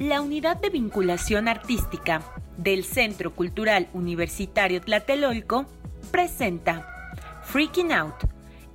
La 0.00 0.22
Unidad 0.22 0.56
de 0.56 0.70
Vinculación 0.70 1.46
Artística 1.46 2.22
del 2.56 2.84
Centro 2.84 3.34
Cultural 3.34 3.86
Universitario 3.92 4.80
Tlatelolco 4.80 5.66
presenta 6.10 6.86
Freaking 7.42 7.92
Out, 7.92 8.14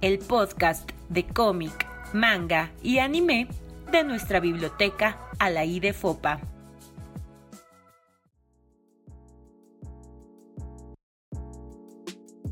el 0.01 0.19
podcast 0.19 0.87
de 1.09 1.25
cómic, 1.25 1.87
manga 2.13 2.71
y 2.83 2.99
anime 2.99 3.47
de 3.91 4.03
nuestra 4.03 4.39
biblioteca 4.39 5.17
Alaí 5.39 5.79
de 5.79 5.93
Fopa. 5.93 6.41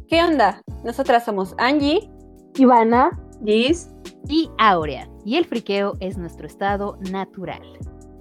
¿Qué 0.10 0.24
onda? 0.24 0.64
Nosotras 0.84 1.24
somos 1.26 1.54
Angie, 1.60 2.10
Ivana, 2.56 3.22
Gis 3.46 3.92
y 4.28 4.50
Aurea, 4.58 5.08
y 5.24 5.36
el 5.36 5.46
friqueo 5.46 5.94
es 6.00 6.18
nuestro 6.18 6.48
estado 6.48 6.98
natural. 7.12 7.62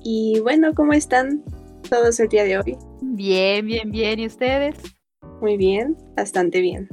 Y 0.05 0.41
bueno, 0.41 0.75
¿cómo 0.75 0.93
están 0.93 1.43
todos 1.89 2.19
el 2.21 2.29
día 2.29 2.45
de 2.45 2.59
hoy? 2.59 2.77
Bien, 3.01 3.67
bien, 3.67 3.91
bien. 3.91 4.19
¿Y 4.19 4.27
ustedes? 4.27 4.77
Muy 5.41 5.57
bien, 5.57 5.97
bastante 6.17 6.61
bien. 6.61 6.89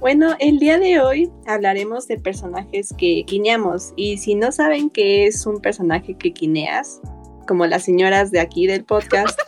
Bueno, 0.00 0.34
el 0.40 0.58
día 0.58 0.78
de 0.78 1.00
hoy 1.00 1.30
hablaremos 1.46 2.06
de 2.06 2.18
personajes 2.18 2.94
que 2.98 3.24
quineamos. 3.26 3.92
Y 3.96 4.18
si 4.18 4.34
no 4.34 4.52
saben 4.52 4.90
qué 4.90 5.26
es 5.26 5.46
un 5.46 5.60
personaje 5.60 6.16
que 6.16 6.32
quineas, 6.32 7.00
como 7.46 7.66
las 7.66 7.84
señoras 7.84 8.30
de 8.30 8.40
aquí 8.40 8.66
del 8.66 8.84
podcast, 8.84 9.38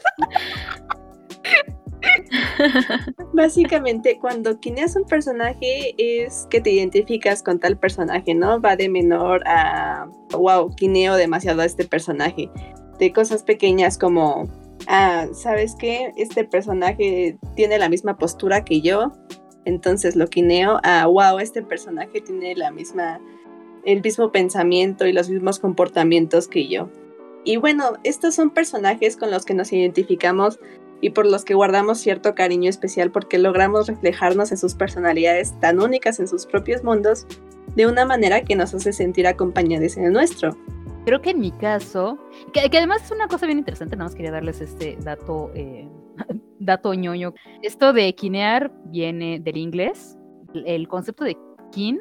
Básicamente, 3.33 4.19
cuando 4.21 4.59
quineas 4.61 4.97
un 4.97 5.05
personaje 5.05 5.95
es 5.99 6.47
que 6.51 6.61
te 6.61 6.71
identificas 6.71 7.43
con 7.43 7.59
tal 7.59 7.79
personaje, 7.79 8.35
¿no? 8.35 8.61
Va 8.61 8.77
de 8.77 8.89
menor 8.89 9.43
a, 9.47 10.09
wow, 10.33 10.75
quineo 10.75 11.17
demasiado 11.17 11.63
a 11.63 11.65
este 11.65 11.85
personaje. 11.85 12.51
De 12.99 13.13
cosas 13.13 13.43
pequeñas 13.43 13.99
como, 13.99 14.49
ah, 14.87 15.27
¿sabes 15.33 15.75
qué? 15.79 16.13
Este 16.17 16.45
personaje 16.45 17.39
tiene 17.55 17.79
la 17.79 17.89
misma 17.89 18.17
postura 18.17 18.65
que 18.65 18.81
yo, 18.81 19.13
entonces 19.65 20.17
lo 20.17 20.29
quineo 20.29 20.81
a, 20.83 21.07
wow, 21.07 21.39
este 21.39 21.63
personaje 21.63 22.21
tiene 22.21 22.57
la 22.57 22.71
misma, 22.71 23.21
el 23.85 24.03
mismo 24.03 24.33
pensamiento 24.33 25.07
y 25.07 25.13
los 25.13 25.29
mismos 25.29 25.59
comportamientos 25.59 26.49
que 26.49 26.69
yo. 26.69 26.89
Y 27.45 27.57
bueno, 27.57 27.93
estos 28.03 28.35
son 28.35 28.51
personajes 28.51 29.17
con 29.17 29.31
los 29.31 29.45
que 29.45 29.55
nos 29.55 29.73
identificamos 29.73 30.59
y 31.01 31.11
por 31.11 31.27
los 31.27 31.45
que 31.45 31.55
guardamos 31.55 31.99
cierto 31.99 32.35
cariño 32.35 32.69
especial 32.69 33.11
porque 33.11 33.39
logramos 33.39 33.87
reflejarnos 33.87 34.51
en 34.51 34.59
sus 34.59 34.75
personalidades 34.75 35.59
tan 35.61 35.81
únicas 35.81 36.19
en 36.19 36.29
sus 36.29 36.47
propios 36.47 36.83
mundos 36.83 37.27
de 37.77 37.87
una 37.87 38.05
manera 38.05 38.43
que 38.43 38.57
nos 38.57 38.75
hace 38.75 38.93
sentir 38.93 39.27
acompañados 39.27 39.97
en 39.97 40.05
el 40.05 40.13
nuestro. 40.13 40.57
Creo 41.09 41.23
que 41.23 41.31
en 41.31 41.41
mi 41.41 41.53
caso, 41.53 42.19
que, 42.53 42.61
además 42.61 43.03
es 43.05 43.11
una 43.11 43.29
cosa 43.29 43.47
bien 43.47 43.57
interesante, 43.57 43.97
nada 43.97 44.11
más 44.11 44.15
quería 44.15 44.31
darles 44.31 44.61
este 44.61 44.95
dato, 45.03 45.51
eh, 45.55 45.89
dato 46.59 46.93
ñoño. 46.93 47.33
Esto 47.63 47.95
de 47.95 48.15
quinear 48.15 48.71
viene 48.91 49.41
del 49.41 49.57
inglés. 49.57 50.19
El 50.67 50.87
concepto 50.87 51.25
de 51.25 51.35
kin 51.73 51.99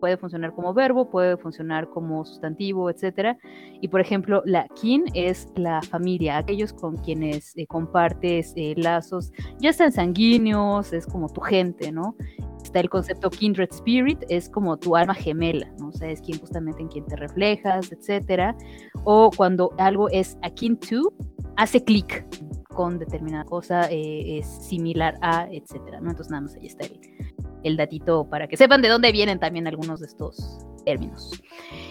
puede 0.00 0.16
funcionar 0.16 0.54
como 0.54 0.74
verbo, 0.74 1.10
puede 1.10 1.36
funcionar 1.36 1.88
como 1.90 2.24
sustantivo, 2.24 2.90
etcétera. 2.90 3.38
Y 3.80 3.88
por 3.88 4.00
ejemplo, 4.00 4.42
la 4.44 4.66
kin 4.68 5.04
es 5.14 5.48
la 5.54 5.82
familia, 5.82 6.38
aquellos 6.38 6.72
con 6.72 6.96
quienes 6.96 7.56
eh, 7.56 7.66
compartes 7.66 8.52
eh, 8.56 8.74
lazos, 8.76 9.30
ya 9.60 9.72
sean 9.72 9.92
sanguíneos, 9.92 10.92
es 10.92 11.06
como 11.06 11.28
tu 11.28 11.40
gente, 11.40 11.92
¿no? 11.92 12.16
Está 12.62 12.80
el 12.80 12.90
concepto 12.90 13.30
kindred 13.30 13.68
spirit, 13.70 14.18
es 14.28 14.48
como 14.48 14.76
tu 14.76 14.96
alma 14.96 15.14
gemela, 15.14 15.68
¿no? 15.78 15.88
O 15.88 15.92
sea, 15.92 16.10
es 16.10 16.20
justamente 16.40 16.82
en 16.82 16.88
quien 16.88 17.04
te 17.04 17.16
reflejas, 17.16 17.90
etcétera. 17.92 18.56
O 19.04 19.30
cuando 19.36 19.72
algo 19.78 20.08
es 20.08 20.38
akin 20.42 20.76
to, 20.78 21.12
hace 21.56 21.82
clic 21.82 22.24
con 22.68 22.98
determinada 22.98 23.44
cosa, 23.44 23.90
eh, 23.90 24.38
es 24.38 24.46
similar 24.46 25.18
a, 25.20 25.48
etcétera, 25.50 26.00
¿no? 26.00 26.10
Entonces 26.10 26.30
nada 26.30 26.42
más 26.42 26.54
ahí 26.54 26.66
está 26.66 26.86
el, 26.86 27.00
el 27.64 27.76
datito 27.76 28.28
para 28.28 28.48
que 28.48 28.56
sepan 28.56 28.82
de 28.82 28.88
dónde 28.88 29.12
vienen 29.12 29.38
también 29.38 29.66
algunos 29.66 30.00
de 30.00 30.06
estos 30.06 30.64
términos. 30.84 31.40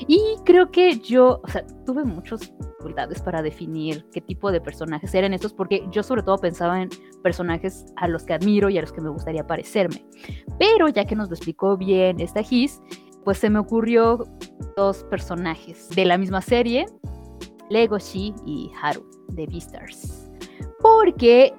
Y 0.07 0.19
creo 0.45 0.71
que 0.71 0.99
yo, 0.99 1.41
o 1.43 1.47
sea, 1.47 1.65
tuve 1.85 2.03
muchas 2.03 2.39
dificultades 2.41 3.21
para 3.21 3.41
definir 3.41 4.05
qué 4.11 4.21
tipo 4.21 4.51
de 4.51 4.61
personajes 4.61 5.13
eran 5.13 5.33
estos, 5.33 5.53
porque 5.53 5.85
yo 5.91 6.03
sobre 6.03 6.23
todo 6.23 6.37
pensaba 6.37 6.81
en 6.81 6.89
personajes 7.23 7.85
a 7.97 8.07
los 8.07 8.23
que 8.23 8.33
admiro 8.33 8.69
y 8.69 8.77
a 8.77 8.81
los 8.81 8.91
que 8.91 9.01
me 9.01 9.09
gustaría 9.09 9.45
parecerme. 9.45 10.05
Pero 10.57 10.87
ya 10.87 11.05
que 11.05 11.15
nos 11.15 11.29
lo 11.29 11.35
explicó 11.35 11.77
bien 11.77 12.19
esta 12.19 12.43
Gis, 12.43 12.81
pues 13.23 13.37
se 13.37 13.49
me 13.49 13.59
ocurrió 13.59 14.25
dos 14.75 15.03
personajes 15.05 15.89
de 15.89 16.05
la 16.05 16.17
misma 16.17 16.41
serie, 16.41 16.85
Legoshi 17.69 18.33
y 18.45 18.71
Haru, 18.81 19.05
de 19.29 19.45
Beastars. 19.45 20.29
Porque, 20.79 21.53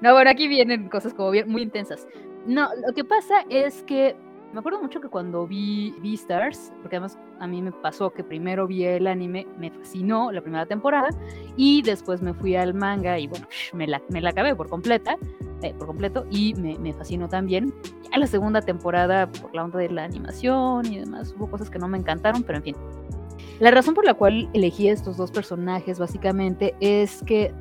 no, 0.00 0.14
bueno, 0.14 0.30
aquí 0.30 0.48
vienen 0.48 0.88
cosas 0.88 1.14
como 1.14 1.30
bien, 1.30 1.48
muy 1.48 1.62
intensas. 1.62 2.06
No, 2.46 2.68
lo 2.86 2.92
que 2.92 3.04
pasa 3.04 3.44
es 3.48 3.82
que 3.84 4.16
me 4.52 4.58
acuerdo 4.58 4.82
mucho 4.82 5.00
que 5.00 5.08
cuando 5.08 5.46
vi 5.46 5.94
Beastars, 6.02 6.72
porque 6.82 6.96
además 6.96 7.18
a 7.40 7.46
mí 7.46 7.62
me 7.62 7.72
pasó 7.72 8.10
que 8.10 8.22
primero 8.22 8.66
vi 8.66 8.84
el 8.84 9.06
anime, 9.06 9.46
me 9.58 9.70
fascinó 9.70 10.30
la 10.30 10.42
primera 10.42 10.66
temporada 10.66 11.08
y 11.56 11.80
después 11.82 12.20
me 12.20 12.34
fui 12.34 12.54
al 12.54 12.74
manga 12.74 13.18
y 13.18 13.28
bueno, 13.28 13.46
me 13.72 13.86
la, 13.86 14.02
me 14.10 14.20
la 14.20 14.30
acabé 14.30 14.54
por 14.54 14.68
completa, 14.68 15.16
eh, 15.62 15.72
por 15.78 15.86
completo 15.86 16.26
y 16.30 16.54
me, 16.54 16.78
me, 16.78 16.92
fascinó 16.92 17.28
también. 17.28 17.72
Ya 18.10 18.18
la 18.18 18.26
segunda 18.26 18.60
temporada, 18.60 19.30
por 19.30 19.54
la 19.54 19.64
onda 19.64 19.78
de 19.78 19.88
la 19.88 20.04
animación 20.04 20.84
y 20.86 20.98
demás, 20.98 21.34
hubo 21.38 21.48
cosas 21.50 21.70
que 21.70 21.78
no 21.78 21.88
me 21.88 21.96
encantaron, 21.96 22.42
pero 22.42 22.58
en 22.58 22.64
fin. 22.64 22.76
La 23.58 23.70
razón 23.70 23.94
por 23.94 24.04
la 24.04 24.14
cual 24.14 24.50
elegí 24.52 24.88
estos 24.88 25.16
dos 25.16 25.30
personajes 25.30 25.98
básicamente 25.98 26.74
es 26.80 27.22
que 27.22 27.54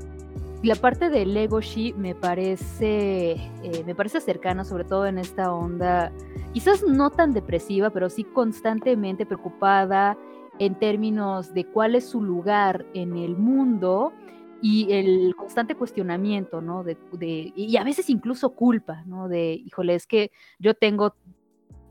la 0.64 0.76
parte 0.76 1.10
de 1.10 1.26
Legoshi 1.26 1.94
me 1.94 2.14
parece, 2.14 3.32
eh, 3.32 3.84
me 3.86 3.96
parece 3.96 4.22
cercana, 4.22 4.64
sobre 4.64 4.84
todo 4.84 5.08
en 5.08 5.18
esta 5.18 5.54
onda, 5.54 6.12
quizás 6.54 6.84
no 6.84 7.10
tan 7.10 7.34
depresiva, 7.34 7.90
pero 7.90 8.10
sí 8.10 8.24
constantemente 8.24 9.26
preocupada 9.26 10.18
en 10.60 10.76
términos 10.76 11.54
de 11.54 11.66
cuál 11.66 11.96
es 11.96 12.06
su 12.06 12.22
lugar 12.22 12.86
en 12.94 13.18
el 13.18 13.36
mundo 13.38 14.14
y 14.62 14.92
el 14.94 15.36
constante 15.36 15.74
cuestionamiento, 15.74 16.62
¿no? 16.62 16.84
De, 16.84 16.96
de, 17.14 17.52
y 17.56 17.78
a 17.78 17.84
veces 17.84 18.12
incluso 18.12 18.52
culpa, 18.52 19.04
¿no? 19.08 19.28
De, 19.28 19.54
híjole, 19.54 19.96
es 19.96 20.06
que 20.06 20.32
yo 20.60 20.76
tengo 20.76 21.16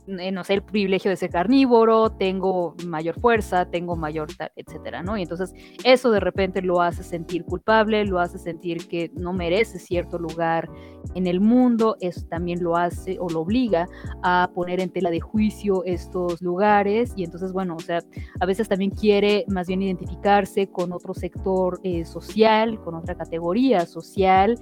no 0.07 0.45
sé, 0.45 0.55
el 0.55 0.63
privilegio 0.63 1.11
de 1.11 1.17
ser 1.17 1.31
carnívoro, 1.31 2.11
tengo 2.11 2.75
mayor 2.87 3.19
fuerza, 3.21 3.67
tengo 3.71 3.97
mayor, 3.97 4.29
etcétera, 4.57 5.03
¿no? 5.03 5.17
Y 5.17 5.23
entonces 5.23 5.55
eso 5.85 6.11
de 6.11 6.21
repente 6.21 6.63
lo 6.63 6.81
hace 6.81 7.03
sentir 7.03 7.45
culpable, 7.45 8.05
lo 8.05 8.19
hace 8.19 8.39
sentir 8.39 8.89
que 8.89 9.11
no 9.15 9.33
merece 9.33 9.79
cierto 9.79 10.19
lugar 10.19 10.69
en 11.15 11.27
el 11.27 11.41
mundo, 11.41 11.97
eso 12.01 12.27
también 12.29 12.63
lo 12.63 12.77
hace 12.77 13.19
o 13.21 13.29
lo 13.29 13.41
obliga 13.41 13.87
a 14.23 14.51
poner 14.55 14.81
en 14.81 14.91
tela 14.91 15.11
de 15.11 15.21
juicio 15.21 15.85
estos 15.85 16.41
lugares 16.43 17.13
y 17.17 17.25
entonces, 17.25 17.53
bueno, 17.53 17.77
o 17.77 17.81
sea, 17.81 18.01
a 18.41 18.47
veces 18.47 18.69
también 18.69 18.91
quiere 18.91 19.45
más 19.49 19.67
bien 19.69 19.83
identificarse 19.83 20.69
con 20.69 20.93
otro 20.93 21.15
sector 21.15 21.81
eh, 21.83 22.05
social, 22.05 22.81
con 22.81 22.95
otra 22.95 23.15
categoría 23.15 23.87
social 23.87 24.59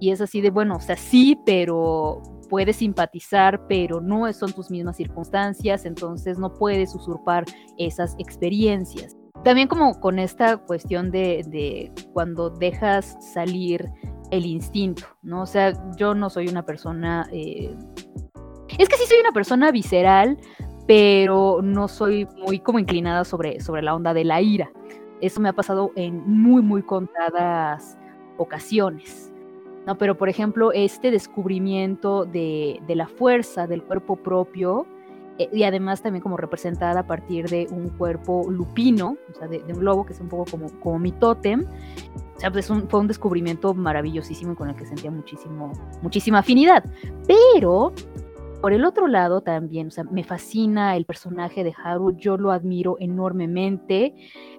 y 0.00 0.10
es 0.10 0.20
así 0.20 0.40
de, 0.40 0.50
bueno, 0.50 0.76
o 0.76 0.80
sea, 0.80 0.96
sí, 0.96 1.38
pero 1.44 2.22
puedes 2.48 2.76
simpatizar, 2.76 3.66
pero 3.68 4.00
no 4.00 4.32
son 4.32 4.52
tus 4.52 4.70
mismas 4.70 4.96
circunstancias, 4.96 5.84
entonces 5.84 6.38
no 6.38 6.52
puedes 6.52 6.94
usurpar 6.94 7.44
esas 7.76 8.14
experiencias. 8.18 9.16
También 9.44 9.68
como 9.68 10.00
con 10.00 10.18
esta 10.18 10.56
cuestión 10.56 11.10
de, 11.10 11.92
cuando 12.12 12.50
dejas 12.50 13.16
salir 13.32 13.88
el 14.30 14.44
instinto, 14.44 15.04
¿no? 15.22 15.42
O 15.42 15.46
sea, 15.46 15.72
yo 15.96 16.14
no 16.14 16.28
soy 16.28 16.48
una 16.48 16.64
persona... 16.64 17.28
Eh, 17.32 17.74
es 18.78 18.88
que 18.88 18.96
sí 18.96 19.06
soy 19.06 19.18
una 19.20 19.32
persona 19.32 19.70
visceral, 19.70 20.38
pero 20.86 21.60
no 21.62 21.88
soy 21.88 22.26
muy 22.44 22.58
como 22.58 22.78
inclinada 22.78 23.24
sobre, 23.24 23.60
sobre 23.60 23.82
la 23.82 23.94
onda 23.94 24.12
de 24.12 24.24
la 24.24 24.40
ira. 24.42 24.70
Eso 25.20 25.40
me 25.40 25.48
ha 25.48 25.52
pasado 25.52 25.92
en 25.96 26.16
muy, 26.26 26.62
muy 26.62 26.82
contadas 26.82 27.96
ocasiones. 28.36 29.32
¿No? 29.88 29.96
Pero, 29.96 30.18
por 30.18 30.28
ejemplo, 30.28 30.70
este 30.70 31.10
descubrimiento 31.10 32.26
de, 32.26 32.78
la 32.88 33.08
fuerza 33.08 33.66
del 33.66 33.82
cuerpo 33.82 34.16
propio, 34.16 34.86
eh, 35.38 35.48
y 35.50 35.62
además 35.62 36.02
también 36.02 36.22
como 36.22 36.36
representada 36.36 37.00
a 37.00 37.06
partir 37.06 37.48
de 37.48 37.66
un 37.70 37.88
cuerpo 37.88 38.50
lupino, 38.50 39.16
o 39.30 39.34
sea, 39.34 39.48
de, 39.48 39.62
un 39.72 39.82
lobo, 39.82 40.04
que 40.04 40.12
es 40.12 40.20
un 40.20 40.28
poco 40.28 40.44
como, 40.50 40.68
como 40.80 40.98
mi 40.98 41.10
tótem. 41.10 41.64
O 42.36 42.40
sea, 42.40 42.52
pues 42.52 42.66
fue 42.66 43.00
un 43.00 43.08
descubrimiento 43.08 43.72
maravillosísimo 43.72 44.54
con 44.54 44.68
el 44.68 44.76
que 44.76 44.84
sentía 44.84 45.10
muchísimo, 45.10 45.72
muchísima 46.02 46.40
afinidad. 46.40 46.84
Pero 47.26 47.94
por 48.60 48.72
el 48.72 48.84
otro 48.84 49.06
lado 49.06 49.40
también, 49.40 49.88
o 49.88 49.90
sea, 49.90 50.04
me 50.04 50.24
fascina 50.24 50.96
el 50.96 51.04
personaje 51.04 51.64
de 51.64 51.74
Haru, 51.82 52.16
yo 52.16 52.36
lo 52.36 52.50
admiro 52.50 52.96
enormemente 52.98 54.14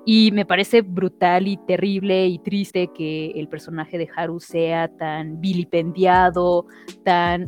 y 0.05 0.31
me 0.31 0.45
parece 0.45 0.81
brutal 0.81 1.47
y 1.47 1.57
terrible 1.57 2.27
y 2.27 2.39
triste 2.39 2.91
que 2.93 3.31
el 3.31 3.47
personaje 3.49 3.97
de 3.97 4.09
Haru 4.15 4.39
sea 4.39 4.87
tan 4.87 5.41
vilipendiado, 5.41 6.65
tan 7.03 7.45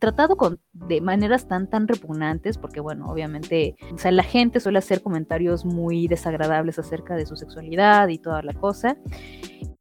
tratado 0.00 0.36
con, 0.36 0.60
de 0.72 1.00
maneras 1.00 1.48
tan 1.48 1.70
tan 1.70 1.88
repugnantes, 1.88 2.58
porque 2.58 2.80
bueno, 2.80 3.06
obviamente, 3.06 3.76
o 3.92 3.98
sea, 3.98 4.10
la 4.10 4.24
gente 4.24 4.60
suele 4.60 4.78
hacer 4.78 5.02
comentarios 5.02 5.64
muy 5.64 6.08
desagradables 6.08 6.78
acerca 6.78 7.14
de 7.16 7.26
su 7.26 7.36
sexualidad 7.36 8.08
y 8.08 8.18
toda 8.18 8.42
la 8.42 8.52
cosa. 8.52 8.96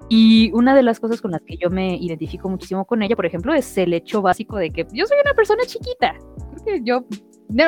Y 0.09 0.51
una 0.53 0.75
de 0.75 0.83
las 0.83 0.99
cosas 0.99 1.21
con 1.21 1.31
las 1.31 1.41
que 1.41 1.57
yo 1.57 1.69
me 1.69 1.95
identifico 1.95 2.49
muchísimo 2.49 2.85
con 2.85 3.01
ella, 3.01 3.15
por 3.15 3.25
ejemplo, 3.25 3.53
es 3.53 3.77
el 3.77 3.93
hecho 3.93 4.21
básico 4.21 4.57
de 4.57 4.71
que 4.71 4.85
yo 4.93 5.05
soy 5.05 5.17
una 5.23 5.33
persona 5.33 5.63
chiquita. 5.65 6.15
Creo 6.51 6.65
que 6.65 6.81
yo 6.83 7.05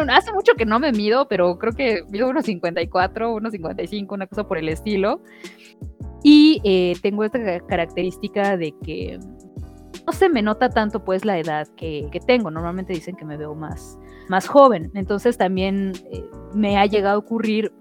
hace 0.09 0.31
mucho 0.33 0.53
que 0.57 0.65
no 0.65 0.79
me 0.79 0.91
mido, 0.91 1.27
pero 1.27 1.57
creo 1.57 1.73
que 1.73 2.03
mido 2.09 2.29
unos 2.29 2.45
54, 2.45 3.33
unos 3.33 3.51
55, 3.51 4.15
una 4.15 4.27
cosa 4.27 4.47
por 4.47 4.57
el 4.57 4.69
estilo. 4.69 5.21
Y 6.23 6.61
eh, 6.63 6.95
tengo 7.01 7.23
esta 7.23 7.59
característica 7.61 8.57
de 8.57 8.73
que 8.83 9.19
no 10.05 10.13
se 10.13 10.29
me 10.29 10.41
nota 10.41 10.69
tanto 10.69 11.03
pues 11.03 11.25
la 11.25 11.37
edad 11.39 11.67
que, 11.75 12.09
tengo. 12.25 12.51
Normalmente 12.51 12.93
dicen 12.93 13.15
que 13.15 13.25
me 13.25 13.37
veo 13.37 13.55
más, 13.55 13.97
más 14.29 14.47
joven. 14.47 14.91
Entonces 14.95 15.37
también 15.37 15.93
eh, 16.11 16.23
me 16.53 16.77
ha 16.77 16.85
llegado 16.85 17.15
a 17.15 17.19
ocurrir, 17.19 17.71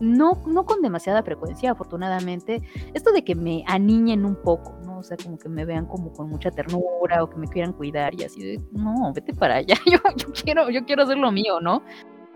no, 0.00 0.42
no 0.46 0.64
con 0.64 0.82
demasiada 0.82 1.22
frecuencia, 1.22 1.72
afortunadamente, 1.72 2.62
esto 2.94 3.12
de 3.12 3.22
que 3.22 3.34
me 3.34 3.64
aniñen 3.66 4.24
un 4.24 4.36
poco, 4.36 4.78
¿no? 4.84 4.98
O 4.98 5.02
sea, 5.02 5.16
como 5.16 5.38
que 5.38 5.48
me 5.48 5.64
vean 5.64 5.86
como 5.86 6.12
con 6.12 6.28
mucha 6.28 6.50
ternura 6.50 7.22
o 7.22 7.30
que 7.30 7.36
me 7.36 7.46
quieran 7.46 7.72
cuidar 7.72 8.14
y 8.14 8.24
así 8.24 8.42
de, 8.42 8.60
no, 8.72 9.12
vete 9.14 9.34
para 9.34 9.56
allá, 9.56 9.76
yo, 9.86 9.98
quiero, 10.42 10.70
yo 10.70 10.84
quiero 10.84 11.02
hacer 11.02 11.18
lo 11.18 11.30
mío, 11.30 11.60
¿no? 11.60 11.82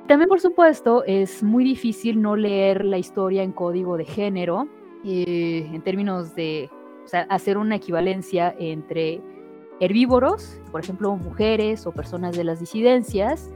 También, 0.07 0.29
por 0.29 0.41
supuesto, 0.41 1.03
es 1.05 1.43
muy 1.43 1.65
difícil 1.65 2.21
no 2.21 2.37
leer 2.37 2.85
la 2.85 2.99
historia 2.99 3.43
en 3.43 3.53
código 3.53 3.97
de 3.97 4.05
género, 4.05 4.69
eh, 5.05 5.69
en 5.73 5.83
términos 5.83 6.35
de 6.35 6.71
hacer 7.29 7.59
una 7.59 7.77
equivalencia 7.77 8.55
entre 8.59 9.21
herbívoros, 9.81 10.61
por 10.71 10.83
ejemplo, 10.83 11.17
mujeres 11.17 11.87
o 11.87 11.93
personas 11.93 12.37
de 12.37 12.45
las 12.45 12.61
disidencias, 12.61 13.51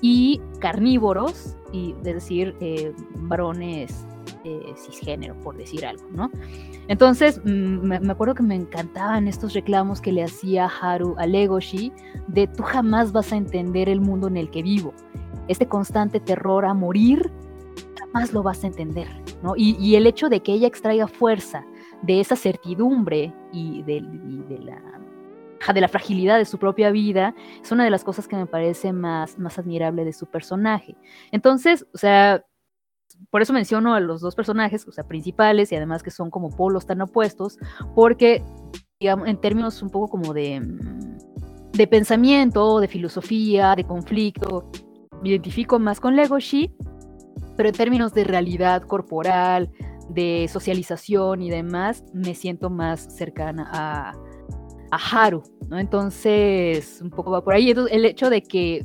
y 0.00 0.40
carnívoros, 0.60 1.56
y, 1.72 1.94
es 1.98 2.14
decir, 2.14 2.56
eh, 2.60 2.92
varones 3.16 4.06
eh, 4.44 4.74
cisgénero, 4.76 5.34
por 5.40 5.56
decir 5.56 5.84
algo, 5.84 6.04
¿no? 6.12 6.30
Entonces, 6.86 7.40
mm, 7.44 7.48
me, 7.48 8.12
acuerdo 8.12 8.34
que 8.34 8.42
me 8.42 8.54
encantaban 8.54 9.26
estos 9.26 9.54
reclamos 9.54 10.00
que 10.00 10.12
le 10.12 10.22
hacía 10.22 10.66
Haru 10.66 11.16
a 11.18 11.26
Legoshi 11.26 11.92
de 12.28 12.46
tú 12.46 12.62
jamás 12.62 13.12
vas 13.12 13.32
a 13.32 13.36
entender 13.36 13.88
el 13.88 14.00
mundo 14.00 14.28
en 14.28 14.36
el 14.36 14.50
que 14.50 14.62
vivo. 14.62 14.94
Este 15.48 15.66
constante 15.66 16.20
terror 16.20 16.64
a 16.64 16.74
morir, 16.74 17.30
jamás 17.98 18.32
lo 18.32 18.42
vas 18.42 18.62
a 18.62 18.68
entender, 18.68 19.08
¿no? 19.42 19.54
Y, 19.56 19.76
y 19.80 19.96
el 19.96 20.06
hecho 20.06 20.28
de 20.28 20.40
que 20.40 20.52
ella 20.52 20.68
extraiga 20.68 21.08
fuerza 21.08 21.64
de 22.02 22.20
esa 22.20 22.36
certidumbre 22.36 23.32
y 23.52 23.82
de, 23.82 24.00
la 24.60 24.80
de 25.72 25.80
la 25.80 25.88
fragilidad 25.88 26.38
de 26.38 26.44
su 26.44 26.58
propia 26.58 26.90
vida, 26.90 27.34
es 27.62 27.70
una 27.72 27.84
de 27.84 27.90
las 27.90 28.04
cosas 28.04 28.26
que 28.26 28.36
me 28.36 28.46
parece 28.46 28.92
más, 28.92 29.38
más 29.38 29.58
admirable 29.58 30.04
de 30.04 30.12
su 30.12 30.26
personaje. 30.26 30.96
Entonces, 31.32 31.86
o 31.92 31.98
sea, 31.98 32.44
por 33.30 33.42
eso 33.42 33.52
menciono 33.52 33.94
a 33.94 34.00
los 34.00 34.20
dos 34.20 34.34
personajes, 34.34 34.86
o 34.86 34.92
sea, 34.92 35.04
principales 35.04 35.72
y 35.72 35.76
además 35.76 36.02
que 36.02 36.10
son 36.10 36.30
como 36.30 36.50
polos 36.50 36.86
tan 36.86 37.00
opuestos, 37.00 37.58
porque, 37.94 38.42
digamos, 39.00 39.28
en 39.28 39.40
términos 39.40 39.82
un 39.82 39.90
poco 39.90 40.08
como 40.08 40.32
de, 40.32 40.62
de 41.72 41.86
pensamiento, 41.86 42.80
de 42.80 42.88
filosofía, 42.88 43.74
de 43.74 43.84
conflicto, 43.84 44.70
me 45.22 45.30
identifico 45.30 45.78
más 45.78 46.00
con 46.00 46.16
Legoshi, 46.16 46.74
pero 47.56 47.68
en 47.68 47.74
términos 47.74 48.14
de 48.14 48.24
realidad 48.24 48.82
corporal, 48.82 49.70
de 50.08 50.48
socialización 50.50 51.42
y 51.42 51.50
demás, 51.50 52.04
me 52.14 52.34
siento 52.34 52.70
más 52.70 53.14
cercana 53.14 53.68
a, 53.72 54.12
a 54.90 54.96
Haru, 54.96 55.42
¿no? 55.68 55.78
Entonces, 55.78 57.00
un 57.02 57.10
poco 57.10 57.30
va 57.30 57.42
por 57.42 57.54
ahí. 57.54 57.70
el 57.70 58.04
hecho 58.04 58.30
de 58.30 58.42
que 58.42 58.84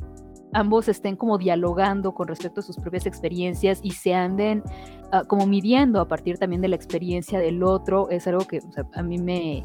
ambos 0.52 0.88
estén 0.88 1.16
como 1.16 1.36
dialogando 1.36 2.14
con 2.14 2.28
respecto 2.28 2.60
a 2.60 2.62
sus 2.62 2.76
propias 2.76 3.06
experiencias 3.06 3.80
y 3.82 3.90
se 3.90 4.14
anden 4.14 4.62
ah, 5.12 5.24
como 5.26 5.46
midiendo 5.46 6.00
a 6.00 6.08
partir 6.08 6.38
también 6.38 6.62
de 6.62 6.68
la 6.68 6.76
experiencia 6.76 7.38
del 7.38 7.62
otro, 7.62 8.08
es 8.08 8.26
algo 8.26 8.46
que 8.46 8.60
a 8.94 9.02
mí 9.02 9.18
me, 9.18 9.64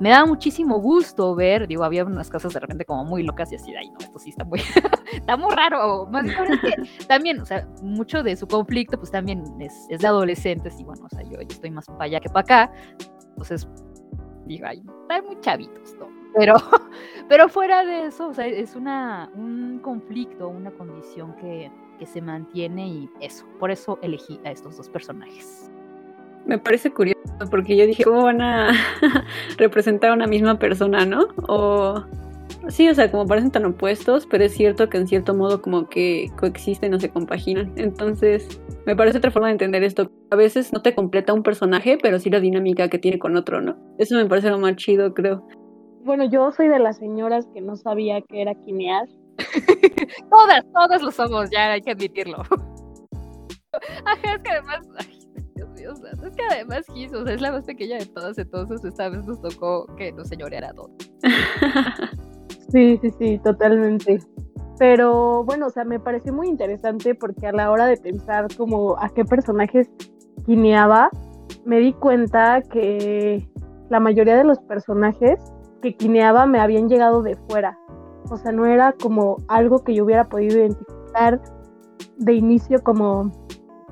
me 0.00 0.10
da 0.10 0.24
muchísimo 0.24 0.80
gusto 0.80 1.34
ver, 1.34 1.66
digo, 1.66 1.84
había 1.84 2.04
unas 2.04 2.30
cosas 2.30 2.52
de 2.54 2.60
repente 2.60 2.84
como 2.84 3.04
muy 3.04 3.22
locas 3.22 3.52
y 3.52 3.56
así, 3.56 3.74
ay, 3.74 3.90
no, 3.90 3.98
esto 3.98 4.18
sí 4.18 4.30
está 4.30 4.44
muy, 4.44 4.60
está 5.12 5.36
muy 5.36 5.54
raro. 5.54 6.06
Más 6.06 6.24
que 6.24 7.04
también, 7.06 7.40
o 7.40 7.46
sea, 7.46 7.68
mucho 7.82 8.22
de 8.22 8.36
su 8.36 8.46
conflicto, 8.46 8.98
pues 8.98 9.10
también 9.10 9.44
es, 9.60 9.72
es 9.90 10.00
de 10.00 10.06
adolescentes 10.06 10.78
y 10.78 10.84
bueno, 10.84 11.06
o 11.06 11.08
sea, 11.08 11.22
yo, 11.22 11.38
estoy 11.40 11.70
más 11.70 11.86
para 11.86 12.04
allá 12.04 12.20
que 12.20 12.28
para 12.28 12.40
acá. 12.40 12.72
Entonces, 13.30 13.68
digo, 14.46 14.66
están 14.66 15.24
muy 15.26 15.40
chavitos, 15.40 15.94
¿no? 15.98 16.08
Pero, 16.36 16.54
pero 17.28 17.48
fuera 17.48 17.84
de 17.84 18.06
eso, 18.06 18.28
o 18.28 18.34
sea, 18.34 18.46
es 18.46 18.74
una, 18.74 19.30
un 19.34 19.78
conflicto, 19.82 20.48
una 20.48 20.70
condición 20.72 21.34
que, 21.36 21.70
que 21.98 22.06
se 22.06 22.20
mantiene 22.20 22.88
y 22.88 23.10
eso, 23.20 23.46
por 23.58 23.70
eso 23.70 23.98
elegí 24.02 24.40
a 24.44 24.50
estos 24.50 24.76
dos 24.76 24.88
personajes. 24.88 25.70
Me 26.46 26.58
parece 26.58 26.90
curioso 26.90 27.20
porque 27.50 27.76
yo 27.76 27.86
dije, 27.86 28.04
¿cómo 28.04 28.24
van 28.24 28.42
a 28.42 28.72
representar 29.56 30.10
a 30.10 30.14
una 30.14 30.26
misma 30.26 30.58
persona, 30.58 31.06
no? 31.06 31.28
Sí, 32.68 32.88
o 32.88 32.94
sea, 32.94 33.10
como 33.10 33.26
parecen 33.26 33.50
tan 33.50 33.64
opuestos, 33.64 34.26
pero 34.26 34.44
es 34.44 34.52
cierto 34.52 34.88
que 34.88 34.98
en 34.98 35.06
cierto 35.06 35.34
modo 35.34 35.62
como 35.62 35.88
que 35.88 36.30
coexisten 36.38 36.94
o 36.94 37.00
se 37.00 37.10
compaginan. 37.10 37.72
Entonces, 37.76 38.60
me 38.86 38.96
parece 38.96 39.18
otra 39.18 39.30
forma 39.30 39.48
de 39.48 39.52
entender 39.52 39.82
esto. 39.82 40.10
A 40.30 40.36
veces 40.36 40.72
no 40.72 40.82
te 40.82 40.94
completa 40.94 41.32
un 41.32 41.42
personaje, 41.42 41.98
pero 42.00 42.18
sí 42.18 42.30
la 42.30 42.40
dinámica 42.40 42.88
que 42.88 42.98
tiene 42.98 43.18
con 43.18 43.36
otro, 43.36 43.60
¿no? 43.60 43.76
Eso 43.98 44.16
me 44.16 44.26
parece 44.26 44.50
lo 44.50 44.58
más 44.58 44.76
chido, 44.76 45.14
creo. 45.14 45.46
Bueno, 46.04 46.24
yo 46.24 46.52
soy 46.52 46.68
de 46.68 46.78
las 46.78 46.98
señoras 46.98 47.46
que 47.54 47.60
no 47.60 47.76
sabía 47.76 48.20
que 48.20 48.42
era 48.42 48.54
Kineas. 48.54 49.08
todas, 50.30 50.64
todas 50.72 51.02
lo 51.02 51.10
somos, 51.10 51.50
ya 51.50 51.72
hay 51.72 51.80
que 51.80 51.92
admitirlo. 51.92 52.38
Ajá, 54.04 54.34
es 54.36 54.42
que 54.42 54.50
además, 54.50 54.86
es 56.24 56.36
que 56.36 56.42
además 56.50 56.86
Giz, 56.94 57.12
es 57.12 57.40
la 57.40 57.52
más 57.52 57.64
pequeña 57.64 57.98
de 57.98 58.06
todas, 58.06 58.38
entonces 58.38 58.84
esta 58.84 59.08
vez 59.08 59.24
nos 59.24 59.40
tocó 59.40 59.86
que 59.96 60.12
nos 60.12 60.28
señoreara 60.28 60.72
todo. 60.72 60.90
sí, 62.70 62.98
sí, 63.00 63.10
sí, 63.18 63.40
totalmente. 63.42 64.20
Pero 64.78 65.44
bueno, 65.44 65.66
o 65.66 65.70
sea, 65.70 65.84
me 65.84 66.00
pareció 66.00 66.32
muy 66.32 66.48
interesante 66.48 67.14
porque 67.14 67.46
a 67.46 67.52
la 67.52 67.70
hora 67.70 67.86
de 67.86 67.96
pensar 67.96 68.48
como 68.56 68.96
a 68.98 69.08
qué 69.08 69.24
personajes 69.24 69.88
quineaba, 70.46 71.10
me 71.64 71.78
di 71.78 71.92
cuenta 71.92 72.60
que 72.62 73.48
la 73.88 74.00
mayoría 74.00 74.36
de 74.36 74.44
los 74.44 74.58
personajes 74.60 75.38
que 75.80 75.96
quineaba 75.96 76.46
me 76.46 76.58
habían 76.58 76.88
llegado 76.88 77.22
de 77.22 77.36
fuera. 77.48 77.78
O 78.30 78.36
sea, 78.36 78.52
no 78.52 78.66
era 78.66 78.92
como 78.92 79.36
algo 79.48 79.84
que 79.84 79.94
yo 79.94 80.04
hubiera 80.04 80.24
podido 80.24 80.58
identificar 80.58 81.40
de 82.18 82.32
inicio 82.32 82.82
como 82.82 83.30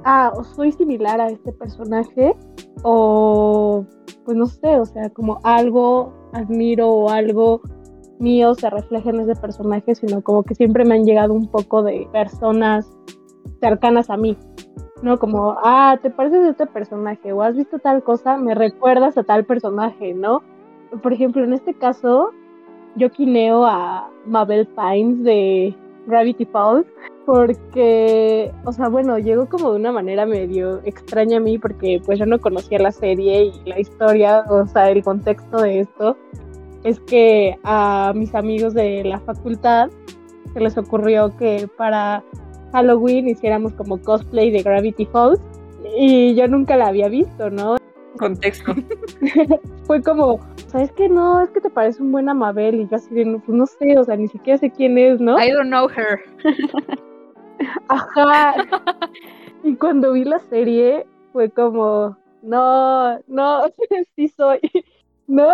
ah, 0.04 0.32
soy 0.54 0.72
similar 0.72 1.20
a 1.20 1.28
este 1.28 1.52
personaje, 1.52 2.34
o 2.82 3.84
pues 4.24 4.36
no 4.36 4.46
sé, 4.46 4.78
o 4.78 4.84
sea, 4.84 5.10
como 5.10 5.38
algo 5.42 6.12
admiro 6.32 6.88
o 6.88 7.10
algo 7.10 7.60
mío 8.22 8.54
se 8.54 8.70
refleja 8.70 9.10
en 9.10 9.20
ese 9.20 9.38
personaje, 9.38 9.94
sino 9.94 10.22
como 10.22 10.44
que 10.44 10.54
siempre 10.54 10.84
me 10.84 10.94
han 10.94 11.04
llegado 11.04 11.34
un 11.34 11.48
poco 11.48 11.82
de 11.82 12.08
personas 12.12 12.90
cercanas 13.60 14.08
a 14.08 14.16
mí, 14.16 14.36
¿no? 15.02 15.18
Como, 15.18 15.56
ah, 15.62 15.98
te 16.00 16.10
pareces 16.10 16.46
a 16.46 16.50
este 16.50 16.66
personaje, 16.66 17.32
o 17.32 17.42
has 17.42 17.56
visto 17.56 17.78
tal 17.78 18.02
cosa, 18.02 18.36
me 18.36 18.54
recuerdas 18.54 19.18
a 19.18 19.24
tal 19.24 19.44
personaje, 19.44 20.14
¿no? 20.14 20.42
Por 21.02 21.12
ejemplo, 21.12 21.44
en 21.44 21.52
este 21.52 21.74
caso, 21.74 22.30
yo 22.96 23.10
quineo 23.10 23.64
a 23.66 24.08
Mabel 24.26 24.66
Pines 24.68 25.22
de 25.24 25.74
Gravity 26.06 26.44
Falls, 26.46 26.86
porque, 27.26 28.52
o 28.64 28.72
sea, 28.72 28.88
bueno, 28.88 29.18
llegó 29.18 29.48
como 29.48 29.70
de 29.70 29.76
una 29.76 29.92
manera 29.92 30.26
medio 30.26 30.80
extraña 30.84 31.36
a 31.36 31.40
mí 31.40 31.56
porque 31.56 32.02
pues 32.04 32.18
yo 32.18 32.26
no 32.26 32.40
conocía 32.40 32.80
la 32.80 32.90
serie 32.90 33.44
y 33.44 33.68
la 33.68 33.78
historia, 33.78 34.44
o 34.50 34.66
sea, 34.66 34.90
el 34.90 35.04
contexto 35.04 35.58
de 35.58 35.80
esto 35.80 36.16
es 36.84 37.00
que 37.00 37.58
a 37.64 38.12
mis 38.14 38.34
amigos 38.34 38.74
de 38.74 39.04
la 39.04 39.20
facultad 39.20 39.90
se 40.52 40.60
les 40.60 40.76
ocurrió 40.76 41.36
que 41.36 41.68
para 41.76 42.22
Halloween 42.72 43.28
hiciéramos 43.28 43.72
como 43.74 44.00
cosplay 44.00 44.50
de 44.50 44.62
Gravity 44.62 45.06
Falls 45.06 45.40
y 45.96 46.34
yo 46.34 46.48
nunca 46.48 46.76
la 46.76 46.88
había 46.88 47.08
visto, 47.08 47.50
¿no? 47.50 47.76
Contexto. 48.18 48.74
Fue 49.84 50.02
como, 50.02 50.40
¿sabes 50.66 50.92
que 50.92 51.08
no? 51.08 51.40
Es 51.40 51.50
que 51.50 51.60
te 51.60 51.70
parece 51.70 52.02
un 52.02 52.12
buen 52.12 52.28
Amabel 52.28 52.80
y 52.80 52.88
yo 52.88 52.96
así 52.96 53.14
de, 53.14 53.24
pues 53.44 53.56
no 53.56 53.66
sé, 53.66 53.98
o 53.98 54.04
sea, 54.04 54.16
ni 54.16 54.28
siquiera 54.28 54.58
sé 54.58 54.70
quién 54.70 54.98
es, 54.98 55.20
¿no? 55.20 55.42
I 55.42 55.50
don't 55.50 55.68
know 55.68 55.88
her. 55.88 56.20
Ajá. 57.88 58.54
Y 59.62 59.76
cuando 59.76 60.12
vi 60.12 60.24
la 60.24 60.38
serie 60.40 61.06
fue 61.32 61.50
como, 61.50 62.16
no, 62.42 63.18
no, 63.28 63.62
sí 64.16 64.28
soy. 64.28 64.60
No, 65.28 65.48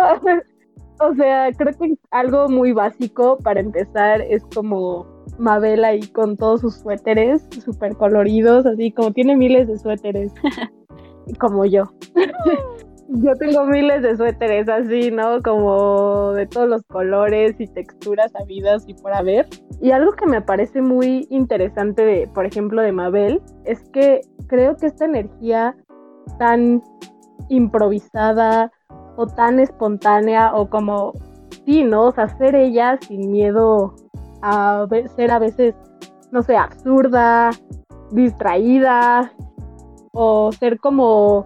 o 0.99 1.13
sea, 1.15 1.51
creo 1.53 1.73
que 1.77 1.95
algo 2.11 2.49
muy 2.49 2.71
básico 2.71 3.37
para 3.37 3.59
empezar 3.59 4.21
es 4.21 4.43
como 4.53 5.05
Mabel 5.37 5.85
ahí 5.85 6.07
con 6.07 6.37
todos 6.37 6.61
sus 6.61 6.75
suéteres 6.75 7.47
súper 7.63 7.95
coloridos, 7.95 8.65
así 8.65 8.91
como 8.91 9.11
tiene 9.13 9.35
miles 9.35 9.67
de 9.67 9.77
suéteres, 9.77 10.33
como 11.39 11.65
yo. 11.65 11.83
Yo 13.11 13.33
tengo 13.33 13.65
miles 13.65 14.03
de 14.03 14.15
suéteres 14.15 14.69
así, 14.69 15.09
¿no? 15.09 15.41
Como 15.41 16.33
de 16.33 16.45
todos 16.45 16.69
los 16.69 16.83
colores 16.83 17.55
y 17.57 17.65
texturas 17.65 18.31
habidas 18.35 18.83
y 18.87 18.93
por 18.93 19.13
haber. 19.13 19.47
Y 19.81 19.89
algo 19.89 20.11
que 20.11 20.27
me 20.27 20.43
parece 20.43 20.79
muy 20.83 21.25
interesante, 21.31 22.05
de, 22.05 22.27
por 22.27 22.45
ejemplo, 22.45 22.83
de 22.83 22.91
Mabel, 22.91 23.41
es 23.65 23.81
que 23.93 24.21
creo 24.45 24.77
que 24.77 24.85
esta 24.85 25.05
energía 25.05 25.75
tan 26.37 26.83
improvisada, 27.49 28.71
o 29.19 29.27
tan 29.27 29.59
espontánea 29.59 30.55
o 30.55 30.69
como, 30.69 31.11
sí, 31.65 31.83
¿no? 31.83 32.05
O 32.05 32.11
sea, 32.13 32.29
ser 32.37 32.55
ella 32.55 32.97
sin 33.01 33.31
miedo 33.31 33.93
a 34.41 34.87
ser 35.17 35.29
a 35.31 35.39
veces, 35.39 35.75
no 36.31 36.41
sé, 36.41 36.55
absurda, 36.55 37.49
distraída 38.11 39.33
o 40.13 40.53
ser 40.53 40.79
como 40.79 41.45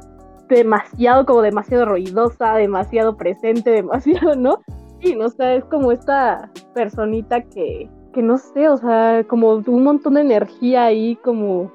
demasiado, 0.50 1.26
como 1.26 1.42
demasiado 1.42 1.86
ruidosa, 1.86 2.54
demasiado 2.58 3.18
presente, 3.18 3.72
demasiado, 3.82 4.36
¿no? 4.36 4.60
Sí, 5.02 5.16
no 5.16 5.30
sé, 5.30 5.56
es 5.56 5.66
como 5.66 5.92
esta 5.92 6.52
personita 6.76 7.42
que, 7.42 7.90
que 8.14 8.22
no 8.22 8.38
sé, 8.38 8.70
o 8.70 8.78
sea, 8.78 9.26
como 9.28 9.56
un 9.56 9.84
montón 9.84 10.14
de 10.14 10.22
energía 10.22 10.86
ahí, 10.86 11.16
como 11.24 11.72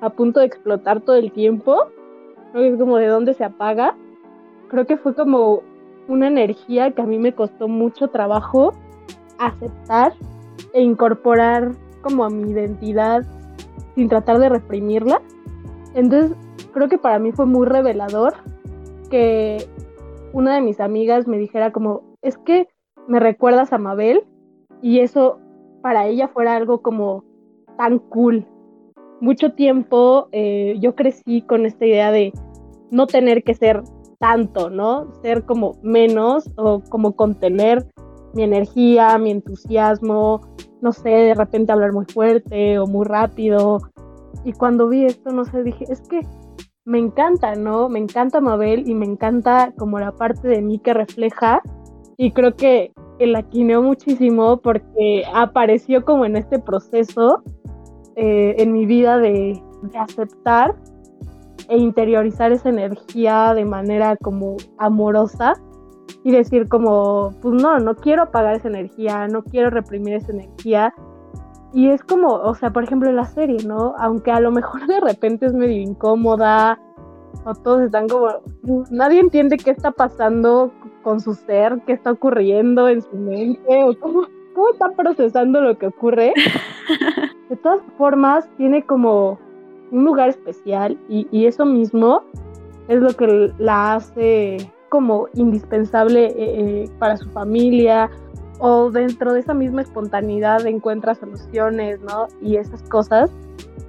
a 0.00 0.08
punto 0.10 0.38
de 0.38 0.46
explotar 0.46 1.00
todo 1.00 1.16
el 1.16 1.32
tiempo. 1.32 1.88
Que 2.52 2.68
es 2.68 2.78
como 2.78 2.96
de 2.98 3.08
dónde 3.08 3.34
se 3.34 3.42
apaga. 3.42 3.96
Creo 4.68 4.86
que 4.86 4.96
fue 4.96 5.14
como 5.14 5.62
una 6.08 6.28
energía 6.28 6.90
que 6.92 7.02
a 7.02 7.06
mí 7.06 7.18
me 7.18 7.34
costó 7.34 7.68
mucho 7.68 8.08
trabajo 8.08 8.72
aceptar 9.38 10.12
e 10.72 10.82
incorporar 10.82 11.72
como 12.02 12.24
a 12.24 12.30
mi 12.30 12.50
identidad 12.50 13.24
sin 13.94 14.08
tratar 14.08 14.38
de 14.38 14.48
reprimirla. 14.48 15.20
Entonces, 15.94 16.36
creo 16.72 16.88
que 16.88 16.98
para 16.98 17.18
mí 17.18 17.32
fue 17.32 17.46
muy 17.46 17.66
revelador 17.66 18.34
que 19.10 19.66
una 20.32 20.54
de 20.54 20.60
mis 20.60 20.80
amigas 20.80 21.26
me 21.26 21.38
dijera 21.38 21.72
como, 21.72 22.02
es 22.22 22.36
que 22.38 22.68
me 23.08 23.20
recuerdas 23.20 23.72
a 23.72 23.78
Mabel 23.78 24.24
y 24.82 25.00
eso 25.00 25.38
para 25.82 26.06
ella 26.06 26.28
fuera 26.28 26.56
algo 26.56 26.82
como 26.82 27.24
tan 27.78 27.98
cool. 27.98 28.44
Mucho 29.20 29.52
tiempo 29.52 30.28
eh, 30.32 30.76
yo 30.80 30.94
crecí 30.94 31.42
con 31.42 31.64
esta 31.64 31.86
idea 31.86 32.10
de 32.10 32.32
no 32.90 33.06
tener 33.06 33.42
que 33.42 33.54
ser 33.54 33.82
tanto, 34.18 34.70
¿no? 34.70 35.12
Ser 35.22 35.44
como 35.44 35.78
menos 35.82 36.50
o 36.56 36.80
como 36.88 37.16
contener 37.16 37.86
mi 38.34 38.42
energía, 38.42 39.16
mi 39.18 39.30
entusiasmo, 39.30 40.40
no 40.82 40.92
sé, 40.92 41.08
de 41.08 41.34
repente 41.34 41.72
hablar 41.72 41.92
muy 41.92 42.04
fuerte 42.04 42.78
o 42.78 42.86
muy 42.86 43.06
rápido. 43.06 43.78
Y 44.44 44.52
cuando 44.52 44.88
vi 44.88 45.04
esto, 45.04 45.30
no 45.30 45.44
sé, 45.44 45.62
dije, 45.62 45.86
es 45.88 46.02
que 46.02 46.20
me 46.84 46.98
encanta, 46.98 47.54
¿no? 47.54 47.88
Me 47.88 47.98
encanta 47.98 48.40
Mabel 48.40 48.88
y 48.88 48.94
me 48.94 49.06
encanta 49.06 49.72
como 49.76 49.98
la 49.98 50.12
parte 50.12 50.46
de 50.48 50.62
mí 50.62 50.78
que 50.78 50.94
refleja. 50.94 51.62
Y 52.16 52.30
creo 52.32 52.54
que 52.54 52.92
la 53.18 53.42
quineó 53.42 53.82
muchísimo 53.82 54.58
porque 54.58 55.24
apareció 55.34 56.04
como 56.04 56.24
en 56.24 56.36
este 56.36 56.58
proceso 56.58 57.42
eh, 58.14 58.54
en 58.58 58.72
mi 58.72 58.86
vida 58.86 59.18
de, 59.18 59.60
de 59.82 59.98
aceptar 59.98 60.76
e 61.68 61.76
interiorizar 61.78 62.52
esa 62.52 62.68
energía 62.68 63.54
de 63.54 63.64
manera 63.64 64.16
como 64.16 64.56
amorosa 64.78 65.54
y 66.22 66.32
decir 66.32 66.68
como, 66.68 67.30
pues 67.40 67.60
no, 67.62 67.78
no 67.78 67.94
quiero 67.94 68.22
apagar 68.22 68.56
esa 68.56 68.68
energía, 68.68 69.28
no 69.28 69.42
quiero 69.42 69.70
reprimir 69.70 70.14
esa 70.14 70.32
energía. 70.32 70.94
Y 71.72 71.90
es 71.90 72.02
como, 72.02 72.28
o 72.28 72.54
sea, 72.54 72.70
por 72.72 72.84
ejemplo 72.84 73.10
la 73.12 73.26
serie, 73.26 73.58
¿no? 73.66 73.94
Aunque 73.98 74.30
a 74.30 74.40
lo 74.40 74.50
mejor 74.50 74.86
de 74.86 75.00
repente 75.00 75.46
es 75.46 75.52
medio 75.52 75.80
incómoda, 75.80 76.80
o 77.44 77.54
todos 77.54 77.82
están 77.82 78.08
como, 78.08 78.28
nadie 78.90 79.20
entiende 79.20 79.56
qué 79.56 79.70
está 79.70 79.90
pasando 79.90 80.72
con 81.02 81.20
su 81.20 81.34
ser, 81.34 81.80
qué 81.86 81.92
está 81.92 82.12
ocurriendo 82.12 82.88
en 82.88 83.02
su 83.02 83.16
mente, 83.16 83.84
o 83.84 83.96
cómo, 84.00 84.22
cómo 84.54 84.70
está 84.70 84.90
procesando 84.90 85.60
lo 85.60 85.78
que 85.78 85.86
ocurre. 85.86 86.32
De 87.48 87.56
todas 87.56 87.80
formas, 87.96 88.48
tiene 88.56 88.84
como 88.84 89.38
un 89.90 90.04
lugar 90.04 90.28
especial 90.28 90.98
y, 91.08 91.26
y 91.30 91.46
eso 91.46 91.64
mismo 91.64 92.22
es 92.88 93.00
lo 93.00 93.10
que 93.10 93.52
la 93.58 93.94
hace 93.94 94.70
como 94.88 95.28
indispensable 95.34 96.26
eh, 96.26 96.34
eh, 96.38 96.90
para 96.98 97.16
su 97.16 97.28
familia 97.30 98.10
o 98.58 98.90
dentro 98.90 99.32
de 99.32 99.40
esa 99.40 99.54
misma 99.54 99.82
espontaneidad 99.82 100.66
encuentra 100.66 101.14
soluciones, 101.14 102.00
¿no? 102.00 102.28
Y 102.40 102.56
esas 102.56 102.82
cosas. 102.84 103.30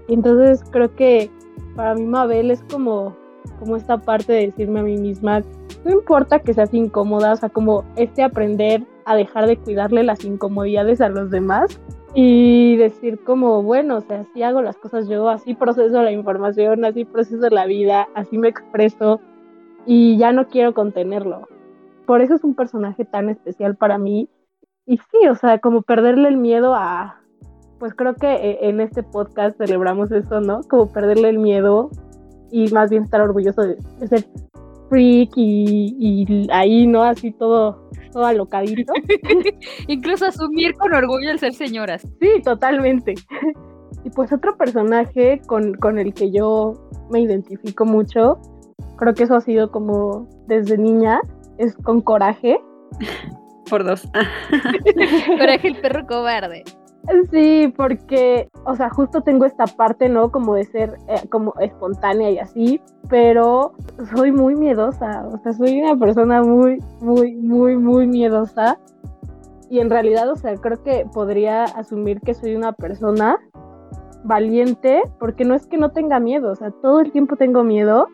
Entonces 0.07 0.61
creo 0.71 0.93
que 0.95 1.31
para 1.75 1.95
mí 1.95 2.05
Mabel 2.05 2.51
es 2.51 2.63
como, 2.71 3.15
como 3.59 3.77
esta 3.77 3.97
parte 3.97 4.33
de 4.33 4.47
decirme 4.47 4.81
a 4.81 4.83
mí 4.83 4.97
misma, 4.97 5.41
no 5.85 5.91
importa 5.91 6.39
que 6.39 6.53
seas 6.53 6.73
incómoda, 6.73 7.33
o 7.33 7.35
sea, 7.35 7.49
como 7.49 7.85
este 7.95 8.23
aprender 8.23 8.83
a 9.05 9.15
dejar 9.15 9.47
de 9.47 9.57
cuidarle 9.57 10.03
las 10.03 10.25
incomodidades 10.25 10.99
a 10.99 11.09
los 11.09 11.29
demás 11.29 11.79
y 12.19 12.77
decir 12.77 13.19
como, 13.23 13.61
bueno, 13.61 13.97
o 13.97 14.01
sea, 14.01 14.21
así 14.21 14.41
hago 14.41 14.63
las 14.63 14.75
cosas 14.77 15.07
yo, 15.07 15.29
así 15.29 15.53
proceso 15.53 16.01
la 16.01 16.11
información, 16.11 16.83
así 16.83 17.05
proceso 17.05 17.47
la 17.51 17.67
vida, 17.67 18.07
así 18.15 18.39
me 18.39 18.47
expreso, 18.47 19.21
y 19.85 20.17
ya 20.17 20.31
no 20.31 20.47
quiero 20.47 20.73
contenerlo. 20.73 21.47
Por 22.07 22.21
eso 22.21 22.33
es 22.33 22.43
un 22.43 22.55
personaje 22.55 23.05
tan 23.05 23.29
especial 23.29 23.75
para 23.75 23.99
mí. 23.99 24.29
Y 24.87 24.97
sí, 24.97 25.27
o 25.29 25.35
sea, 25.35 25.59
como 25.59 25.83
perderle 25.83 26.29
el 26.29 26.37
miedo 26.37 26.73
a, 26.73 27.21
pues 27.77 27.93
creo 27.93 28.15
que 28.15 28.33
eh, 28.33 28.67
en 28.67 28.81
este 28.81 29.03
podcast 29.03 29.55
celebramos 29.59 30.11
eso, 30.11 30.41
¿no? 30.41 30.61
Como 30.63 30.91
perderle 30.91 31.29
el 31.29 31.37
miedo 31.37 31.91
y 32.51 32.71
más 32.71 32.89
bien 32.89 33.03
estar 33.03 33.21
orgulloso 33.21 33.61
de, 33.61 33.77
ser 34.07 34.25
freak 34.89 35.31
y, 35.35 36.47
ahí, 36.51 36.87
¿no? 36.87 37.03
Así 37.03 37.31
todo, 37.31 37.89
todo 38.11 38.25
alocadito. 38.25 38.93
Incluso 39.87 40.25
asumir 40.25 40.73
con 40.75 40.93
orgullo 40.93 41.31
el 41.31 41.39
ser 41.39 41.53
señoras. 41.53 42.01
Sí, 42.19 42.41
totalmente. 42.43 43.13
y 44.03 44.09
pues 44.11 44.31
otro 44.31 44.57
personaje 44.57 45.41
con, 45.47 45.73
con 45.75 45.99
el 45.99 46.13
que 46.13 46.31
yo 46.31 46.73
me 47.09 47.21
identifico 47.21 47.85
mucho 47.85 48.39
Creo 48.97 49.13
que 49.13 49.23
eso 49.23 49.35
ha 49.35 49.41
sido 49.41 49.71
como 49.71 50.27
desde 50.47 50.77
niña, 50.77 51.21
es 51.57 51.75
con 51.77 52.01
coraje. 52.01 52.59
Por 53.69 53.83
dos. 53.83 54.07
coraje 55.39 55.67
el 55.67 55.79
perro 55.79 56.05
cobarde. 56.07 56.63
Sí, 57.31 57.73
porque, 57.77 58.49
o 58.65 58.75
sea, 58.75 58.89
justo 58.89 59.21
tengo 59.21 59.45
esta 59.45 59.65
parte, 59.65 60.09
¿no? 60.09 60.29
Como 60.29 60.55
de 60.55 60.65
ser 60.65 60.97
eh, 61.07 61.27
como 61.29 61.53
espontánea 61.59 62.29
y 62.31 62.39
así, 62.39 62.81
pero 63.09 63.73
soy 64.13 64.31
muy 64.31 64.55
miedosa, 64.55 65.25
o 65.25 65.37
sea, 65.37 65.53
soy 65.53 65.81
una 65.81 65.95
persona 65.95 66.41
muy, 66.41 66.83
muy, 66.99 67.35
muy, 67.35 67.77
muy 67.77 68.07
miedosa. 68.07 68.77
Y 69.69 69.79
en 69.79 69.89
realidad, 69.89 70.29
o 70.29 70.35
sea, 70.35 70.55
creo 70.55 70.83
que 70.83 71.05
podría 71.13 71.63
asumir 71.63 72.19
que 72.21 72.33
soy 72.33 72.55
una 72.55 72.73
persona 72.73 73.37
valiente, 74.23 75.01
porque 75.19 75.45
no 75.45 75.55
es 75.55 75.65
que 75.67 75.77
no 75.77 75.91
tenga 75.91 76.19
miedo, 76.19 76.51
o 76.51 76.55
sea, 76.55 76.71
todo 76.71 76.99
el 76.99 77.11
tiempo 77.11 77.37
tengo 77.37 77.63
miedo, 77.63 78.07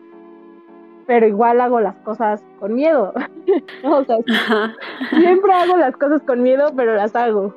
pero 1.06 1.26
igual 1.26 1.60
hago 1.60 1.80
las 1.80 1.96
cosas 1.96 2.44
con 2.60 2.74
miedo. 2.74 3.12
o 3.84 4.04
sea, 4.04 4.18
siempre 5.10 5.52
hago 5.52 5.76
las 5.76 5.96
cosas 5.96 6.22
con 6.22 6.42
miedo, 6.42 6.72
pero 6.76 6.94
las 6.94 7.14
hago. 7.16 7.54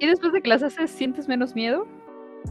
¿Y 0.00 0.06
después 0.06 0.32
de 0.32 0.40
que 0.40 0.48
las 0.48 0.62
haces, 0.62 0.90
sientes 0.90 1.28
menos 1.28 1.54
miedo? 1.54 1.86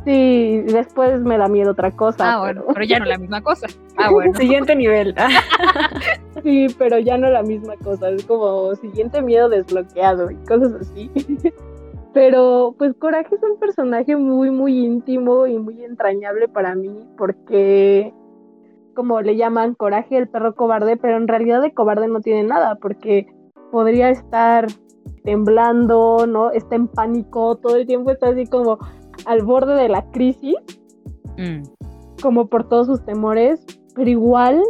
Sí, 0.05 0.61
después 0.67 1.19
me 1.21 1.37
da 1.37 1.47
miedo 1.47 1.71
otra 1.71 1.91
cosa. 1.91 2.33
Ah, 2.33 2.39
bueno, 2.39 2.63
pero, 2.73 2.85
ya 2.85 2.99
no 2.99 3.05
la 3.05 3.17
misma 3.17 3.41
cosa. 3.41 3.67
Ah, 3.97 4.09
bueno. 4.11 4.33
Siguiente 4.35 4.75
nivel. 4.77 5.13
sí, 6.43 6.67
pero 6.77 6.99
ya 6.99 7.17
no 7.17 7.29
la 7.29 7.43
misma 7.43 7.75
cosa. 7.83 8.09
Es 8.11 8.23
como 8.23 8.73
siguiente 8.75 9.21
miedo 9.21 9.49
desbloqueado 9.49 10.31
y 10.31 10.35
cosas 10.45 10.73
así. 10.79 11.11
Pero 12.13 12.75
pues 12.77 12.95
Coraje 12.95 13.35
es 13.35 13.43
un 13.43 13.59
personaje 13.59 14.15
muy, 14.15 14.51
muy 14.51 14.85
íntimo 14.85 15.47
y 15.47 15.57
muy 15.57 15.83
entrañable 15.83 16.47
para 16.47 16.75
mí 16.75 16.97
porque 17.17 18.13
como 18.95 19.21
le 19.21 19.35
llaman 19.35 19.75
coraje 19.75 20.17
el 20.17 20.27
perro 20.27 20.55
cobarde, 20.55 20.97
pero 20.97 21.17
en 21.17 21.27
realidad 21.27 21.61
de 21.61 21.73
cobarde 21.73 22.07
no 22.07 22.21
tiene 22.21 22.43
nada, 22.43 22.75
porque 22.75 23.27
podría 23.71 24.09
estar 24.09 24.67
temblando, 25.23 26.25
¿no? 26.27 26.51
Está 26.51 26.75
en 26.75 26.87
pánico, 26.87 27.55
todo 27.57 27.75
el 27.75 27.85
tiempo 27.85 28.11
está 28.11 28.29
así 28.29 28.45
como 28.45 28.79
al 29.25 29.43
borde 29.43 29.75
de 29.75 29.89
la 29.89 30.09
crisis, 30.11 30.55
mm. 31.37 31.63
como 32.21 32.47
por 32.47 32.67
todos 32.67 32.87
sus 32.87 33.05
temores, 33.05 33.65
pero 33.95 34.09
igual 34.09 34.63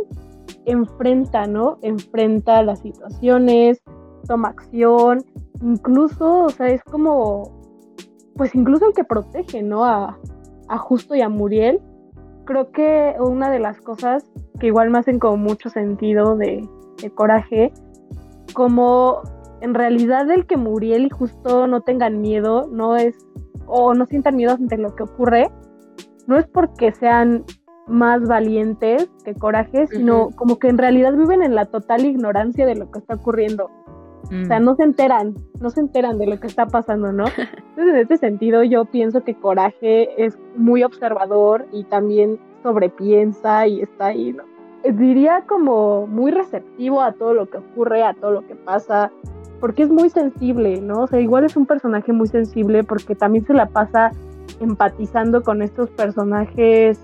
enfrenta, 0.66 1.46
¿no? 1.48 1.78
Enfrenta 1.82 2.64
las 2.64 2.80
situaciones, 2.80 3.82
toma 4.28 4.50
acción, 4.50 5.24
incluso, 5.62 6.46
o 6.46 6.50
sea, 6.50 6.68
es 6.68 6.84
como, 6.84 7.62
pues 8.36 8.56
incluso 8.56 8.88
el 8.88 8.94
que 8.94 9.04
protege, 9.04 9.64
¿no? 9.64 9.86
A, 9.86 10.18
a 10.68 10.78
Justo 10.78 11.16
y 11.16 11.22
a 11.22 11.30
Muriel, 11.30 11.82
creo 12.50 12.72
que 12.72 13.16
una 13.20 13.52
de 13.52 13.60
las 13.60 13.80
cosas 13.80 14.26
que 14.60 14.68
igual 14.68 14.90
me 14.90 14.98
hacen 14.98 15.20
como 15.20 15.38
mucho 15.38 15.70
sentido 15.70 16.36
de, 16.36 16.68
coraje, 17.14 17.72
como 18.54 19.22
en 19.62 19.74
realidad 19.74 20.30
el 20.32 20.46
que 20.46 20.58
Muriel 20.58 21.06
y 21.06 21.10
justo 21.10 21.68
no 21.68 21.82
tengan 21.82 22.22
miedo, 22.22 22.68
no 22.72 22.96
es, 22.98 23.16
o 23.66 23.94
no 23.94 24.06
sientan 24.06 24.36
miedo 24.36 24.54
ante 24.54 24.78
lo 24.78 24.96
que 24.96 25.04
ocurre, 25.04 25.50
no 26.28 26.38
es 26.38 26.48
porque 26.48 26.92
sean 26.92 27.44
más 27.88 28.28
valientes 28.28 29.10
que 29.26 29.34
coraje, 29.34 29.88
sino 29.88 30.30
como 30.36 30.60
que 30.60 30.68
en 30.68 30.78
realidad 30.78 31.14
viven 31.14 31.42
en 31.42 31.56
la 31.56 31.66
total 31.66 32.06
ignorancia 32.06 32.66
de 32.66 32.76
lo 32.76 32.92
que 32.92 33.00
está 33.00 33.16
ocurriendo. 33.16 33.70
O 34.26 34.46
sea, 34.46 34.60
mm. 34.60 34.64
no 34.64 34.76
se 34.76 34.84
enteran, 34.84 35.34
no 35.60 35.72
se 35.72 35.80
enteran 35.80 36.20
de 36.20 36.28
lo 36.28 36.40
que 36.40 36.46
está 36.46 36.68
pasando, 36.68 37.12
¿no? 37.12 37.26
Entonces, 37.70 37.94
en 37.94 37.96
este 37.96 38.18
sentido, 38.18 38.64
yo 38.64 38.86
pienso 38.86 39.24
que 39.24 39.34
Coraje 39.34 40.24
es 40.24 40.38
muy 40.56 40.84
observador 40.84 41.66
y 41.72 41.84
también 41.86 42.38
sobrepiensa 42.62 43.66
y 43.66 43.82
está 43.82 44.08
ahí, 44.08 44.34
¿no? 44.34 44.44
diría 44.84 45.44
como 45.48 46.08
muy 46.08 46.32
receptivo 46.32 47.02
a 47.02 47.14
todo 47.14 47.34
lo 47.34 47.50
que 47.50 47.58
ocurre, 47.58 48.04
a 48.04 48.14
todo 48.14 48.32
lo 48.32 48.48
que 48.48 48.56
pasa, 48.56 49.12
porque 49.60 49.84
es 49.84 49.90
muy 49.90 50.10
sensible, 50.10 50.82
¿no? 50.82 51.02
O 51.04 51.08
sea, 51.08 51.20
igual 51.20 51.46
es 51.46 51.56
un 51.56 51.66
personaje 51.66 52.14
muy 52.14 52.28
sensible 52.28 52.84
porque 52.84 53.16
también 53.16 53.46
se 53.46 53.54
la 53.54 53.68
pasa 53.68 54.12
empatizando 54.60 55.44
con 55.44 55.62
estos 55.62 55.90
personajes 55.92 57.00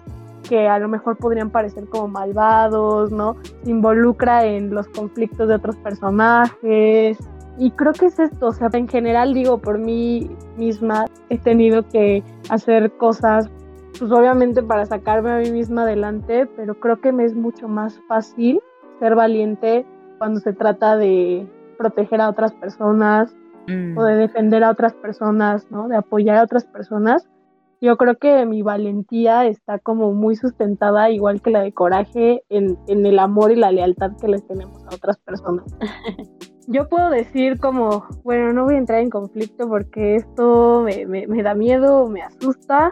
que 0.47 0.67
a 0.67 0.79
lo 0.79 0.87
mejor 0.87 1.17
podrían 1.17 1.49
parecer 1.49 1.85
como 1.87 2.07
malvados, 2.07 3.11
¿no? 3.11 3.35
Se 3.63 3.71
involucra 3.71 4.45
en 4.45 4.73
los 4.73 4.87
conflictos 4.87 5.47
de 5.47 5.55
otros 5.55 5.75
personajes. 5.77 7.17
Y 7.57 7.71
creo 7.71 7.93
que 7.93 8.07
es 8.07 8.19
esto, 8.19 8.47
o 8.47 8.51
sea, 8.51 8.69
en 8.73 8.87
general 8.87 9.33
digo, 9.33 9.59
por 9.59 9.77
mí 9.77 10.29
misma 10.57 11.05
he 11.29 11.37
tenido 11.37 11.87
que 11.87 12.21
hacer 12.49 12.91
cosas, 12.97 13.49
pues 13.97 14.11
obviamente 14.11 14.61
para 14.61 14.85
sacarme 14.85 15.31
a 15.31 15.37
mí 15.37 15.51
misma 15.51 15.83
adelante, 15.83 16.47
pero 16.57 16.77
creo 16.79 16.99
que 16.99 17.13
me 17.13 17.23
es 17.23 17.33
mucho 17.33 17.69
más 17.69 17.97
fácil 18.09 18.59
ser 18.99 19.15
valiente 19.15 19.85
cuando 20.17 20.41
se 20.41 20.51
trata 20.51 20.97
de 20.97 21.47
proteger 21.75 22.21
a 22.21 22.29
otras 22.29 22.53
personas 22.53 23.35
o 23.67 24.03
de 24.03 24.15
mm. 24.15 24.19
defender 24.19 24.63
a 24.63 24.71
otras 24.71 24.93
personas, 24.93 25.69
¿no? 25.71 25.87
De 25.87 25.95
apoyar 25.95 26.37
a 26.37 26.43
otras 26.43 26.65
personas. 26.65 27.27
Yo 27.81 27.97
creo 27.97 28.17
que 28.17 28.45
mi 28.45 28.61
valentía 28.61 29.45
está 29.45 29.79
como 29.79 30.13
muy 30.13 30.35
sustentada, 30.35 31.09
igual 31.09 31.41
que 31.41 31.51
la 31.51 31.61
de 31.61 31.73
coraje, 31.73 32.43
en, 32.49 32.77
en 32.87 33.05
el 33.05 33.19
amor 33.19 33.51
y 33.51 33.55
la 33.55 33.71
lealtad 33.71 34.11
que 34.19 34.27
les 34.27 34.45
tenemos 34.47 34.83
a 34.85 34.95
otras 34.95 35.17
personas. 35.17 35.65
Yo 36.67 36.87
puedo 36.89 37.11
decir 37.11 37.59
como, 37.59 38.05
bueno, 38.23 38.53
no 38.53 38.63
voy 38.63 38.75
a 38.75 38.79
entrar 38.79 38.99
en 38.99 39.11
conflicto 39.11 39.67
porque 39.67 40.15
esto 40.15 40.81
me, 40.83 41.05
me, 41.05 41.27
me 41.27 41.43
da 41.43 41.53
miedo, 41.53 42.07
me 42.09 42.23
asusta, 42.23 42.91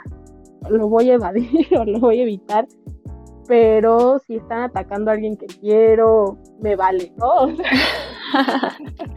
lo 0.70 0.88
voy 0.90 1.10
a 1.10 1.16
evadir 1.16 1.68
o 1.80 1.84
lo 1.84 2.00
voy 2.00 2.20
a 2.20 2.24
evitar, 2.24 2.68
pero 3.48 4.20
si 4.20 4.36
están 4.36 4.64
atacando 4.64 5.10
a 5.10 5.16
alguien 5.16 5.38
que 5.38 5.48
quiero, 5.48 6.38
me 6.62 6.76
vale, 6.76 7.12
¿no? 7.18 7.48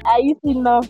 ahí 0.05 0.37
sí 0.43 0.55
no. 0.55 0.81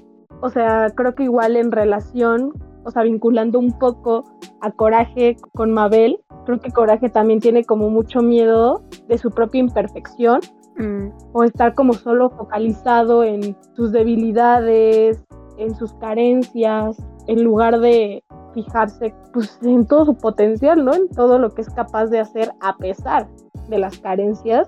O 0.43 0.51
sea, 0.51 0.89
creo 0.95 1.15
que 1.15 1.25
igual 1.25 1.57
en 1.57 1.73
relación, 1.73 2.53
o 2.85 2.91
sea, 2.91 3.03
vinculando 3.03 3.59
un 3.59 3.79
poco 3.79 4.25
a 4.61 4.71
Coraje 4.71 5.37
con 5.55 5.73
Mabel, 5.73 6.19
creo 6.45 6.61
que 6.61 6.71
Coraje 6.71 7.09
también 7.09 7.41
tiene 7.41 7.65
como 7.65 7.91
mucho 7.91 8.21
miedo 8.21 8.83
de 9.09 9.19
su 9.19 9.31
propia 9.31 9.61
imperfección 9.61 10.41
mm. 10.77 11.09
o 11.33 11.45
estar 11.45 11.75
como 11.75 11.95
solo 11.95 12.31
focalizado 12.31 13.25
en 13.25 13.57
sus 13.75 13.93
debilidades, 13.93 15.25
en 15.59 15.75
sus 15.75 15.95
carencias, 15.95 16.97
en 17.27 17.43
lugar 17.43 17.81
de 17.81 18.23
fijarse 18.55 19.15
pues 19.33 19.59
en 19.63 19.87
todo 19.87 20.07
su 20.07 20.17
potencial, 20.17 20.85
¿no? 20.85 20.95
En 20.95 21.09
todo 21.09 21.39
lo 21.39 21.51
que 21.51 21.63
es 21.63 21.71
capaz 21.71 22.07
de 22.07 22.21
hacer 22.21 22.53
a 22.61 22.77
pesar 22.77 23.29
de 23.69 23.79
las 23.79 23.99
carencias. 23.99 24.67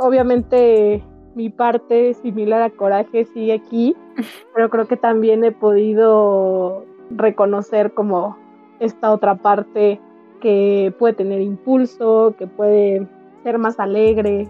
Obviamente 0.00 1.02
mi 1.34 1.50
parte 1.50 2.14
similar 2.14 2.62
a 2.62 2.70
Coraje 2.70 3.24
sigue 3.26 3.52
aquí, 3.52 3.96
pero 4.54 4.70
creo 4.70 4.86
que 4.86 4.96
también 4.96 5.44
he 5.44 5.52
podido 5.52 6.84
reconocer 7.10 7.92
como 7.94 8.36
esta 8.80 9.12
otra 9.12 9.36
parte 9.36 10.00
que 10.40 10.94
puede 10.98 11.14
tener 11.14 11.40
impulso, 11.40 12.34
que 12.38 12.46
puede 12.46 13.06
ser 13.42 13.58
más 13.58 13.78
alegre 13.80 14.48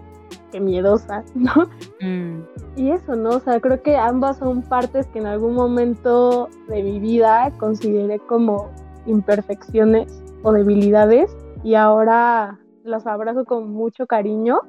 que 0.51 0.59
miedosa, 0.59 1.23
¿no? 1.35 1.53
Mm. 2.01 2.43
Y 2.75 2.91
eso, 2.91 3.15
¿no? 3.15 3.29
O 3.29 3.39
sea, 3.39 3.59
creo 3.59 3.81
que 3.81 3.95
ambas 3.97 4.37
son 4.37 4.61
partes 4.61 5.07
que 5.07 5.19
en 5.19 5.27
algún 5.27 5.55
momento 5.55 6.49
de 6.67 6.83
mi 6.83 6.99
vida 6.99 7.51
consideré 7.57 8.19
como 8.19 8.69
imperfecciones 9.05 10.23
o 10.43 10.51
debilidades 10.51 11.35
y 11.63 11.75
ahora 11.75 12.59
las 12.83 13.07
abrazo 13.07 13.45
con 13.45 13.71
mucho 13.71 14.05
cariño 14.05 14.59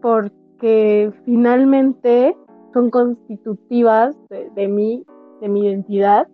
porque 0.00 0.43
que 0.60 1.12
finalmente 1.24 2.36
son 2.72 2.90
constitutivas 2.90 4.16
de, 4.28 4.68
mí, 4.68 5.04
de 5.40 5.48
mi 5.48 5.66
identidad, 5.66 6.28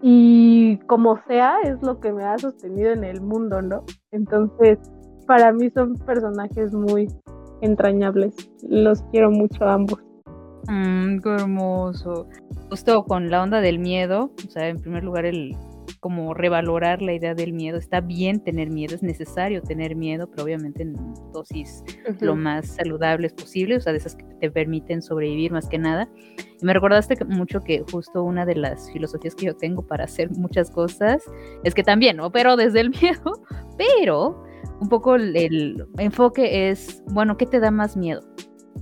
y 0.00 0.78
como 0.88 1.16
sea, 1.28 1.60
es 1.62 1.80
lo 1.82 2.00
que 2.00 2.12
me 2.12 2.24
ha 2.24 2.36
sostenido 2.36 2.90
en 2.90 3.04
el 3.04 3.20
mundo, 3.20 3.62
¿no? 3.62 3.84
Entonces, 4.10 4.78
para 5.26 5.52
mí 5.52 5.70
son 5.70 5.94
personajes 5.98 6.74
muy 6.74 7.08
entrañables. 7.60 8.34
Los 8.68 9.02
quiero 9.12 9.30
mucho 9.30 9.64
a 9.64 9.74
ambos. 9.74 10.00
Mm, 10.68 11.18
qué 11.18 11.30
hermoso. 11.30 12.26
Justo 12.68 13.04
con 13.04 13.30
la 13.30 13.42
onda 13.42 13.60
del 13.60 13.78
miedo, 13.78 14.32
o 14.44 14.50
sea, 14.50 14.68
en 14.68 14.80
primer 14.80 15.04
lugar 15.04 15.24
el, 15.24 15.56
como 16.02 16.34
revalorar 16.34 17.00
la 17.00 17.12
idea 17.12 17.32
del 17.32 17.52
miedo. 17.52 17.78
Está 17.78 18.00
bien 18.00 18.40
tener 18.40 18.70
miedo, 18.70 18.96
es 18.96 19.04
necesario 19.04 19.62
tener 19.62 19.94
miedo, 19.94 20.28
pero 20.28 20.42
obviamente 20.42 20.82
en 20.82 20.96
dosis 21.32 21.84
lo 22.20 22.34
más 22.34 22.66
saludables 22.74 23.32
posible, 23.32 23.76
o 23.76 23.80
sea, 23.80 23.92
de 23.92 23.98
esas 23.98 24.16
que 24.16 24.24
te 24.24 24.50
permiten 24.50 25.00
sobrevivir 25.00 25.52
más 25.52 25.68
que 25.68 25.78
nada. 25.78 26.08
Y 26.60 26.66
me 26.66 26.74
recordaste 26.74 27.24
mucho 27.24 27.60
que 27.60 27.84
justo 27.88 28.24
una 28.24 28.44
de 28.44 28.56
las 28.56 28.90
filosofías 28.90 29.36
que 29.36 29.46
yo 29.46 29.56
tengo 29.56 29.86
para 29.86 30.02
hacer 30.02 30.28
muchas 30.32 30.72
cosas 30.72 31.22
es 31.62 31.72
que 31.72 31.84
también 31.84 32.18
pero 32.32 32.56
desde 32.56 32.80
el 32.80 32.90
miedo, 33.00 33.40
pero 33.78 34.42
un 34.80 34.88
poco 34.88 35.14
el, 35.14 35.86
enfoque 35.98 36.68
es, 36.68 37.04
bueno, 37.12 37.36
¿qué 37.36 37.46
te 37.46 37.60
da 37.60 37.70
más 37.70 37.96
miedo? 37.96 38.22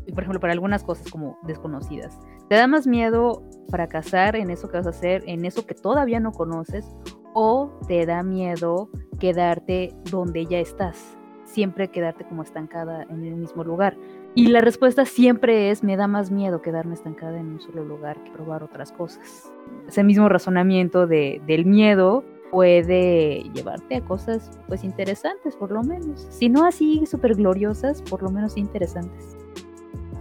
Y 0.06 0.12
por 0.12 0.22
ejemplo, 0.22 0.40
para 0.40 0.54
algunas 0.54 0.82
cosas 0.82 1.10
como 1.10 1.38
desconocidas. 1.42 2.18
¿Te 2.48 2.54
da 2.54 2.66
más 2.66 2.86
miedo 2.86 3.44
fracasar 3.68 4.36
en 4.36 4.50
eso 4.50 4.68
que 4.68 4.78
vas 4.78 4.86
a 4.86 4.90
hacer, 4.90 5.22
en 5.26 5.44
eso 5.44 5.66
que 5.66 5.74
todavía 5.74 6.20
no 6.20 6.32
conoces? 6.32 6.86
¿O 7.34 7.70
te 7.86 8.06
da 8.06 8.22
miedo 8.22 8.88
quedarte 9.18 9.94
donde 10.10 10.46
ya 10.46 10.58
estás? 10.58 11.16
Siempre 11.44 11.88
quedarte 11.88 12.24
como 12.24 12.42
estancada 12.42 13.02
en 13.04 13.24
el 13.24 13.34
mismo 13.34 13.64
lugar. 13.64 13.96
Y 14.34 14.46
la 14.46 14.60
respuesta 14.60 15.04
siempre 15.04 15.70
es, 15.70 15.82
me 15.82 15.96
da 15.96 16.06
más 16.06 16.30
miedo 16.30 16.62
quedarme 16.62 16.94
estancada 16.94 17.38
en 17.38 17.46
un 17.48 17.60
solo 17.60 17.84
lugar 17.84 18.22
que 18.22 18.30
probar 18.30 18.62
otras 18.62 18.92
cosas. 18.92 19.52
Ese 19.88 20.04
mismo 20.04 20.28
razonamiento 20.28 21.06
de, 21.08 21.42
del 21.46 21.66
miedo 21.66 22.24
puede 22.50 23.44
llevarte 23.54 23.96
a 23.96 24.04
cosas 24.04 24.50
pues 24.68 24.84
interesantes 24.84 25.56
por 25.56 25.70
lo 25.72 25.82
menos. 25.82 26.26
Si 26.30 26.48
no 26.48 26.64
así 26.64 27.04
súper 27.06 27.34
gloriosas, 27.34 28.02
por 28.02 28.22
lo 28.22 28.30
menos 28.30 28.56
interesantes. 28.56 29.36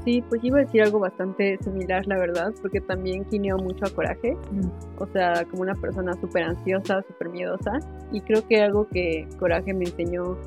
Sí, 0.05 0.23
pues 0.27 0.43
iba 0.43 0.59
a 0.59 0.61
decir 0.61 0.81
algo 0.81 0.99
bastante 0.99 1.57
similar, 1.61 2.07
la 2.07 2.17
verdad, 2.17 2.53
porque 2.61 2.79
también 2.79 3.25
quineo 3.25 3.57
mucho 3.57 3.85
a 3.85 3.89
coraje, 3.89 4.37
o 4.97 5.05
sea, 5.07 5.45
como 5.45 5.63
una 5.63 5.75
persona 5.75 6.13
súper 6.13 6.43
ansiosa, 6.43 7.03
súper 7.03 7.29
miedosa, 7.29 7.79
y 8.11 8.21
creo 8.21 8.47
que 8.47 8.61
algo 8.61 8.87
que 8.87 9.27
coraje 9.39 9.73
me 9.73 9.85
enseñó 9.85 10.37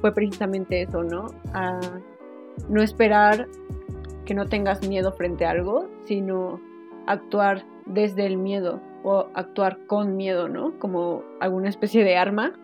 fue 0.00 0.12
precisamente 0.12 0.82
eso, 0.82 1.02
¿no? 1.02 1.26
A 1.52 1.78
no 2.68 2.82
esperar 2.82 3.46
que 4.24 4.34
no 4.34 4.46
tengas 4.46 4.86
miedo 4.88 5.12
frente 5.12 5.44
a 5.44 5.50
algo, 5.50 5.88
sino 6.04 6.60
actuar 7.06 7.64
desde 7.84 8.26
el 8.26 8.38
miedo 8.38 8.80
o 9.04 9.28
actuar 9.34 9.78
con 9.86 10.16
miedo, 10.16 10.48
¿no? 10.48 10.78
Como 10.78 11.22
alguna 11.38 11.68
especie 11.68 12.02
de 12.02 12.16
arma, 12.16 12.54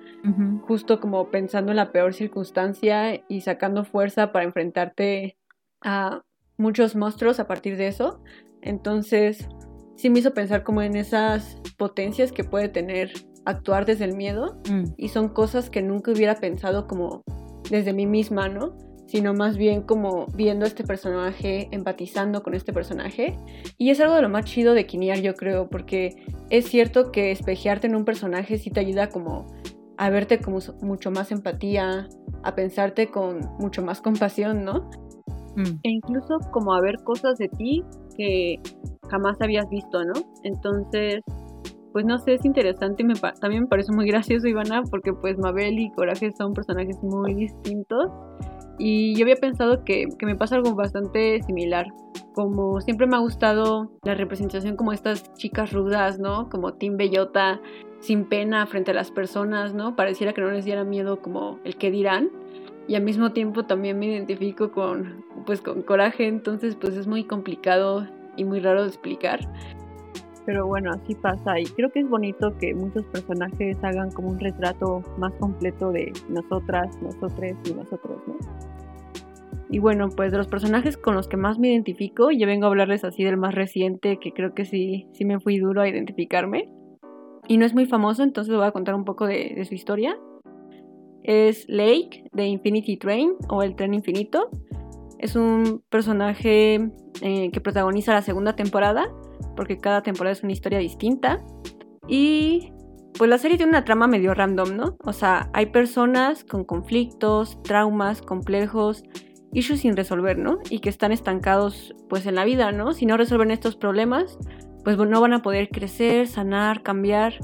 justo 0.67 1.01
como 1.01 1.29
pensando 1.29 1.73
en 1.73 1.77
la 1.77 1.93
peor 1.93 2.15
circunstancia 2.15 3.23
y 3.29 3.41
sacando 3.43 3.85
fuerza 3.85 4.33
para 4.33 4.45
enfrentarte 4.45 5.37
a 5.85 6.23
muchos 6.57 6.97
monstruos 6.97 7.41
a 7.41 7.47
partir 7.47 7.77
de 7.77 7.89
eso. 7.89 8.23
Entonces, 8.61 9.49
sí 9.97 10.11
me 10.11 10.21
hizo 10.21 10.35
pensar 10.35 10.63
como 10.63 10.83
en 10.83 10.97
esas 10.97 11.59
potencias 11.77 12.33
que 12.33 12.45
puede 12.45 12.69
tener 12.69 13.13
actuar 13.45 13.87
desde 13.87 14.05
el 14.05 14.17
miedo 14.17 14.61
mm. 14.71 14.95
y 14.97 15.09
son 15.09 15.29
cosas 15.29 15.71
que 15.71 15.83
nunca 15.83 16.13
hubiera 16.13 16.37
pensado 16.37 16.87
como 16.87 17.23
desde 17.71 17.93
mí 17.93 18.07
misma, 18.07 18.49
¿no? 18.49 18.77
Sino 19.07 19.35
más 19.35 19.57
bien 19.57 19.83
como 19.83 20.27
viendo 20.35 20.65
a 20.65 20.69
este 20.69 20.85
personaje, 20.85 21.69
empatizando 21.71 22.43
con 22.43 22.55
este 22.55 22.73
personaje. 22.73 23.37
Y 23.77 23.91
es 23.91 24.01
algo 24.01 24.15
de 24.15 24.23
lo 24.23 24.29
más 24.29 24.45
chido 24.45 24.75
de 24.75 24.87
Kinear, 24.87 25.21
yo 25.21 25.35
creo, 25.35 25.69
porque 25.69 26.15
es 26.51 26.69
cierto 26.69 27.13
que 27.13 27.31
espejearte 27.31 27.89
en 27.89 27.97
un 27.97 28.05
personaje 28.05 28.59
sí 28.59 28.71
te 28.71 28.81
ayuda 28.81 29.09
como 29.11 29.47
a 29.99 30.11
verte 30.11 30.41
como 30.41 30.59
mucho 30.81 31.11
más 31.11 31.31
empatía, 31.31 32.09
a 32.43 32.55
pensarte 32.55 33.09
con 33.09 33.41
mucho 33.59 33.83
más 33.83 34.01
compasión, 34.01 34.65
¿no? 34.65 34.91
Mm. 35.57 35.81
E 35.83 35.91
incluso 35.91 36.39
como 36.51 36.75
a 36.75 36.81
ver 36.81 36.97
cosas 37.05 37.39
de 37.39 37.49
ti 37.49 37.85
que 38.17 38.61
jamás 39.11 39.37
habías 39.41 39.69
visto, 39.69 40.05
¿no? 40.05 40.15
Entonces, 40.43 41.23
pues 41.93 42.05
no 42.05 42.19
sé, 42.19 42.35
es 42.35 42.45
interesante 42.45 43.05
me 43.05 43.15
también 43.41 43.63
me 43.65 43.69
parece 43.69 43.93
muy 43.93 44.07
gracioso, 44.07 44.49
Ivana, 44.49 44.83
porque 44.91 45.13
pues 45.13 45.39
Mabel 45.39 45.79
y 45.79 45.91
Coraje 45.93 46.31
son 46.33 46.55
personajes 46.55 46.99
muy 47.03 47.35
distintos. 47.35 48.11
Y 48.79 49.15
yo 49.15 49.25
había 49.25 49.37
pensado 49.37 49.85
que, 49.85 50.07
que 50.19 50.27
me 50.27 50.35
pasa 50.35 50.57
algo 50.57 50.75
bastante 50.75 51.43
similar. 51.43 51.87
Como 52.35 52.81
siempre 52.81 53.07
me 53.07 53.17
ha 53.17 53.21
gustado 53.21 53.93
la 54.03 54.15
representación 54.15 54.77
como 54.77 54.93
estas 54.93 55.35
chicas 55.35 55.73
rudas, 55.73 56.19
¿no? 56.19 56.49
Como 56.49 56.73
Tim 56.75 56.97
Bellota, 56.97 57.61
sin 58.01 58.25
pena 58.25 58.67
frente 58.67 58.91
a 58.91 58.95
las 58.95 59.11
personas, 59.11 59.75
¿no? 59.75 59.95
Pareciera 59.95 60.33
que 60.33 60.41
no 60.41 60.51
les 60.51 60.65
diera 60.65 60.85
miedo 60.85 61.21
como 61.21 61.61
el 61.65 61.77
que 61.77 61.91
dirán 61.91 62.31
y 62.89 62.95
al 62.95 63.03
mismo 63.03 63.33
tiempo 63.33 63.65
también 63.65 63.99
me 63.99 64.07
identifico 64.07 64.73
con 64.73 65.25
pues 65.47 65.61
con 65.61 65.83
coraje, 65.83 66.27
entonces 66.27 66.77
pues 66.77 66.97
es 66.97 67.07
muy 67.07 67.25
complicado 67.25 68.07
y 68.37 68.45
muy 68.45 68.61
raro 68.61 68.83
de 68.83 68.89
explicar. 68.89 69.41
Pero 70.45 70.67
bueno, 70.67 70.91
así 70.91 71.15
pasa 71.15 71.61
y 71.61 71.65
creo 71.65 71.91
que 71.93 72.01
es 72.01 72.09
bonito 72.09 72.57
que 72.59 72.75
muchos 72.75 73.05
personajes 73.07 73.77
hagan 73.83 74.11
como 74.11 74.29
un 74.29 74.41
retrato 74.41 75.03
más 75.17 75.33
completo 75.35 75.93
de 75.93 76.13
nosotras, 76.29 77.01
nosotros 77.01 77.53
y 77.65 77.75
nosotros, 77.75 78.21
¿no? 78.27 78.37
Y 79.71 79.79
bueno, 79.79 80.11
pues 80.15 80.33
de 80.33 80.39
los 80.39 80.49
personajes 80.49 80.99
con 80.99 81.15
los 81.15 81.29
que 81.29 81.39
más 81.39 81.59
me 81.59 81.73
identifico, 81.73 82.31
yo 82.31 82.47
vengo 82.47 82.67
a 82.67 82.69
hablarles 82.69 83.05
así 83.05 83.25
del 83.25 83.39
más 83.39 83.55
reciente, 83.55 84.19
que 84.19 84.33
creo 84.33 84.53
que 84.53 84.67
sí, 84.67 85.07
sí 85.13 85.25
me 85.25 85.41
fui 85.41 85.59
duro 85.59 85.81
a 85.81 85.89
identificarme. 85.89 86.69
Y 87.49 87.57
no 87.57 87.65
es 87.65 87.73
muy 87.73 87.87
famoso, 87.87 88.23
entonces 88.23 88.55
voy 88.55 88.67
a 88.67 88.73
contar 88.73 88.95
un 88.95 89.07
poco 89.07 89.27
de, 89.27 89.55
de 89.57 89.65
su 89.65 89.75
historia. 89.75 90.19
Es 91.23 91.65
Lake 91.69 92.25
de 92.33 92.47
Infinity 92.47 92.97
Train 92.97 93.35
o 93.49 93.63
El 93.63 93.77
Tren 93.77 93.95
Infinito. 93.95 94.51
Es 95.19 95.37
un 95.37 95.83
personaje 95.89 96.91
eh, 97.21 97.51
que 97.53 97.61
protagoniza 97.61 98.13
la 98.13 98.23
segunda 98.23 98.57
temporada, 98.57 99.09
porque 99.57 99.79
cada 99.79 100.03
temporada 100.03 100.33
es 100.33 100.43
una 100.43 100.53
historia 100.53 100.79
distinta. 100.79 101.45
Y 102.09 102.73
pues 103.17 103.31
la 103.31 103.39
serie 103.39 103.57
tiene 103.57 103.71
una 103.71 103.85
trama 103.85 104.07
medio 104.07 104.35
random, 104.35 104.77
¿no? 104.77 104.97
O 105.05 105.13
sea, 105.13 105.51
hay 105.53 105.67
personas 105.67 106.45
con 106.45 106.65
conflictos, 106.65 107.63
traumas, 107.63 108.23
complejos, 108.23 109.05
issues 109.53 109.81
sin 109.81 109.97
resolver, 109.97 110.39
¿no? 110.39 110.59
Y 110.71 110.81
que 110.81 110.89
están 110.89 111.13
estancados 111.13 111.95
pues 112.09 112.27
en 112.27 112.35
la 112.35 112.45
vida, 112.45 112.73
¿no? 112.73 112.93
Si 112.95 113.07
no 113.07 113.17
resuelven 113.17 113.51
estos 113.51 113.77
problemas, 113.77 114.39
pues 114.85 114.97
no 114.97 115.21
van 115.21 115.35
a 115.35 115.43
poder 115.43 115.69
crecer, 115.69 116.27
sanar, 116.27 116.83
cambiar. 116.83 117.35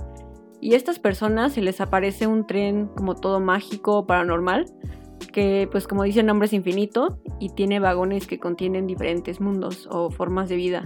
Y 0.61 0.75
a 0.75 0.77
estas 0.77 0.99
personas 0.99 1.53
se 1.53 1.63
les 1.63 1.81
aparece 1.81 2.27
un 2.27 2.47
tren 2.47 2.89
como 2.89 3.15
todo 3.15 3.41
mágico, 3.41 4.07
paranormal, 4.07 4.67
que 5.33 5.69
pues 5.71 5.87
como 5.87 6.03
dice 6.03 6.21
el 6.21 6.27
nombre 6.27 6.47
es 6.47 6.53
infinito 6.53 7.21
y 7.39 7.51
tiene 7.51 7.81
vagones 7.81 8.27
que 8.27 8.39
contienen 8.39 8.87
diferentes 8.87 9.41
mundos 9.41 9.89
o 9.91 10.11
formas 10.11 10.49
de 10.49 10.57
vida 10.57 10.85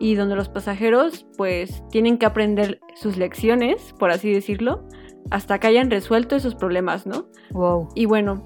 y 0.00 0.14
donde 0.14 0.34
los 0.34 0.48
pasajeros 0.48 1.26
pues 1.36 1.84
tienen 1.90 2.16
que 2.16 2.24
aprender 2.24 2.80
sus 2.94 3.18
lecciones, 3.18 3.94
por 3.98 4.10
así 4.10 4.32
decirlo, 4.32 4.82
hasta 5.30 5.60
que 5.60 5.66
hayan 5.66 5.90
resuelto 5.90 6.34
esos 6.34 6.54
problemas, 6.54 7.06
¿no? 7.06 7.26
Wow. 7.52 7.88
Y 7.94 8.06
bueno, 8.06 8.42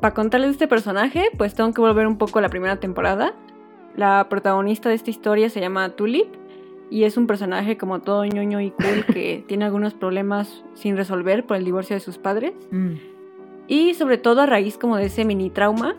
para 0.00 0.14
contarles 0.14 0.52
este 0.52 0.66
personaje, 0.66 1.28
pues 1.36 1.54
tengo 1.54 1.72
que 1.72 1.82
volver 1.82 2.06
un 2.06 2.16
poco 2.16 2.38
a 2.38 2.42
la 2.42 2.48
primera 2.48 2.80
temporada. 2.80 3.34
La 3.94 4.26
protagonista 4.30 4.88
de 4.88 4.94
esta 4.94 5.10
historia 5.10 5.50
se 5.50 5.60
llama 5.60 5.90
Tulip 5.90 6.34
y 6.90 7.04
es 7.04 7.16
un 7.16 7.26
personaje 7.26 7.76
como 7.76 8.00
todo 8.00 8.24
ñoño 8.24 8.60
y 8.60 8.70
cool 8.70 9.04
que 9.06 9.44
tiene 9.48 9.64
algunos 9.64 9.94
problemas 9.94 10.64
sin 10.74 10.96
resolver 10.96 11.44
por 11.46 11.56
el 11.56 11.64
divorcio 11.64 11.94
de 11.94 12.00
sus 12.00 12.18
padres. 12.18 12.52
Mm. 12.70 12.94
Y 13.66 13.94
sobre 13.94 14.18
todo 14.18 14.42
a 14.42 14.46
raíz 14.46 14.76
como 14.76 14.96
de 14.96 15.06
ese 15.06 15.24
mini 15.24 15.50
trauma, 15.50 15.96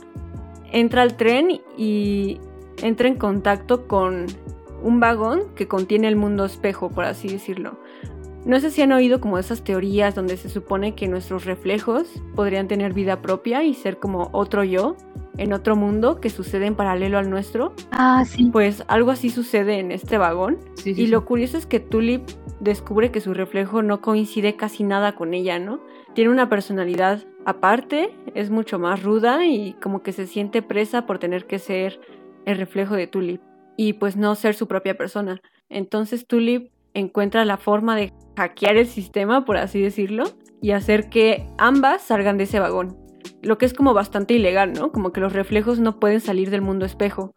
entra 0.72 1.02
al 1.02 1.18
tren 1.18 1.62
y 1.78 2.40
entra 2.82 3.08
en 3.08 3.16
contacto 3.16 3.88
con 3.88 4.28
un 4.84 5.00
vagón 5.00 5.44
que 5.56 5.68
contiene 5.68 6.08
el 6.08 6.16
mundo 6.16 6.46
espejo, 6.46 6.90
por 6.90 7.06
así 7.06 7.28
decirlo. 7.28 7.80
No 8.46 8.60
sé 8.60 8.70
si 8.70 8.84
han 8.84 8.92
oído 8.92 9.20
como 9.20 9.40
esas 9.40 9.64
teorías 9.64 10.14
donde 10.14 10.38
se 10.38 10.50
supone 10.50 10.94
que 10.94 11.08
nuestros 11.08 11.46
reflejos 11.46 12.08
podrían 12.36 12.68
tener 12.68 12.94
vida 12.94 13.20
propia 13.22 13.64
y 13.64 13.74
ser 13.74 13.98
como 13.98 14.30
otro 14.34 14.64
yo 14.64 14.96
en 15.38 15.52
otro 15.52 15.76
mundo 15.76 16.22
que 16.22 16.30
sucede 16.30 16.68
en 16.68 16.76
paralelo 16.76 17.18
al 17.18 17.30
nuestro. 17.30 17.74
Ah, 17.92 18.24
sí. 18.24 18.50
Pues 18.54 18.84
algo 18.88 19.10
así 19.10 19.32
sucede 19.32 19.80
en 19.80 19.92
este 19.92 20.20
vagón. 20.20 20.60
Sí, 20.76 20.94
sí, 20.94 21.02
Y 21.02 21.06
sí. 21.06 21.08
lo 21.08 21.26
curioso 21.26 21.58
es 21.58 21.66
que 21.66 21.80
Tulip 21.80 22.22
descubre 22.60 23.12
que 23.12 23.20
su 23.20 23.34
reflejo 23.34 23.82
no 23.82 24.02
coincide 24.02 24.56
casi 24.56 24.84
nada 24.84 25.16
con 25.16 25.34
ella, 25.34 25.58
¿no? 25.58 25.80
Tiene 26.14 26.30
una 26.30 26.48
personalidad 26.48 27.26
aparte, 27.46 28.16
es 28.36 28.52
mucho 28.52 28.78
más 28.78 29.02
ruda 29.02 29.46
y 29.46 29.74
como 29.82 30.04
que 30.04 30.12
se 30.14 30.28
siente 30.28 30.62
presa 30.62 31.08
por 31.08 31.18
tener 31.18 31.48
que 31.48 31.58
ser 31.58 32.00
el 32.46 32.58
reflejo 32.58 32.94
de 32.96 33.08
Tulip 33.08 33.42
y 33.76 33.94
pues 33.94 34.16
no 34.16 34.36
ser 34.36 34.54
su 34.54 34.68
propia 34.68 34.96
persona. 34.96 35.42
Entonces 35.68 36.28
Tulip 36.28 36.72
encuentra 36.94 37.44
la 37.44 37.58
forma 37.58 37.96
de 37.96 38.14
hackear 38.36 38.78
el 38.78 38.88
sistema, 38.88 39.46
por 39.46 39.58
así 39.58 39.82
decirlo, 39.82 40.26
y 40.62 40.72
hacer 40.72 41.10
que 41.10 41.48
ambas 41.58 42.02
salgan 42.02 42.38
de 42.38 42.46
ese 42.46 42.60
vagón. 42.60 42.98
Lo 43.42 43.58
que 43.58 43.66
es 43.66 43.74
como 43.74 43.94
bastante 43.94 44.34
ilegal, 44.34 44.74
¿no? 44.74 44.92
Como 44.92 45.12
que 45.12 45.22
los 45.22 45.34
reflejos 45.34 45.80
no 45.80 46.00
pueden 46.00 46.20
salir 46.20 46.50
del 46.50 46.62
mundo 46.62 46.86
espejo. 46.86 47.32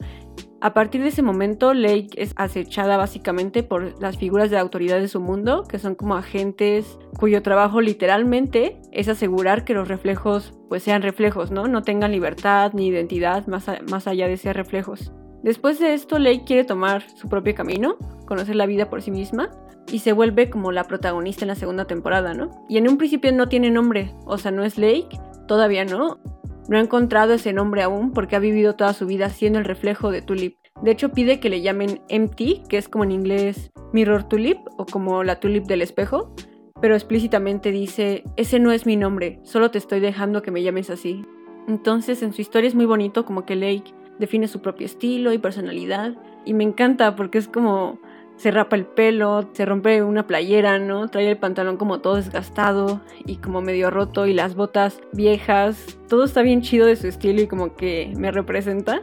A 0.61 0.75
partir 0.75 1.03
de 1.03 1.09
ese 1.09 1.23
momento, 1.23 1.73
Lake 1.73 2.09
es 2.17 2.33
acechada 2.37 2.97
básicamente 2.97 3.63
por 3.63 4.01
las 4.03 4.19
figuras 4.19 4.51
de 4.51 4.59
autoridad 4.59 4.99
de 4.99 5.07
su 5.07 5.21
mundo, 5.21 5.63
que 5.63 5.79
son 5.79 5.95
como 5.95 6.17
agentes 6.17 6.99
cuyo 7.17 7.43
trabajo 7.43 7.81
literalmente 7.81 8.81
es 8.91 9.09
asegurar 9.09 9.65
que 9.65 9.75
los 9.75 9.87
reflejos 9.87 10.59
pues 10.69 10.83
sean 10.83 11.03
reflejos, 11.03 11.53
¿no? 11.53 11.69
No 11.69 11.83
tengan 11.83 12.11
libertad 12.11 12.73
ni 12.75 12.89
identidad 12.89 13.47
más, 13.47 13.67
más 13.89 14.09
allá 14.09 14.27
de 14.27 14.37
ser 14.37 14.57
reflejos. 14.57 15.13
Después 15.43 15.79
de 15.79 15.95
esto, 15.95 16.19
Lake 16.19 16.45
quiere 16.45 16.65
tomar 16.65 17.03
su 17.17 17.29
propio 17.29 17.55
camino, 17.55 17.97
conocer 18.27 18.57
la 18.57 18.67
vida 18.67 18.91
por 18.91 19.03
sí 19.03 19.11
misma 19.11 19.51
y 19.91 20.01
se 20.01 20.13
vuelve 20.13 20.51
como 20.51 20.73
la 20.73 20.85
protagonista 20.85 21.45
en 21.45 21.49
la 21.49 21.55
segunda 21.55 21.87
temporada, 21.87 22.35
¿no? 22.35 22.65
Y 22.69 22.77
en 22.77 22.89
un 22.89 22.99
principio 22.99 23.33
no 23.33 23.49
tiene 23.49 23.71
nombre, 23.71 24.15
o 24.27 24.39
sea, 24.39 24.51
no 24.51 24.65
es 24.65 24.79
Lake, 24.79 25.09
todavía 25.47 25.85
no. 25.85 26.21
No 26.69 26.77
ha 26.77 26.81
encontrado 26.81 27.33
ese 27.33 27.55
nombre 27.55 27.83
aún 27.83 28.13
porque 28.13 28.37
ha 28.37 28.41
vivido 28.41 28.75
toda 28.75 28.93
su 28.93 29.07
vida 29.07 29.31
siendo 29.31 29.59
el 29.59 29.65
reflejo 29.65 30.11
de 30.11 30.21
Tulip. 30.21 30.59
De 30.83 30.91
hecho, 30.91 31.11
pide 31.11 31.41
que 31.41 31.49
le 31.49 31.63
llamen 31.63 32.03
Empty, 32.09 32.63
que 32.69 32.77
es 32.77 32.89
como 32.89 33.05
en 33.05 33.13
inglés 33.13 33.71
Mirror 33.93 34.25
Tulip 34.25 34.59
o 34.77 34.85
como 34.85 35.25
la 35.25 35.41
Tulip 35.41 35.65
del 35.65 35.81
espejo, 35.81 36.35
pero 36.81 36.95
explícitamente 36.95 37.73
dice, 37.73 38.23
ese 38.37 38.61
no 38.61 38.71
es 38.71 38.87
mi 38.87 38.97
nombre, 38.97 39.41
solo 39.43 39.71
te 39.71 39.79
estoy 39.79 40.01
dejando 40.01 40.43
que 40.43 40.51
me 40.51 40.63
llames 40.63 40.91
así. 40.91 41.25
Entonces, 41.67 42.23
en 42.23 42.33
su 42.33 42.43
historia 42.43 42.69
es 42.69 42.75
muy 42.75 42.87
bonito 42.87 43.25
como 43.25 43.45
que 43.45 43.57
Lake 43.57 43.95
define 44.19 44.49
su 44.49 44.61
propio 44.61 44.87
estilo 44.87 45.33
y 45.33 45.39
personalidad 45.39 46.15
y 46.45 46.55
me 46.55 46.65
encanta 46.65 47.17
porque 47.17 47.39
es 47.39 47.49
como 47.49 47.99
se 48.39 48.53
rapa 48.53 48.77
el 48.77 48.87
pelo, 48.87 49.51
se 49.53 49.65
rompe 49.65 50.01
una 50.03 50.27
playera, 50.27 50.79
¿no? 50.79 51.09
Trae 51.09 51.29
el 51.29 51.39
pantalón 51.39 51.77
como 51.77 52.01
todo 52.01 52.15
desgastado 52.15 53.01
y 53.27 53.37
como 53.37 53.61
medio 53.61 53.91
roto 53.91 54.27
y 54.27 54.33
las 54.33 54.55
botas 54.55 55.01
viejas. 55.13 55.99
Todo 56.09 56.25
está 56.25 56.43
bien 56.43 56.63
chido 56.63 56.87
de 56.87 56.95
su 56.95 57.09
estilo 57.09 57.43
y 57.43 57.49
como 57.49 57.75
que 57.75 58.13
me 58.17 58.31
representa. 58.31 59.03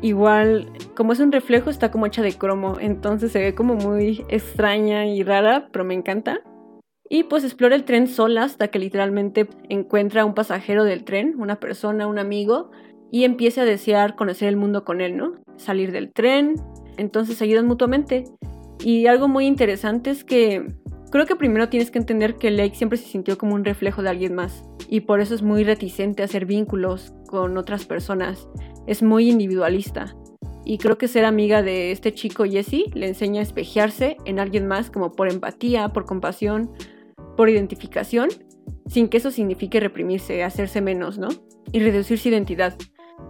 Igual, 0.00 0.72
como 0.96 1.12
es 1.12 1.20
un 1.20 1.30
reflejo, 1.30 1.68
está 1.68 1.90
como 1.90 2.06
hecha 2.06 2.22
de 2.22 2.32
cromo, 2.32 2.78
entonces 2.80 3.32
se 3.32 3.40
ve 3.40 3.54
como 3.54 3.74
muy 3.74 4.24
extraña 4.28 5.06
y 5.06 5.22
rara, 5.22 5.68
pero 5.70 5.84
me 5.84 5.92
encanta. 5.92 6.40
Y 7.06 7.24
pues 7.24 7.44
explora 7.44 7.74
el 7.74 7.84
tren 7.84 8.06
sola 8.06 8.44
hasta 8.44 8.68
que 8.68 8.78
literalmente 8.78 9.46
encuentra 9.68 10.22
a 10.22 10.24
un 10.24 10.32
pasajero 10.32 10.84
del 10.84 11.04
tren, 11.04 11.34
una 11.38 11.60
persona, 11.60 12.06
un 12.06 12.18
amigo, 12.18 12.70
y 13.10 13.24
empieza 13.24 13.62
a 13.62 13.64
desear 13.64 14.16
conocer 14.16 14.48
el 14.48 14.56
mundo 14.56 14.84
con 14.84 15.00
él, 15.00 15.16
¿no? 15.16 15.34
Salir 15.56 15.92
del 15.92 16.12
tren, 16.12 16.54
entonces 16.96 17.38
se 17.38 17.44
ayudan 17.44 17.66
mutuamente. 17.66 18.24
Y 18.84 19.06
algo 19.06 19.28
muy 19.28 19.46
interesante 19.46 20.10
es 20.10 20.24
que 20.24 20.66
creo 21.10 21.26
que 21.26 21.36
primero 21.36 21.68
tienes 21.68 21.90
que 21.90 21.98
entender 21.98 22.36
que 22.36 22.50
Lake 22.50 22.76
siempre 22.76 22.98
se 22.98 23.08
sintió 23.08 23.36
como 23.36 23.54
un 23.54 23.64
reflejo 23.64 24.02
de 24.02 24.10
alguien 24.10 24.34
más 24.34 24.64
y 24.88 25.00
por 25.00 25.20
eso 25.20 25.34
es 25.34 25.42
muy 25.42 25.64
reticente 25.64 26.22
a 26.22 26.24
hacer 26.24 26.46
vínculos 26.46 27.12
con 27.26 27.56
otras 27.56 27.84
personas. 27.84 28.48
Es 28.86 29.02
muy 29.02 29.28
individualista. 29.28 30.16
Y 30.64 30.78
creo 30.78 30.98
que 30.98 31.08
ser 31.08 31.24
amiga 31.24 31.62
de 31.62 31.90
este 31.90 32.12
chico 32.12 32.44
Jesse 32.44 32.84
le 32.94 33.08
enseña 33.08 33.40
a 33.40 33.44
espejearse 33.44 34.16
en 34.24 34.38
alguien 34.38 34.66
más 34.66 34.90
como 34.90 35.12
por 35.12 35.30
empatía, 35.30 35.88
por 35.88 36.04
compasión, 36.04 36.70
por 37.36 37.48
identificación, 37.48 38.28
sin 38.86 39.08
que 39.08 39.18
eso 39.18 39.30
signifique 39.30 39.80
reprimirse, 39.80 40.42
hacerse 40.42 40.80
menos, 40.80 41.18
¿no? 41.18 41.28
Y 41.72 41.80
reducir 41.80 42.18
su 42.18 42.28
identidad. 42.28 42.76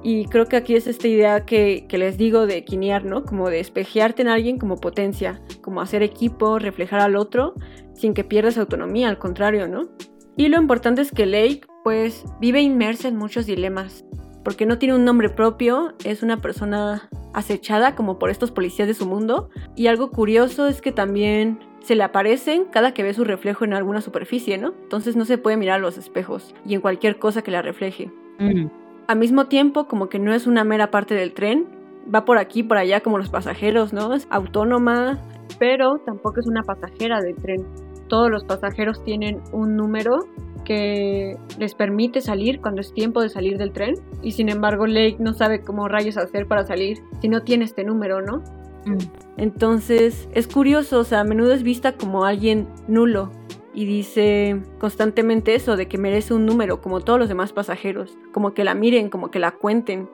Y 0.03 0.24
creo 0.26 0.46
que 0.46 0.57
aquí 0.57 0.76
es 0.76 0.87
esta 0.87 1.09
idea 1.09 1.44
que, 1.44 1.87
que 1.88 1.98
les 1.98 2.16
digo 2.16 2.46
de 2.46 2.64
quinear, 2.64 3.05
¿no? 3.05 3.24
Como 3.24 3.50
de 3.50 3.61
espejearte 3.61 4.22
en 4.22 4.29
alguien 4.29 4.59
como 4.59 4.76
potencia, 4.76 5.42
como 5.61 5.81
hacer 5.81 6.03
equipo, 6.03 6.59
reflejar 6.59 7.00
al 7.00 7.16
otro, 7.16 7.55
sin 7.92 8.14
que 8.14 8.24
pierdas 8.24 8.57
autonomía, 8.57 9.09
al 9.09 9.18
contrario, 9.18 9.68
¿no? 9.68 9.90
Y 10.37 10.48
lo 10.48 10.59
importante 10.59 11.03
es 11.03 11.12
que 11.12 11.26
Lake, 11.26 11.62
pues, 11.85 12.24
vive 12.40 12.62
inmersa 12.62 13.09
en 13.09 13.16
muchos 13.16 13.44
dilemas, 13.44 14.07
porque 14.42 14.64
no 14.64 14.79
tiene 14.79 14.94
un 14.94 15.05
nombre 15.05 15.29
propio, 15.29 15.92
es 16.05 16.22
una 16.22 16.40
persona 16.40 17.11
acechada 17.35 17.94
como 17.94 18.18
por 18.18 18.31
estos 18.31 18.50
policías 18.50 18.88
de 18.88 18.94
su 18.94 19.07
mundo, 19.07 19.50
y 19.76 19.88
algo 19.88 20.11
curioso 20.11 20.66
es 20.66 20.81
que 20.81 20.92
también 20.92 21.59
se 21.81 21.94
le 21.94 22.03
aparecen 22.03 22.64
cada 22.64 22.94
que 22.94 23.03
ve 23.03 23.14
su 23.14 23.24
reflejo 23.24 23.64
en 23.64 23.74
alguna 23.74 24.00
superficie, 24.00 24.59
¿no? 24.59 24.74
Entonces 24.83 25.16
no 25.16 25.24
se 25.24 25.38
puede 25.38 25.57
mirar 25.57 25.76
a 25.76 25.83
los 25.83 25.98
espejos 25.98 26.55
y 26.66 26.74
en 26.74 26.81
cualquier 26.81 27.18
cosa 27.18 27.42
que 27.42 27.50
la 27.50 27.62
refleje. 27.62 28.11
Mm. 28.38 28.66
Al 29.11 29.18
mismo 29.18 29.46
tiempo, 29.46 29.88
como 29.88 30.09
que 30.09 30.20
no 30.20 30.33
es 30.33 30.46
una 30.46 30.62
mera 30.62 30.92
parte 30.92 31.16
del 31.16 31.35
tren, 31.35 31.66
va 32.14 32.25
por 32.25 32.38
aquí, 32.38 32.62
por 32.62 32.77
allá 32.77 33.01
como 33.01 33.18
los 33.18 33.29
pasajeros, 33.29 33.92
¿no? 33.92 34.14
Es 34.14 34.29
autónoma, 34.31 35.18
pero 35.59 35.99
tampoco 36.07 36.38
es 36.38 36.46
una 36.46 36.62
pasajera 36.62 37.20
del 37.20 37.35
tren. 37.35 37.66
Todos 38.07 38.31
los 38.31 38.44
pasajeros 38.44 39.03
tienen 39.03 39.40
un 39.51 39.75
número 39.75 40.20
que 40.64 41.35
les 41.59 41.75
permite 41.75 42.20
salir 42.20 42.61
cuando 42.61 42.83
es 42.83 42.92
tiempo 42.92 43.20
de 43.20 43.31
salir 43.31 43.59
del 43.59 43.73
tren 43.73 43.94
y 44.23 44.31
sin 44.31 44.49
embargo 44.49 44.87
Lake 44.87 45.16
no 45.18 45.33
sabe 45.33 45.61
cómo 45.61 45.88
rayos 45.88 46.16
hacer 46.16 46.46
para 46.46 46.64
salir 46.64 46.99
si 47.20 47.29
no 47.29 47.42
tiene 47.42 47.64
este 47.64 47.83
número, 47.83 48.20
¿no? 48.23 48.44
Mm. 48.87 48.99
Entonces 49.38 50.29
es 50.35 50.46
curioso, 50.46 51.01
o 51.01 51.05
sea, 51.05 51.23
a 51.23 51.25
menudo 51.25 51.53
es 51.53 51.64
vista 51.64 51.96
como 51.96 52.27
alguien 52.27 52.68
nulo 52.87 53.33
y 53.81 53.87
dice 53.87 54.61
constantemente 54.79 55.55
eso 55.55 55.75
de 55.75 55.88
que 55.88 55.97
merece 55.97 56.35
un 56.35 56.45
número 56.45 56.83
como 56.83 57.01
todos 57.01 57.19
los 57.19 57.31
demás 57.31 57.55
pasajeros, 57.55 58.19
como 58.31 58.53
que 58.53 58.62
la 58.62 58.75
miren, 58.75 59.09
como 59.09 59.31
que 59.31 59.38
la 59.38 59.53
cuenten. 59.53 60.11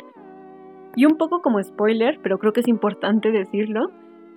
Y 0.94 1.05
un 1.05 1.16
poco 1.16 1.42
como 1.42 1.61
spoiler, 1.61 2.20
pero 2.22 2.38
creo 2.38 2.52
que 2.52 2.61
es 2.61 2.68
importante 2.68 3.33
decirlo, 3.33 3.90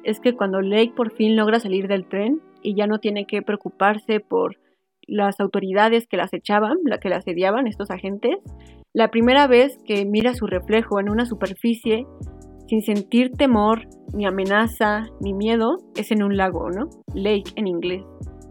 es 0.04 0.20
que 0.20 0.36
cuando 0.36 0.62
Lake 0.62 0.94
por 0.96 1.12
fin 1.14 1.36
logra 1.36 1.60
salir 1.60 1.88
del 1.88 2.08
tren 2.08 2.42
y 2.64 2.76
ya 2.76 2.88
no 2.88 2.98
tiene 2.98 3.28
que 3.28 3.44
preocuparse 3.44 4.20
por 4.20 4.58
las 5.06 5.40
autoridades 5.40 6.08
que 6.08 6.18
las 6.18 6.34
echaban, 6.34 6.78
la 6.84 6.98
que 6.98 7.10
la 7.10 7.18
asediaban, 7.18 7.68
estos 7.68 7.92
agentes, 7.92 8.36
La 8.94 9.12
primera 9.12 9.46
vez 9.46 9.78
que 9.86 10.06
mira 10.06 10.34
su 10.34 10.48
reflejo 10.48 11.00
en 11.00 11.12
una 11.12 11.28
superficie 11.28 12.08
sin 12.66 12.82
sentir 12.82 13.34
temor, 13.34 13.88
ni 14.16 14.26
amenaza, 14.26 15.06
ni 15.22 15.34
miedo, 15.34 15.78
es 15.96 16.10
en 16.12 16.24
un 16.24 16.36
lago, 16.36 16.72
¿no? 16.72 16.90
Lake 17.14 17.52
en 17.56 17.68
inglés. 17.68 18.04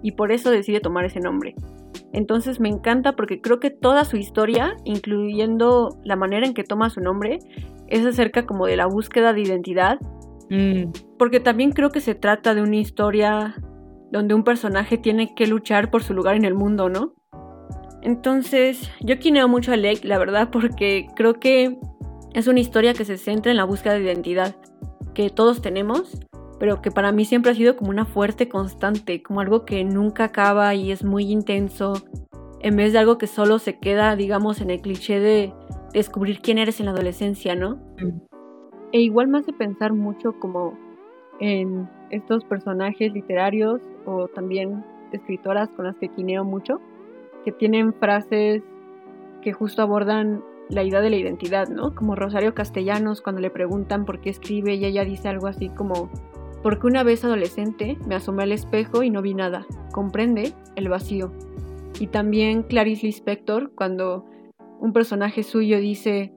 Y 0.03 0.13
por 0.13 0.33
eso 0.33 0.51
decide 0.51 0.81
tomar 0.81 1.05
ese 1.05 1.21
nombre. 1.21 1.55
Entonces 2.13 2.61
me 2.61 2.69
encanta 2.69 3.17
porque 3.17 3.41
creo 3.41 3.61
que 3.61 3.71
toda 3.71 4.05
su 4.05 4.17
historia, 4.17 4.77
incluyendo 4.85 5.99
la 6.05 6.17
manera 6.17 6.47
en 6.47 6.55
que 6.55 6.65
toma 6.65 6.91
su 6.91 7.01
nombre, 7.01 7.39
es 7.89 8.05
acerca 8.07 8.47
como 8.47 8.67
de 8.67 8.77
la 8.77 8.87
búsqueda 8.87 9.33
de 9.33 9.43
identidad. 9.43 9.99
Mm. 10.51 10.91
Porque 11.19 11.41
también 11.41 11.73
creo 11.73 11.91
que 11.91 12.01
se 12.01 12.15
trata 12.15 12.55
de 12.55 12.63
una 12.63 12.77
historia 12.77 13.57
donde 14.11 14.35
un 14.35 14.45
personaje 14.45 14.97
tiene 14.97 15.35
que 15.35 15.47
luchar 15.47 15.91
por 15.91 16.03
su 16.03 16.15
lugar 16.15 16.37
en 16.37 16.45
el 16.45 16.55
mundo, 16.55 16.89
¿no? 16.89 17.15
Entonces, 18.03 18.91
yo 19.01 19.19
quineo 19.19 19.49
mucho 19.49 19.73
a 19.73 19.77
Lake, 19.77 20.07
la 20.07 20.19
verdad, 20.19 20.49
porque 20.51 21.09
creo 21.17 21.35
que 21.35 21.77
es 22.33 22.47
una 22.47 22.61
historia 22.61 22.95
que 22.95 23.05
se 23.05 23.19
centra 23.19 23.51
en 23.51 23.57
la 23.57 23.65
búsqueda 23.65 23.95
de 23.95 24.05
identidad, 24.05 24.57
que 25.15 25.29
todos 25.31 25.61
tenemos, 25.61 26.19
pero 26.59 26.83
que 26.83 26.91
para 26.91 27.13
mí 27.13 27.25
siempre 27.25 27.53
ha 27.53 27.55
sido 27.55 27.77
como 27.77 27.91
una 27.91 28.05
fuerte 28.05 28.49
constante, 28.49 29.23
como 29.23 29.41
algo 29.41 29.65
que 29.65 29.85
nunca 29.85 30.25
acaba 30.25 30.75
y 30.75 30.91
es 30.91 31.05
muy 31.05 31.31
intenso, 31.31 31.95
en 32.61 32.77
vez 32.77 32.93
de 32.93 32.99
algo 32.99 33.19
que 33.19 33.27
solo 33.27 33.59
se 33.59 33.79
queda, 33.79 34.17
digamos, 34.17 34.61
en 34.61 34.71
el 34.71 34.81
cliché 34.81 35.21
de 35.21 35.53
descubrir 35.93 36.41
quién 36.41 36.59
eres 36.59 36.81
en 36.81 36.87
la 36.87 36.93
adolescencia, 36.93 37.55
¿no? 37.55 37.77
Mm. 38.01 38.21
E 38.93 39.01
igual 39.01 39.29
me 39.29 39.39
hace 39.39 39.53
pensar 39.53 39.93
mucho 39.93 40.33
como 40.41 40.77
en 41.41 41.89
estos 42.11 42.45
personajes 42.45 43.13
literarios 43.13 43.81
o 44.07 44.29
también 44.29 44.85
escritoras 45.13 45.69
con 45.71 45.85
las 45.85 45.97
que 45.97 46.09
quineo 46.09 46.45
mucho, 46.45 46.81
que 47.45 47.53
tienen 47.53 47.93
frases 47.95 48.63
que 49.43 49.53
justo 49.53 49.83
abordan 49.83 50.43
la 50.69 50.83
idea 50.83 51.01
de 51.01 51.11
la 51.11 51.17
identidad, 51.17 51.69
¿no? 51.69 51.95
Como 51.95 52.15
Rosario 52.15 52.55
Castellanos 52.55 53.23
cuando 53.23 53.41
le 53.41 53.51
preguntan 53.51 54.05
por 54.05 54.21
qué 54.21 54.31
escribe 54.31 54.75
y 54.75 54.85
ella 54.85 55.05
dice 55.05 55.29
algo 55.29 55.47
así 55.47 55.69
como, 55.71 56.11
porque 56.63 56.87
una 56.87 57.03
vez 57.03 57.25
adolescente 57.25 57.99
me 58.07 58.15
asomé 58.15 58.43
al 58.45 58.53
espejo 58.53 59.03
y 59.03 59.11
no 59.11 59.23
vi 59.23 59.35
nada, 59.35 59.67
comprende 59.93 60.53
el 60.77 60.89
vacío. 60.89 61.33
Y 62.01 62.09
también 62.09 62.63
Clarice 62.63 63.07
Lispector 63.07 63.73
cuando 63.75 64.25
un 64.81 64.93
personaje 64.93 65.43
suyo 65.43 65.79
dice, 65.79 66.33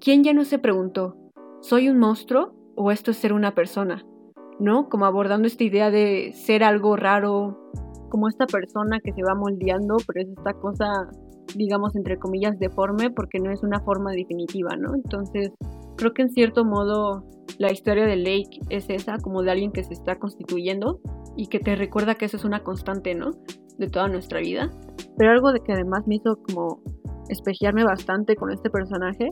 ¿quién 0.00 0.22
ya 0.22 0.32
no 0.32 0.44
se 0.44 0.58
preguntó, 0.58 1.16
¿soy 1.60 1.88
un 1.88 1.98
monstruo 1.98 2.54
o 2.76 2.90
esto 2.90 3.10
es 3.10 3.16
ser 3.16 3.32
una 3.32 3.54
persona? 3.54 4.04
¿No? 4.58 4.88
Como 4.88 5.06
abordando 5.06 5.46
esta 5.46 5.64
idea 5.64 5.90
de 5.90 6.32
ser 6.34 6.62
algo 6.62 6.96
raro, 6.96 7.58
como 8.10 8.28
esta 8.28 8.46
persona 8.46 9.00
que 9.02 9.12
se 9.12 9.22
va 9.22 9.34
moldeando, 9.34 9.96
pero 10.06 10.22
es 10.22 10.28
esta 10.36 10.52
cosa, 10.52 10.86
digamos, 11.56 11.96
entre 11.96 12.18
comillas, 12.18 12.58
deforme, 12.58 13.10
porque 13.10 13.38
no 13.40 13.50
es 13.50 13.62
una 13.62 13.80
forma 13.80 14.12
definitiva, 14.12 14.76
¿no? 14.76 14.94
Entonces, 14.94 15.50
creo 15.96 16.12
que 16.12 16.22
en 16.22 16.30
cierto 16.30 16.64
modo 16.64 17.24
la 17.58 17.72
historia 17.72 18.06
de 18.06 18.16
Lake 18.16 18.60
es 18.70 18.88
esa, 18.88 19.18
como 19.18 19.42
de 19.42 19.50
alguien 19.50 19.72
que 19.72 19.84
se 19.84 19.92
está 19.92 20.18
constituyendo 20.18 21.00
y 21.36 21.46
que 21.46 21.60
te 21.60 21.76
recuerda 21.76 22.14
que 22.14 22.24
eso 22.24 22.36
es 22.36 22.44
una 22.44 22.62
constante, 22.62 23.14
¿no? 23.14 23.30
De 23.78 23.88
toda 23.88 24.08
nuestra 24.08 24.40
vida. 24.40 24.70
Pero 25.16 25.30
algo 25.30 25.52
de 25.52 25.60
que 25.60 25.72
además 25.72 26.06
me 26.06 26.16
hizo 26.16 26.36
como 26.42 26.82
espejearme 27.28 27.84
bastante 27.84 28.36
con 28.36 28.50
este 28.50 28.70
personaje 28.70 29.30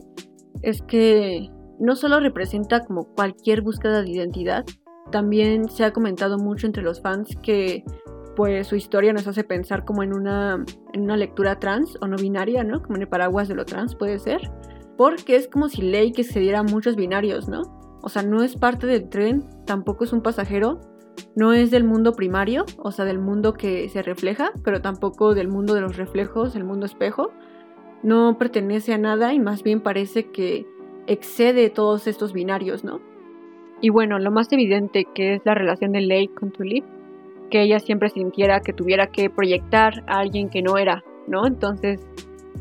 es 0.61 0.81
que 0.81 1.49
no 1.79 1.95
solo 1.95 2.19
representa 2.19 2.85
como 2.85 3.05
cualquier 3.15 3.61
búsqueda 3.61 4.01
de 4.01 4.11
identidad, 4.11 4.65
también 5.11 5.67
se 5.69 5.83
ha 5.83 5.91
comentado 5.91 6.37
mucho 6.37 6.67
entre 6.67 6.83
los 6.83 7.01
fans 7.01 7.35
que 7.41 7.83
pues 8.35 8.67
su 8.67 8.75
historia 8.75 9.13
nos 9.13 9.27
hace 9.27 9.43
pensar 9.43 9.83
como 9.83 10.03
en 10.03 10.13
una, 10.13 10.63
en 10.93 11.01
una 11.01 11.17
lectura 11.17 11.59
trans 11.59 11.97
o 12.01 12.07
no 12.07 12.15
binaria, 12.15 12.63
¿no? 12.63 12.81
Como 12.81 12.95
en 12.95 13.01
el 13.01 13.07
paraguas 13.07 13.47
de 13.47 13.55
lo 13.55 13.65
trans 13.65 13.95
puede 13.95 14.19
ser. 14.19 14.39
Porque 15.01 15.35
es 15.35 15.47
como 15.47 15.67
si 15.67 15.81
ley 15.81 16.11
que 16.11 16.23
se 16.23 16.39
diera 16.39 16.61
muchos 16.61 16.95
binarios, 16.95 17.49
¿no? 17.49 17.63
O 18.03 18.09
sea, 18.09 18.21
no 18.21 18.43
es 18.43 18.55
parte 18.55 18.85
del 18.85 19.09
tren, 19.09 19.49
tampoco 19.65 20.03
es 20.03 20.13
un 20.13 20.21
pasajero, 20.21 20.79
no 21.35 21.53
es 21.53 21.71
del 21.71 21.83
mundo 21.83 22.13
primario, 22.13 22.65
o 22.77 22.91
sea, 22.91 23.03
del 23.03 23.17
mundo 23.17 23.53
que 23.53 23.89
se 23.89 24.03
refleja, 24.03 24.51
pero 24.63 24.79
tampoco 24.79 25.33
del 25.33 25.47
mundo 25.47 25.73
de 25.73 25.81
los 25.81 25.97
reflejos, 25.97 26.55
el 26.55 26.65
mundo 26.65 26.85
espejo. 26.85 27.31
No 28.03 28.37
pertenece 28.37 28.93
a 28.93 28.99
nada 28.99 29.33
y 29.33 29.39
más 29.39 29.63
bien 29.63 29.81
parece 29.81 30.29
que 30.29 30.67
excede 31.07 31.71
todos 31.71 32.05
estos 32.05 32.31
binarios, 32.31 32.83
¿no? 32.83 33.01
Y 33.81 33.89
bueno, 33.89 34.19
lo 34.19 34.29
más 34.29 34.53
evidente 34.53 35.07
que 35.15 35.33
es 35.33 35.41
la 35.45 35.55
relación 35.55 35.93
de 35.93 36.01
Lake 36.01 36.35
con 36.39 36.51
Tulip, 36.51 36.85
que 37.49 37.63
ella 37.63 37.79
siempre 37.79 38.09
sintiera 38.09 38.59
que 38.59 38.71
tuviera 38.71 39.07
que 39.07 39.31
proyectar 39.31 40.03
a 40.05 40.19
alguien 40.19 40.49
que 40.49 40.61
no 40.61 40.77
era, 40.77 41.03
¿no? 41.27 41.47
Entonces, 41.47 42.07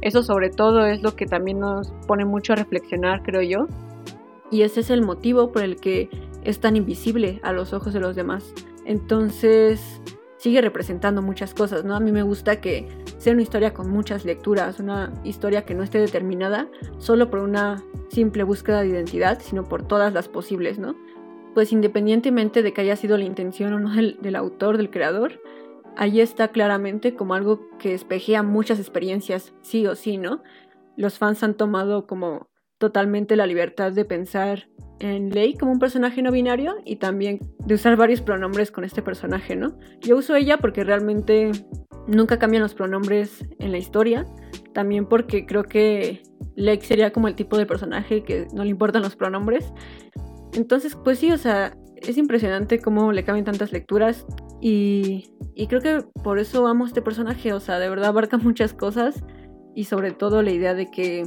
eso 0.00 0.22
sobre 0.22 0.50
todo 0.50 0.86
es 0.86 1.02
lo 1.02 1.14
que 1.14 1.26
también 1.26 1.60
nos 1.60 1.92
pone 2.06 2.24
mucho 2.24 2.52
a 2.52 2.56
reflexionar, 2.56 3.22
creo 3.22 3.42
yo. 3.42 3.66
Y 4.50 4.62
ese 4.62 4.80
es 4.80 4.90
el 4.90 5.02
motivo 5.02 5.52
por 5.52 5.62
el 5.62 5.76
que 5.76 6.08
es 6.42 6.60
tan 6.60 6.76
invisible 6.76 7.40
a 7.42 7.52
los 7.52 7.72
ojos 7.72 7.92
de 7.92 8.00
los 8.00 8.16
demás. 8.16 8.52
Entonces, 8.84 10.00
sigue 10.40 10.62
representando 10.62 11.20
muchas 11.20 11.52
cosas, 11.52 11.84
¿no? 11.84 11.94
A 11.94 12.00
mí 12.00 12.12
me 12.12 12.22
gusta 12.22 12.60
que 12.60 12.88
sea 13.18 13.34
una 13.34 13.42
historia 13.42 13.74
con 13.74 13.90
muchas 13.90 14.24
lecturas, 14.24 14.80
una 14.80 15.12
historia 15.22 15.66
que 15.66 15.74
no 15.74 15.82
esté 15.82 15.98
determinada 15.98 16.68
solo 16.98 17.28
por 17.28 17.40
una 17.40 17.84
simple 18.08 18.42
búsqueda 18.42 18.80
de 18.80 18.88
identidad, 18.88 19.40
sino 19.42 19.64
por 19.64 19.86
todas 19.86 20.14
las 20.14 20.28
posibles, 20.28 20.78
¿no? 20.78 20.96
Pues 21.52 21.72
independientemente 21.72 22.62
de 22.62 22.72
que 22.72 22.80
haya 22.80 22.96
sido 22.96 23.18
la 23.18 23.24
intención 23.24 23.74
o 23.74 23.78
no 23.78 23.94
del, 23.94 24.16
del 24.22 24.34
autor, 24.34 24.78
del 24.78 24.90
creador, 24.90 25.40
ahí 26.00 26.22
está 26.22 26.48
claramente 26.48 27.14
como 27.14 27.34
algo 27.34 27.68
que 27.78 27.92
espejea 27.92 28.42
muchas 28.42 28.78
experiencias, 28.78 29.52
sí 29.60 29.86
o 29.86 29.94
sí, 29.94 30.16
¿no? 30.16 30.42
Los 30.96 31.18
fans 31.18 31.42
han 31.42 31.54
tomado 31.54 32.06
como 32.06 32.48
totalmente 32.78 33.36
la 33.36 33.46
libertad 33.46 33.92
de 33.92 34.06
pensar 34.06 34.70
en 34.98 35.28
Ley 35.28 35.58
como 35.58 35.72
un 35.72 35.78
personaje 35.78 36.22
no 36.22 36.32
binario 36.32 36.76
y 36.86 36.96
también 36.96 37.38
de 37.58 37.74
usar 37.74 37.96
varios 37.96 38.22
pronombres 38.22 38.70
con 38.70 38.84
este 38.84 39.02
personaje, 39.02 39.56
¿no? 39.56 39.78
Yo 40.00 40.16
uso 40.16 40.34
ella 40.36 40.56
porque 40.56 40.84
realmente 40.84 41.52
nunca 42.06 42.38
cambian 42.38 42.62
los 42.62 42.72
pronombres 42.72 43.44
en 43.58 43.70
la 43.70 43.76
historia, 43.76 44.24
también 44.72 45.04
porque 45.04 45.44
creo 45.44 45.64
que 45.64 46.22
Lake 46.56 46.86
sería 46.86 47.12
como 47.12 47.28
el 47.28 47.34
tipo 47.34 47.58
de 47.58 47.66
personaje 47.66 48.22
que 48.22 48.46
no 48.54 48.64
le 48.64 48.70
importan 48.70 49.02
los 49.02 49.16
pronombres. 49.16 49.70
Entonces, 50.54 50.96
pues 50.96 51.18
sí, 51.18 51.30
o 51.30 51.36
sea, 51.36 51.76
es 51.96 52.16
impresionante 52.16 52.78
cómo 52.78 53.12
le 53.12 53.22
cambian 53.22 53.44
tantas 53.44 53.70
lecturas 53.70 54.24
y, 54.60 55.30
y 55.54 55.66
creo 55.66 55.80
que 55.80 56.04
por 56.22 56.38
eso 56.38 56.66
amo 56.66 56.84
a 56.84 56.88
este 56.88 57.02
personaje, 57.02 57.52
o 57.52 57.60
sea, 57.60 57.78
de 57.78 57.88
verdad 57.88 58.10
abarca 58.10 58.38
muchas 58.38 58.74
cosas 58.74 59.22
y 59.74 59.84
sobre 59.84 60.12
todo 60.12 60.42
la 60.42 60.50
idea 60.50 60.74
de 60.74 60.90
que 60.90 61.24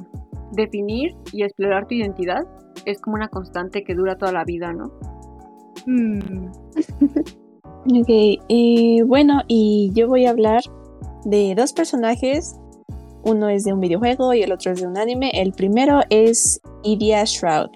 definir 0.52 1.16
y 1.32 1.44
explorar 1.44 1.88
tu 1.88 1.96
identidad 1.96 2.44
es 2.86 3.00
como 3.02 3.16
una 3.16 3.30
constante 3.30 3.84
que 3.84 3.96
dura 3.96 4.18
toda 4.18 4.32
la 4.32 4.44
vida, 4.44 4.74
¿no? 4.74 4.92
Mm. 5.86 6.52
Ok, 7.86 8.40
y 8.48 9.02
bueno, 9.02 9.42
y 9.50 9.92
yo 9.94 10.08
voy 10.08 10.26
a 10.26 10.30
hablar 10.30 10.62
de 11.26 11.54
dos 11.56 11.74
personajes. 11.74 12.58
Uno 13.26 13.50
es 13.50 13.66
de 13.66 13.74
un 13.74 13.82
videojuego 13.82 14.34
y 14.34 14.42
el 14.42 14.54
otro 14.54 14.72
es 14.72 14.80
de 14.80 14.88
un 14.88 14.98
anime. 14.98 15.32
El 15.34 15.52
primero 15.52 16.00
es 16.10 16.62
Idia 16.84 17.26
Shroud. 17.26 17.72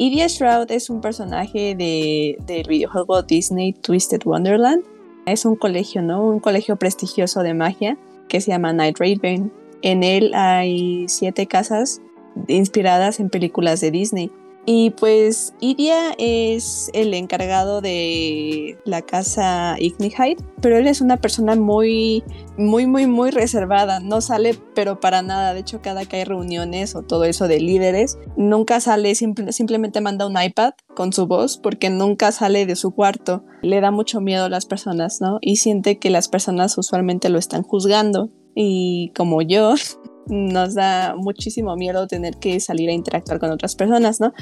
Idia 0.00 0.28
Shroud 0.28 0.70
es 0.70 0.90
un 0.90 1.00
personaje 1.00 1.74
de, 1.74 2.38
del 2.46 2.68
videojuego 2.68 3.22
Disney 3.22 3.72
Twisted 3.72 4.22
Wonderland. 4.24 4.84
Es 5.26 5.44
un 5.44 5.56
colegio, 5.56 6.02
¿no? 6.02 6.24
Un 6.24 6.38
colegio 6.38 6.76
prestigioso 6.76 7.42
de 7.42 7.52
magia 7.52 7.98
que 8.28 8.40
se 8.40 8.52
llama 8.52 8.72
Night 8.72 8.96
Raven. 9.00 9.52
En 9.82 10.04
él 10.04 10.34
hay 10.34 11.08
siete 11.08 11.48
casas 11.48 12.00
inspiradas 12.46 13.18
en 13.18 13.28
películas 13.28 13.80
de 13.80 13.90
Disney. 13.90 14.30
Y 14.70 14.90
pues 14.90 15.54
Idia 15.60 16.10
es 16.18 16.90
el 16.92 17.14
encargado 17.14 17.80
de 17.80 18.78
la 18.84 19.00
casa 19.00 19.76
Ignihide, 19.78 20.44
pero 20.60 20.76
él 20.76 20.86
es 20.86 21.00
una 21.00 21.16
persona 21.16 21.56
muy, 21.56 22.22
muy, 22.58 22.86
muy, 22.86 23.06
muy 23.06 23.30
reservada. 23.30 23.98
No 23.98 24.20
sale, 24.20 24.58
pero 24.74 25.00
para 25.00 25.22
nada. 25.22 25.54
De 25.54 25.60
hecho, 25.60 25.80
cada 25.80 26.04
que 26.04 26.16
hay 26.16 26.24
reuniones 26.24 26.94
o 26.94 27.02
todo 27.02 27.24
eso 27.24 27.48
de 27.48 27.60
líderes, 27.60 28.18
nunca 28.36 28.78
sale, 28.80 29.14
simple, 29.14 29.52
simplemente 29.52 30.02
manda 30.02 30.26
un 30.26 30.36
iPad 30.38 30.74
con 30.94 31.14
su 31.14 31.26
voz 31.26 31.56
porque 31.56 31.88
nunca 31.88 32.30
sale 32.30 32.66
de 32.66 32.76
su 32.76 32.90
cuarto. 32.90 33.46
Le 33.62 33.80
da 33.80 33.90
mucho 33.90 34.20
miedo 34.20 34.44
a 34.44 34.50
las 34.50 34.66
personas, 34.66 35.22
¿no? 35.22 35.38
Y 35.40 35.56
siente 35.56 35.98
que 35.98 36.10
las 36.10 36.28
personas 36.28 36.76
usualmente 36.76 37.30
lo 37.30 37.38
están 37.38 37.62
juzgando. 37.62 38.28
Y 38.54 39.12
como 39.16 39.40
yo, 39.40 39.76
nos 40.28 40.74
da 40.74 41.14
muchísimo 41.16 41.76
miedo 41.76 42.06
tener 42.06 42.36
que 42.38 42.60
salir 42.60 42.90
a 42.90 42.92
interactuar 42.92 43.38
con 43.38 43.50
otras 43.50 43.74
personas, 43.74 44.20
¿no? 44.20 44.32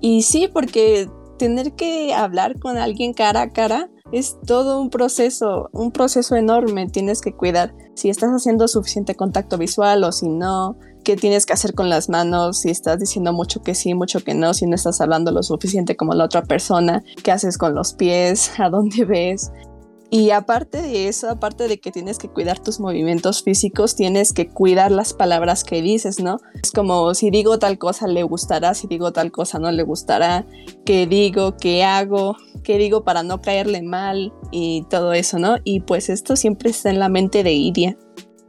Y 0.00 0.22
sí, 0.22 0.48
porque 0.52 1.08
tener 1.38 1.72
que 1.72 2.14
hablar 2.14 2.58
con 2.58 2.76
alguien 2.76 3.12
cara 3.12 3.42
a 3.42 3.50
cara 3.50 3.90
es 4.12 4.38
todo 4.46 4.80
un 4.80 4.90
proceso, 4.90 5.68
un 5.72 5.90
proceso 5.90 6.36
enorme, 6.36 6.86
tienes 6.88 7.20
que 7.20 7.32
cuidar 7.34 7.74
si 7.94 8.10
estás 8.10 8.30
haciendo 8.30 8.68
suficiente 8.68 9.14
contacto 9.14 9.58
visual 9.58 10.04
o 10.04 10.12
si 10.12 10.28
no, 10.28 10.78
qué 11.04 11.16
tienes 11.16 11.46
que 11.46 11.52
hacer 11.52 11.74
con 11.74 11.88
las 11.90 12.08
manos, 12.08 12.60
si 12.60 12.70
estás 12.70 12.98
diciendo 12.98 13.32
mucho 13.32 13.62
que 13.62 13.74
sí, 13.74 13.94
mucho 13.94 14.20
que 14.20 14.34
no, 14.34 14.54
si 14.54 14.66
no 14.66 14.74
estás 14.74 15.00
hablando 15.00 15.30
lo 15.30 15.42
suficiente 15.42 15.96
como 15.96 16.14
la 16.14 16.24
otra 16.24 16.42
persona, 16.42 17.02
qué 17.22 17.32
haces 17.32 17.58
con 17.58 17.74
los 17.74 17.94
pies, 17.94 18.52
a 18.58 18.68
dónde 18.68 19.04
ves. 19.04 19.50
Y 20.10 20.30
aparte 20.30 20.80
de 20.80 21.08
eso, 21.08 21.28
aparte 21.28 21.66
de 21.66 21.80
que 21.80 21.90
tienes 21.90 22.18
que 22.18 22.28
cuidar 22.28 22.60
tus 22.60 22.78
movimientos 22.78 23.42
físicos, 23.42 23.96
tienes 23.96 24.32
que 24.32 24.48
cuidar 24.48 24.92
las 24.92 25.12
palabras 25.12 25.64
que 25.64 25.82
dices, 25.82 26.20
¿no? 26.20 26.38
Es 26.62 26.70
como 26.70 27.14
si 27.14 27.30
digo 27.30 27.58
tal 27.58 27.78
cosa 27.78 28.06
le 28.06 28.22
gustará, 28.22 28.74
si 28.74 28.86
digo 28.86 29.12
tal 29.12 29.32
cosa 29.32 29.58
no 29.58 29.72
le 29.72 29.82
gustará, 29.82 30.46
qué 30.84 31.06
digo, 31.06 31.56
qué 31.56 31.82
hago, 31.82 32.36
qué 32.62 32.78
digo 32.78 33.02
para 33.02 33.22
no 33.22 33.40
caerle 33.40 33.82
mal 33.82 34.32
y 34.52 34.84
todo 34.88 35.14
eso, 35.14 35.38
¿no? 35.38 35.56
Y 35.64 35.80
pues 35.80 36.08
esto 36.08 36.36
siempre 36.36 36.70
está 36.70 36.90
en 36.90 37.00
la 37.00 37.08
mente 37.08 37.42
de 37.42 37.52
Iria. 37.52 37.96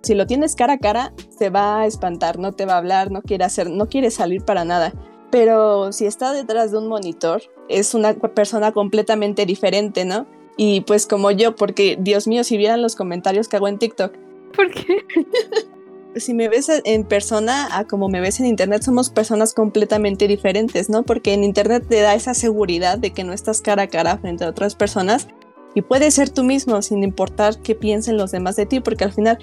Si 0.04 0.14
lo 0.14 0.28
tienes 0.28 0.56
cara 0.56 0.74
a 0.74 0.78
cara, 0.78 1.14
se 1.36 1.50
va 1.50 1.82
a 1.82 1.86
espantar, 1.88 2.38
no 2.38 2.52
te 2.52 2.66
va 2.66 2.74
a 2.74 2.78
hablar, 2.78 3.10
no 3.10 3.24
quiere 3.24 3.44
hacer, 3.44 3.72
no 3.72 3.90
quiere 3.90 4.12
salir 4.12 4.46
para 4.46 4.66
nada. 4.66 4.94
Pero 5.32 5.92
si 5.92 6.06
está 6.06 6.32
detrás 6.32 6.72
de 6.72 6.78
un 6.78 6.88
monitor, 6.88 7.42
es 7.70 7.96
una 7.96 8.14
persona 8.14 8.72
completamente 8.72 9.46
diferente, 9.48 10.06
¿no? 10.06 10.28
Y 10.58 10.82
pues 10.82 11.06
como 11.06 11.32
yo, 11.32 11.56
porque 11.56 11.98
Dios 12.00 12.28
mío, 12.28 12.44
si 12.44 12.58
vieran 12.58 12.82
los 12.82 12.96
comentarios 12.96 13.48
que 13.48 13.58
hago 13.58 13.68
en 13.68 13.78
TikTok. 13.78 14.14
¿Por 14.56 14.72
qué? 14.72 15.06
si 16.16 16.34
me 16.34 16.48
ves 16.48 16.70
en 16.86 17.04
persona 17.04 17.78
a 17.78 17.86
como 17.86 18.08
me 18.08 18.22
ves 18.22 18.40
en 18.40 18.46
internet, 18.46 18.84
somos 18.84 19.10
personas 19.10 19.54
completamente 19.54 20.28
diferentes, 20.28 20.90
¿no? 20.90 21.04
Porque 21.04 21.34
en 21.34 21.44
internet 21.44 21.86
te 21.88 22.02
da 22.02 22.16
esa 22.16 22.34
seguridad 22.34 22.98
de 22.98 23.12
que 23.12 23.24
no 23.24 23.34
estás 23.34 23.62
cara 23.62 23.84
a 23.84 23.88
cara 23.88 24.18
frente 24.18 24.46
a 24.46 24.50
otras 24.50 24.76
personas 24.76 25.28
y 25.74 25.82
puedes 25.82 26.14
ser 26.14 26.30
tú 26.30 26.44
mismo 26.44 26.82
sin 26.82 27.04
importar 27.04 27.60
qué 27.62 27.76
piensen 27.76 28.18
los 28.18 28.32
demás 28.32 28.56
de 28.56 28.66
ti, 28.66 28.80
porque 28.80 29.04
al 29.04 29.12
final 29.12 29.38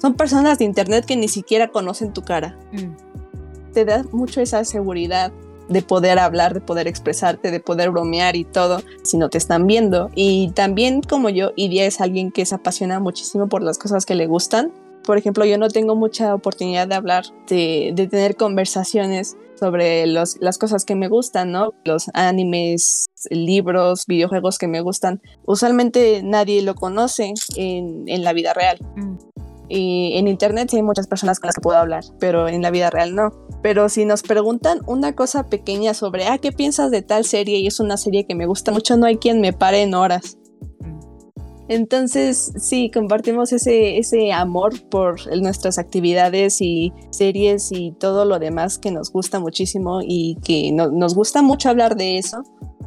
son 0.00 0.14
personas 0.14 0.58
de 0.58 0.64
internet 0.64 1.04
que 1.04 1.16
ni 1.16 1.28
siquiera 1.28 1.68
conocen 1.68 2.12
tu 2.14 2.22
cara. 2.22 2.58
Mm. 2.72 3.72
Te 3.72 3.84
da 3.84 4.02
mucho 4.10 4.40
esa 4.40 4.64
seguridad 4.64 5.30
de 5.68 5.82
poder 5.82 6.18
hablar, 6.18 6.54
de 6.54 6.60
poder 6.60 6.86
expresarte, 6.86 7.50
de 7.50 7.60
poder 7.60 7.90
bromear 7.90 8.36
y 8.36 8.44
todo, 8.44 8.82
si 9.02 9.16
no 9.16 9.28
te 9.28 9.38
están 9.38 9.66
viendo. 9.66 10.10
Y 10.14 10.50
también 10.50 11.02
como 11.02 11.28
yo, 11.28 11.52
Idia 11.56 11.86
es 11.86 12.00
alguien 12.00 12.30
que 12.30 12.46
se 12.46 12.54
apasiona 12.54 13.00
muchísimo 13.00 13.48
por 13.48 13.62
las 13.62 13.78
cosas 13.78 14.06
que 14.06 14.14
le 14.14 14.26
gustan. 14.26 14.72
Por 15.04 15.18
ejemplo, 15.18 15.44
yo 15.44 15.58
no 15.58 15.68
tengo 15.68 15.96
mucha 15.96 16.34
oportunidad 16.34 16.88
de 16.88 16.94
hablar, 16.94 17.24
de, 17.48 17.92
tener 18.10 18.36
conversaciones 18.36 19.36
sobre 19.58 20.06
los, 20.06 20.38
las 20.40 20.58
cosas 20.58 20.84
que 20.84 20.94
me 20.94 21.08
gustan, 21.08 21.52
¿no? 21.52 21.74
Los 21.84 22.10
animes, 22.14 23.06
libros, 23.30 24.06
videojuegos 24.06 24.58
que 24.58 24.66
me 24.66 24.80
gustan. 24.80 25.20
Usualmente 25.46 26.22
nadie 26.24 26.62
lo 26.62 26.74
conoce 26.74 27.34
en, 27.56 28.04
en 28.08 28.24
la 28.24 28.32
vida 28.32 28.54
real. 28.54 28.78
Mm. 28.96 29.33
Y 29.68 30.12
en 30.16 30.28
internet 30.28 30.68
sí 30.70 30.76
hay 30.76 30.82
muchas 30.82 31.06
personas 31.06 31.40
con 31.40 31.48
las 31.48 31.56
que 31.56 31.62
puedo 31.62 31.78
hablar, 31.78 32.04
pero 32.18 32.48
en 32.48 32.62
la 32.62 32.70
vida 32.70 32.90
real 32.90 33.14
no. 33.14 33.30
Pero 33.62 33.88
si 33.88 34.04
nos 34.04 34.22
preguntan 34.22 34.80
una 34.86 35.14
cosa 35.14 35.46
pequeña 35.46 35.94
sobre, 35.94 36.26
ah, 36.26 36.38
¿qué 36.38 36.52
piensas 36.52 36.90
de 36.90 37.02
tal 37.02 37.24
serie? 37.24 37.58
Y 37.58 37.66
es 37.66 37.80
una 37.80 37.96
serie 37.96 38.26
que 38.26 38.34
me 38.34 38.46
gusta 38.46 38.72
mucho, 38.72 38.96
no 38.96 39.06
hay 39.06 39.16
quien 39.16 39.40
me 39.40 39.52
pare 39.52 39.82
en 39.82 39.94
horas. 39.94 40.38
Entonces, 41.68 42.52
sí, 42.58 42.90
compartimos 42.92 43.52
ese, 43.52 43.96
ese 43.96 44.32
amor 44.32 44.86
por 44.90 45.16
nuestras 45.40 45.78
actividades 45.78 46.60
y 46.60 46.92
series 47.10 47.72
y 47.72 47.92
todo 47.92 48.26
lo 48.26 48.38
demás 48.38 48.78
que 48.78 48.90
nos 48.90 49.10
gusta 49.10 49.40
muchísimo 49.40 50.00
y 50.02 50.36
que 50.44 50.72
nos 50.72 51.14
gusta 51.14 51.40
mucho 51.40 51.70
hablar 51.70 51.96
de 51.96 52.18
eso. 52.18 52.42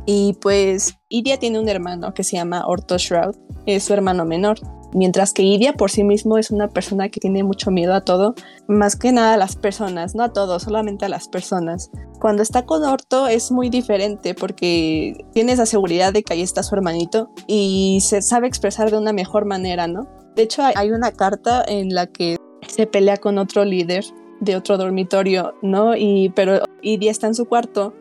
Y 0.05 0.37
pues 0.41 0.95
Iria 1.09 1.37
tiene 1.37 1.59
un 1.59 1.67
hermano 1.67 2.13
que 2.13 2.23
se 2.23 2.37
llama 2.37 2.65
Orto 2.67 2.97
Shroud, 2.97 3.35
es 3.65 3.83
su 3.83 3.93
hermano 3.93 4.25
menor. 4.25 4.59
Mientras 4.97 5.31
que 5.31 5.43
Idia 5.43 5.73
por 5.73 5.91
sí 5.91 6.03
mismo 6.03 6.39
es 6.39 6.49
una 6.49 6.69
persona 6.69 7.09
que 7.09 7.19
tiene 7.19 7.43
mucho 7.43 7.69
miedo 7.69 7.93
a 7.93 8.01
todo, 8.01 8.33
más 8.67 8.95
que 8.95 9.11
nada 9.11 9.35
a 9.35 9.37
las 9.37 9.55
personas, 9.55 10.15
no 10.15 10.23
a 10.23 10.33
todo, 10.33 10.59
solamente 10.59 11.05
a 11.05 11.09
las 11.09 11.27
personas. 11.27 11.91
Cuando 12.19 12.41
está 12.41 12.65
con 12.65 12.83
Orto 12.83 13.27
es 13.27 13.51
muy 13.51 13.69
diferente 13.69 14.33
porque 14.33 15.23
tiene 15.33 15.51
esa 15.51 15.67
seguridad 15.67 16.13
de 16.13 16.23
que 16.23 16.33
ahí 16.33 16.41
está 16.41 16.63
su 16.63 16.73
hermanito 16.73 17.29
y 17.45 17.99
se 18.01 18.23
sabe 18.23 18.47
expresar 18.47 18.89
de 18.89 18.97
una 18.97 19.13
mejor 19.13 19.45
manera, 19.45 19.85
¿no? 19.85 20.07
De 20.35 20.41
hecho, 20.41 20.63
hay 20.63 20.89
una 20.89 21.11
carta 21.11 21.63
en 21.67 21.93
la 21.93 22.07
que 22.07 22.37
se 22.67 22.87
pelea 22.87 23.17
con 23.17 23.37
otro 23.37 23.65
líder 23.65 24.03
de 24.39 24.55
otro 24.55 24.79
dormitorio, 24.79 25.53
¿no? 25.61 25.95
Y 25.95 26.29
pero 26.35 26.63
Idia 26.81 27.11
está 27.11 27.27
en 27.27 27.35
su 27.35 27.45
cuarto 27.45 27.93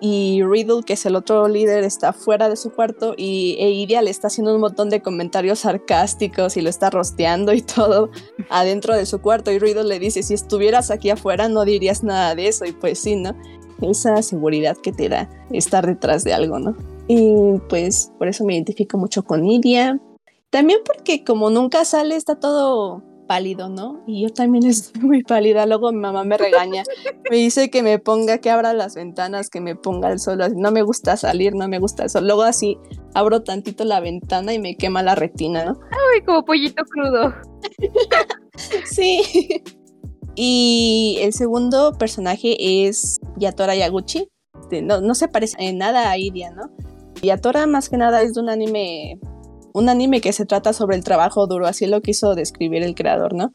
y 0.00 0.42
Riddle, 0.42 0.82
que 0.84 0.94
es 0.94 1.06
el 1.06 1.16
otro 1.16 1.48
líder, 1.48 1.84
está 1.84 2.12
fuera 2.12 2.48
de 2.48 2.56
su 2.56 2.70
cuarto 2.70 3.14
y 3.16 3.56
e 3.58 4.02
le 4.02 4.10
está 4.10 4.26
haciendo 4.26 4.54
un 4.54 4.60
montón 4.60 4.90
de 4.90 5.00
comentarios 5.00 5.60
sarcásticos 5.60 6.56
y 6.56 6.60
lo 6.60 6.68
está 6.68 6.90
rosteando 6.90 7.52
y 7.52 7.62
todo 7.74 8.10
adentro 8.50 8.94
de 8.94 9.06
su 9.06 9.20
cuarto 9.20 9.50
y 9.50 9.58
Riddle 9.58 9.84
le 9.84 9.98
dice, 9.98 10.22
si 10.22 10.34
estuvieras 10.34 10.90
aquí 10.90 11.10
afuera 11.10 11.48
no 11.48 11.64
dirías 11.64 12.02
nada 12.02 12.34
de 12.34 12.48
eso 12.48 12.64
y 12.64 12.72
pues 12.72 12.98
sí, 12.98 13.16
¿no? 13.16 13.34
Esa 13.80 14.22
seguridad 14.22 14.76
que 14.76 14.92
te 14.92 15.08
da 15.08 15.28
estar 15.50 15.86
detrás 15.86 16.24
de 16.24 16.32
algo, 16.32 16.58
¿no? 16.58 16.76
Y 17.08 17.58
pues 17.68 18.12
por 18.18 18.28
eso 18.28 18.44
me 18.44 18.54
identifico 18.54 18.98
mucho 18.98 19.22
con 19.22 19.44
Iria. 19.46 20.00
También 20.50 20.80
porque 20.84 21.24
como 21.24 21.50
nunca 21.50 21.84
sale 21.84 22.16
está 22.16 22.40
todo 22.40 23.02
pálido, 23.26 23.68
¿no? 23.68 24.02
Y 24.06 24.22
yo 24.22 24.32
también 24.32 24.66
estoy 24.66 25.02
muy 25.02 25.22
pálida. 25.22 25.66
Luego 25.66 25.92
mi 25.92 25.98
mamá 25.98 26.24
me 26.24 26.36
regaña, 26.36 26.82
me 27.30 27.36
dice 27.36 27.70
que 27.70 27.82
me 27.82 27.98
ponga, 27.98 28.38
que 28.38 28.50
abra 28.50 28.72
las 28.72 28.94
ventanas, 28.94 29.50
que 29.50 29.60
me 29.60 29.76
ponga 29.76 30.10
el 30.10 30.18
sol. 30.18 30.40
No 30.56 30.70
me 30.70 30.82
gusta 30.82 31.16
salir, 31.16 31.54
no 31.54 31.68
me 31.68 31.78
gusta 31.78 32.04
el 32.04 32.10
sol. 32.10 32.26
Luego 32.26 32.42
así 32.42 32.78
abro 33.14 33.42
tantito 33.42 33.84
la 33.84 34.00
ventana 34.00 34.52
y 34.52 34.58
me 34.58 34.76
quema 34.76 35.02
la 35.02 35.14
retina, 35.14 35.64
¿no? 35.64 35.78
Ay, 35.90 36.22
como 36.24 36.44
pollito 36.44 36.82
crudo. 36.84 37.34
sí. 38.84 39.22
Y 40.34 41.18
el 41.22 41.32
segundo 41.32 41.92
personaje 41.98 42.56
es 42.86 43.18
Yatora 43.38 43.74
Yaguchi. 43.74 44.28
Este, 44.60 44.82
no, 44.82 45.00
no 45.00 45.14
se 45.14 45.28
parece 45.28 45.56
en 45.58 45.78
nada 45.78 46.10
a 46.10 46.18
Iria, 46.18 46.50
¿no? 46.50 46.70
Yatora 47.22 47.66
más 47.66 47.88
que 47.88 47.96
nada 47.96 48.20
es 48.22 48.34
de 48.34 48.40
un 48.40 48.50
anime 48.50 49.18
un 49.76 49.90
anime 49.90 50.22
que 50.22 50.32
se 50.32 50.46
trata 50.46 50.72
sobre 50.72 50.96
el 50.96 51.04
trabajo 51.04 51.46
duro, 51.46 51.66
así 51.66 51.84
lo 51.84 52.00
quiso 52.00 52.34
describir 52.34 52.82
el 52.82 52.94
creador, 52.94 53.34
¿no? 53.34 53.52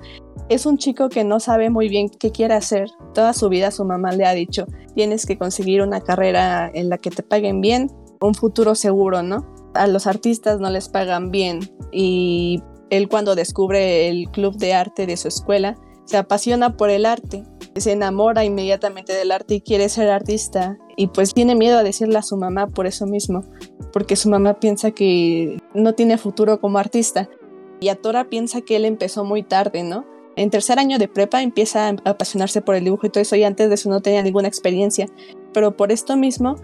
Es 0.49 0.67
un 0.67 0.77
chico 0.77 1.09
que 1.09 1.23
no 1.23 1.39
sabe 1.39 1.71
muy 1.71 1.89
bien 1.89 2.09
qué 2.09 2.31
quiere 2.31 2.53
hacer. 2.53 2.91
Toda 3.15 3.33
su 3.33 3.49
vida 3.49 3.71
su 3.71 3.85
mamá 3.85 4.11
le 4.11 4.27
ha 4.27 4.33
dicho, 4.33 4.67
tienes 4.93 5.25
que 5.25 5.39
conseguir 5.39 5.81
una 5.81 5.99
carrera 5.99 6.69
en 6.71 6.89
la 6.89 6.99
que 6.99 7.09
te 7.09 7.23
paguen 7.23 7.59
bien, 7.59 7.89
un 8.21 8.35
futuro 8.35 8.75
seguro, 8.75 9.23
¿no? 9.23 9.51
A 9.73 9.87
los 9.87 10.05
artistas 10.05 10.59
no 10.59 10.69
les 10.69 10.89
pagan 10.89 11.31
bien 11.31 11.59
y 11.91 12.61
él 12.91 13.09
cuando 13.09 13.33
descubre 13.33 14.07
el 14.07 14.29
club 14.29 14.57
de 14.57 14.75
arte 14.75 15.07
de 15.07 15.17
su 15.17 15.27
escuela, 15.27 15.75
se 16.05 16.17
apasiona 16.17 16.77
por 16.77 16.91
el 16.91 17.07
arte, 17.07 17.45
se 17.75 17.93
enamora 17.93 18.45
inmediatamente 18.45 19.13
del 19.13 19.31
arte 19.31 19.55
y 19.55 19.61
quiere 19.61 19.89
ser 19.89 20.11
artista 20.11 20.77
y 21.01 21.07
pues 21.07 21.33
tiene 21.33 21.55
miedo 21.55 21.79
a 21.79 21.83
decirle 21.83 22.17
a 22.19 22.21
su 22.21 22.37
mamá 22.37 22.67
por 22.67 22.85
eso 22.85 23.07
mismo 23.07 23.43
porque 23.91 24.15
su 24.15 24.29
mamá 24.29 24.59
piensa 24.59 24.91
que 24.91 25.57
no 25.73 25.93
tiene 25.93 26.17
futuro 26.17 26.59
como 26.59 26.77
artista. 26.77 27.29
Y 27.79 27.89
Atora 27.89 28.29
piensa 28.29 28.61
que 28.61 28.75
él 28.75 28.85
empezó 28.85 29.23
muy 29.23 29.43
tarde, 29.43 29.83
¿no? 29.83 30.05
En 30.35 30.49
tercer 30.49 30.79
año 30.79 30.97
de 30.97 31.07
prepa 31.07 31.41
empieza 31.41 31.89
a 31.89 31.95
apasionarse 32.05 32.61
por 32.61 32.75
el 32.75 32.85
dibujo 32.85 33.07
y 33.07 33.09
todo 33.09 33.21
eso, 33.21 33.35
y 33.35 33.43
antes 33.43 33.67
de 33.67 33.75
eso 33.75 33.89
no 33.89 34.01
tenía 34.01 34.23
ninguna 34.23 34.47
experiencia. 34.47 35.07
Pero 35.53 35.75
por 35.75 35.91
esto 35.91 36.15
mismo 36.15 36.55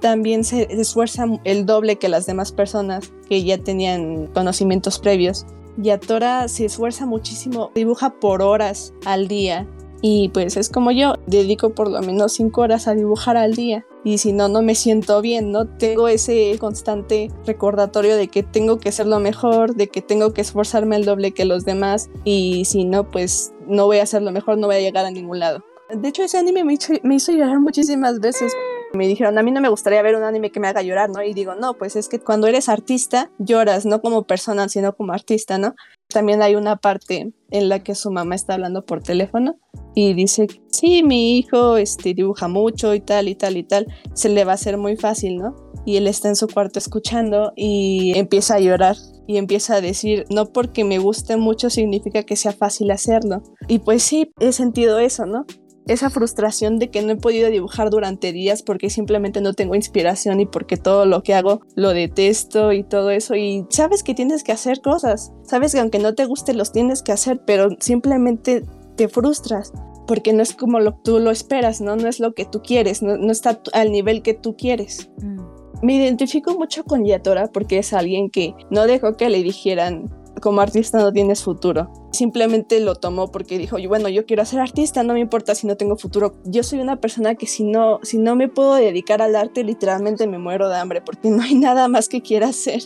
también 0.00 0.44
se 0.44 0.62
esfuerza 0.72 1.26
el 1.44 1.66
doble 1.66 1.96
que 1.96 2.08
las 2.08 2.26
demás 2.26 2.52
personas 2.52 3.12
que 3.28 3.44
ya 3.44 3.58
tenían 3.58 4.26
conocimientos 4.28 4.98
previos. 4.98 5.46
Y 5.82 5.90
Atora 5.90 6.48
se 6.48 6.64
esfuerza 6.64 7.06
muchísimo, 7.06 7.70
dibuja 7.74 8.18
por 8.18 8.42
horas 8.42 8.92
al 9.04 9.28
día. 9.28 9.68
Y 10.02 10.30
pues 10.30 10.56
es 10.56 10.68
como 10.68 10.90
yo, 10.90 11.14
dedico 11.26 11.70
por 11.70 11.88
lo 11.88 12.02
menos 12.02 12.32
cinco 12.32 12.62
horas 12.62 12.88
a 12.88 12.94
dibujar 12.94 13.36
al 13.36 13.54
día 13.54 13.86
y 14.04 14.18
si 14.18 14.32
no, 14.32 14.48
no 14.48 14.60
me 14.60 14.74
siento 14.74 15.20
bien, 15.22 15.52
¿no? 15.52 15.66
Tengo 15.66 16.08
ese 16.08 16.56
constante 16.58 17.30
recordatorio 17.46 18.16
de 18.16 18.26
que 18.26 18.42
tengo 18.42 18.78
que 18.78 18.90
ser 18.90 19.06
lo 19.06 19.20
mejor, 19.20 19.76
de 19.76 19.86
que 19.86 20.02
tengo 20.02 20.34
que 20.34 20.40
esforzarme 20.40 20.96
el 20.96 21.04
doble 21.04 21.30
que 21.30 21.44
los 21.44 21.64
demás 21.64 22.10
y 22.24 22.64
si 22.64 22.84
no, 22.84 23.08
pues 23.10 23.52
no 23.68 23.86
voy 23.86 23.98
a 23.98 24.02
hacer 24.02 24.22
lo 24.22 24.32
mejor, 24.32 24.58
no 24.58 24.66
voy 24.66 24.76
a 24.76 24.80
llegar 24.80 25.06
a 25.06 25.10
ningún 25.12 25.38
lado. 25.38 25.62
De 25.88 26.08
hecho, 26.08 26.24
ese 26.24 26.38
anime 26.38 26.64
me 26.64 26.74
hizo, 26.74 26.94
me 27.04 27.16
hizo 27.16 27.32
llorar 27.32 27.60
muchísimas 27.60 28.18
veces. 28.18 28.52
Me 28.94 29.08
dijeron, 29.08 29.38
a 29.38 29.42
mí 29.42 29.50
no 29.50 29.60
me 29.60 29.68
gustaría 29.68 30.02
ver 30.02 30.16
un 30.16 30.22
anime 30.22 30.50
que 30.50 30.60
me 30.60 30.68
haga 30.68 30.82
llorar, 30.82 31.08
¿no? 31.10 31.22
Y 31.22 31.32
digo, 31.32 31.54
no, 31.54 31.74
pues 31.74 31.96
es 31.96 32.08
que 32.08 32.18
cuando 32.18 32.46
eres 32.46 32.68
artista, 32.68 33.30
lloras, 33.38 33.86
no 33.86 34.00
como 34.02 34.24
persona, 34.24 34.68
sino 34.68 34.94
como 34.94 35.12
artista, 35.12 35.58
¿no? 35.58 35.74
También 36.08 36.42
hay 36.42 36.56
una 36.56 36.76
parte 36.76 37.32
en 37.50 37.68
la 37.68 37.82
que 37.82 37.94
su 37.94 38.10
mamá 38.10 38.34
está 38.34 38.54
hablando 38.54 38.84
por 38.84 39.02
teléfono 39.02 39.56
y 39.94 40.14
dice, 40.14 40.46
sí, 40.70 41.02
mi 41.02 41.38
hijo 41.38 41.76
este, 41.76 42.14
dibuja 42.14 42.48
mucho 42.48 42.94
y 42.94 43.00
tal 43.00 43.28
y 43.28 43.34
tal 43.34 43.56
y 43.56 43.64
tal, 43.64 43.86
se 44.14 44.28
le 44.28 44.44
va 44.44 44.52
a 44.52 44.54
hacer 44.56 44.76
muy 44.76 44.96
fácil, 44.96 45.36
¿no? 45.36 45.54
Y 45.84 45.96
él 45.96 46.06
está 46.06 46.28
en 46.28 46.36
su 46.36 46.46
cuarto 46.46 46.78
escuchando 46.78 47.52
y 47.56 48.12
empieza 48.16 48.56
a 48.56 48.60
llorar 48.60 48.96
y 49.26 49.36
empieza 49.36 49.76
a 49.76 49.80
decir, 49.80 50.24
no 50.30 50.52
porque 50.52 50.84
me 50.84 50.98
guste 50.98 51.36
mucho 51.36 51.70
significa 51.70 52.22
que 52.22 52.36
sea 52.36 52.52
fácil 52.52 52.90
hacerlo. 52.90 53.42
Y 53.68 53.80
pues 53.80 54.02
sí, 54.02 54.32
he 54.38 54.52
sentido 54.52 54.98
eso, 54.98 55.26
¿no? 55.26 55.44
Esa 55.86 56.10
frustración 56.10 56.78
de 56.78 56.90
que 56.90 57.02
no 57.02 57.12
he 57.12 57.16
podido 57.16 57.50
dibujar 57.50 57.90
durante 57.90 58.32
días 58.32 58.62
porque 58.62 58.90
simplemente 58.90 59.40
no 59.40 59.52
tengo 59.52 59.74
inspiración 59.74 60.40
y 60.40 60.46
porque 60.46 60.76
todo 60.76 61.06
lo 61.06 61.22
que 61.22 61.34
hago 61.34 61.60
lo 61.74 61.90
detesto 61.90 62.72
y 62.72 62.84
todo 62.84 63.10
eso 63.10 63.34
y 63.34 63.66
sabes 63.70 64.02
que 64.02 64.14
tienes 64.14 64.44
que 64.44 64.52
hacer 64.52 64.80
cosas, 64.80 65.32
sabes 65.44 65.72
que 65.72 65.80
aunque 65.80 65.98
no 65.98 66.14
te 66.14 66.24
guste 66.26 66.54
los 66.54 66.72
tienes 66.72 67.02
que 67.02 67.12
hacer, 67.12 67.40
pero 67.44 67.68
simplemente 67.80 68.64
te 68.96 69.08
frustras 69.08 69.72
porque 70.06 70.32
no 70.32 70.42
es 70.42 70.54
como 70.54 70.80
lo, 70.80 70.94
tú 71.02 71.20
lo 71.20 71.30
esperas, 71.30 71.80
¿no? 71.80 71.96
No 71.96 72.08
es 72.08 72.20
lo 72.20 72.34
que 72.34 72.44
tú 72.44 72.60
quieres, 72.62 73.02
no, 73.02 73.30
está 73.30 73.60
al 73.72 73.92
nivel 73.92 74.22
que 74.22 74.34
tú 74.34 74.56
quieres. 74.56 75.10
Mm. 75.22 75.40
me 75.82 75.94
identifico 75.94 76.54
mucho 76.54 76.84
con 76.84 77.04
Yatora 77.04 77.48
porque 77.48 77.78
es 77.78 77.92
alguien 77.92 78.30
que 78.30 78.54
no 78.70 78.86
dejó 78.86 79.16
que 79.16 79.30
le 79.30 79.42
dijeran 79.42 80.10
como 80.40 80.60
artista 80.60 80.98
no 80.98 81.12
tienes 81.12 81.42
futuro. 81.42 81.90
Simplemente 82.12 82.80
lo 82.80 82.94
tomó 82.94 83.30
porque 83.30 83.58
dijo, 83.58 83.76
bueno, 83.88 84.08
yo 84.08 84.26
quiero 84.26 84.44
ser 84.44 84.60
artista, 84.60 85.02
no 85.02 85.14
me 85.14 85.20
importa 85.20 85.54
si 85.54 85.66
no 85.66 85.76
tengo 85.76 85.96
futuro. 85.96 86.34
Yo 86.44 86.62
soy 86.62 86.80
una 86.80 86.96
persona 86.96 87.34
que 87.34 87.46
si 87.46 87.64
no, 87.64 88.00
si 88.02 88.18
no 88.18 88.36
me 88.36 88.48
puedo 88.48 88.74
dedicar 88.74 89.22
al 89.22 89.36
arte, 89.36 89.64
literalmente 89.64 90.26
me 90.26 90.38
muero 90.38 90.68
de 90.68 90.76
hambre 90.76 91.02
porque 91.02 91.30
no 91.30 91.42
hay 91.42 91.54
nada 91.54 91.88
más 91.88 92.08
que 92.08 92.22
quiera 92.22 92.48
hacer. 92.48 92.82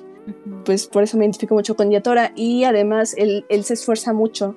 Pues 0.65 0.89
por 0.89 1.05
eso 1.05 1.17
me 1.17 1.25
identifico 1.25 1.55
mucho 1.55 1.77
con 1.77 1.91
Yatora 1.91 2.33
y 2.35 2.65
además 2.65 3.15
él, 3.17 3.47
él 3.49 3.65
se 3.65 3.75
esfuerza 3.75 4.13
mucho. 4.13 4.57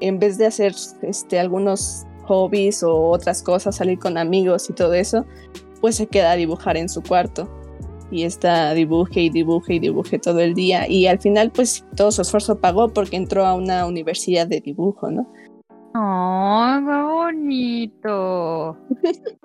En 0.00 0.20
vez 0.20 0.38
de 0.38 0.46
hacer 0.46 0.74
este, 1.02 1.40
algunos 1.40 2.06
hobbies 2.26 2.84
o 2.84 3.08
otras 3.08 3.42
cosas, 3.42 3.76
salir 3.76 3.98
con 3.98 4.16
amigos 4.16 4.70
y 4.70 4.74
todo 4.74 4.94
eso, 4.94 5.26
pues 5.80 5.96
se 5.96 6.06
queda 6.06 6.32
a 6.32 6.36
dibujar 6.36 6.76
en 6.76 6.88
su 6.88 7.02
cuarto 7.02 7.48
y 8.10 8.24
está 8.24 8.72
dibuje 8.74 9.22
y 9.22 9.30
dibuje 9.30 9.74
y 9.74 9.78
dibuje 9.78 10.18
todo 10.18 10.40
el 10.40 10.54
día 10.54 10.88
y 10.88 11.06
al 11.06 11.18
final 11.18 11.50
pues 11.50 11.84
todo 11.96 12.10
su 12.10 12.22
esfuerzo 12.22 12.60
pagó 12.60 12.88
porque 12.88 13.16
entró 13.16 13.44
a 13.46 13.54
una 13.54 13.86
universidad 13.86 14.46
de 14.46 14.60
dibujo, 14.60 15.10
¿no? 15.10 15.26
¡Oh, 15.94 16.78
qué 16.86 17.02
bonito! 17.02 18.76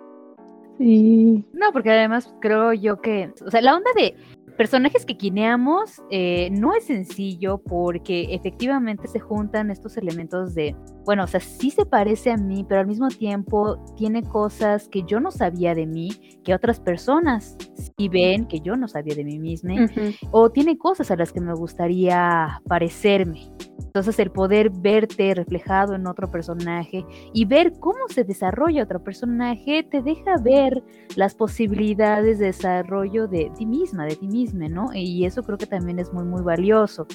Sí. 0.79 1.45
No, 1.53 1.71
porque 1.71 1.91
además 1.91 2.33
creo 2.41 2.73
yo 2.73 2.99
que, 2.99 3.31
o 3.45 3.51
sea, 3.51 3.61
la 3.61 3.75
onda 3.75 3.91
de 3.95 4.15
personajes 4.57 5.05
que 5.05 5.17
quineamos 5.17 6.01
eh, 6.09 6.49
no 6.51 6.75
es 6.75 6.85
sencillo 6.85 7.57
porque 7.57 8.33
efectivamente 8.33 9.07
se 9.07 9.19
juntan 9.19 9.71
estos 9.71 9.97
elementos 9.97 10.53
de, 10.53 10.75
bueno, 11.05 11.23
o 11.23 11.27
sea, 11.27 11.39
sí 11.39 11.71
se 11.71 11.85
parece 11.85 12.31
a 12.31 12.37
mí, 12.37 12.65
pero 12.67 12.81
al 12.81 12.87
mismo 12.87 13.07
tiempo 13.09 13.77
tiene 13.95 14.23
cosas 14.23 14.87
que 14.87 15.03
yo 15.03 15.19
no 15.19 15.31
sabía 15.31 15.75
de 15.75 15.85
mí, 15.85 16.11
que 16.43 16.53
otras 16.53 16.79
personas 16.79 17.57
sí 17.97 18.09
ven, 18.09 18.47
que 18.47 18.59
yo 18.59 18.75
no 18.75 18.87
sabía 18.87 19.15
de 19.15 19.23
mí 19.23 19.39
misma, 19.39 19.87
o 20.31 20.49
tiene 20.49 20.77
cosas 20.77 21.11
a 21.11 21.15
las 21.15 21.31
que 21.31 21.41
me 21.41 21.53
gustaría 21.53 22.61
parecerme. 22.67 23.49
Entonces 23.79 24.17
el 24.19 24.31
poder 24.31 24.71
verte 24.71 25.35
reflejado 25.35 25.93
en 25.93 26.07
otro 26.07 26.31
personaje 26.31 27.05
y 27.33 27.45
ver 27.45 27.73
cómo 27.79 28.07
se 28.09 28.23
desarrolla 28.23 28.83
otro 28.83 29.03
personaje 29.03 29.83
te 29.83 30.01
deja 30.01 30.37
ver 30.41 30.83
las 31.15 31.35
posibilidades 31.35 32.39
de 32.39 32.47
desarrollo 32.47 33.27
de 33.27 33.51
ti 33.55 33.65
misma, 33.65 34.05
de 34.05 34.15
ti 34.15 34.27
misma, 34.27 34.67
¿no? 34.67 34.89
Y 34.93 35.25
eso 35.25 35.43
creo 35.43 35.57
que 35.57 35.67
también 35.67 35.99
es 35.99 36.11
muy, 36.11 36.23
muy 36.23 36.41
valioso. 36.41 37.05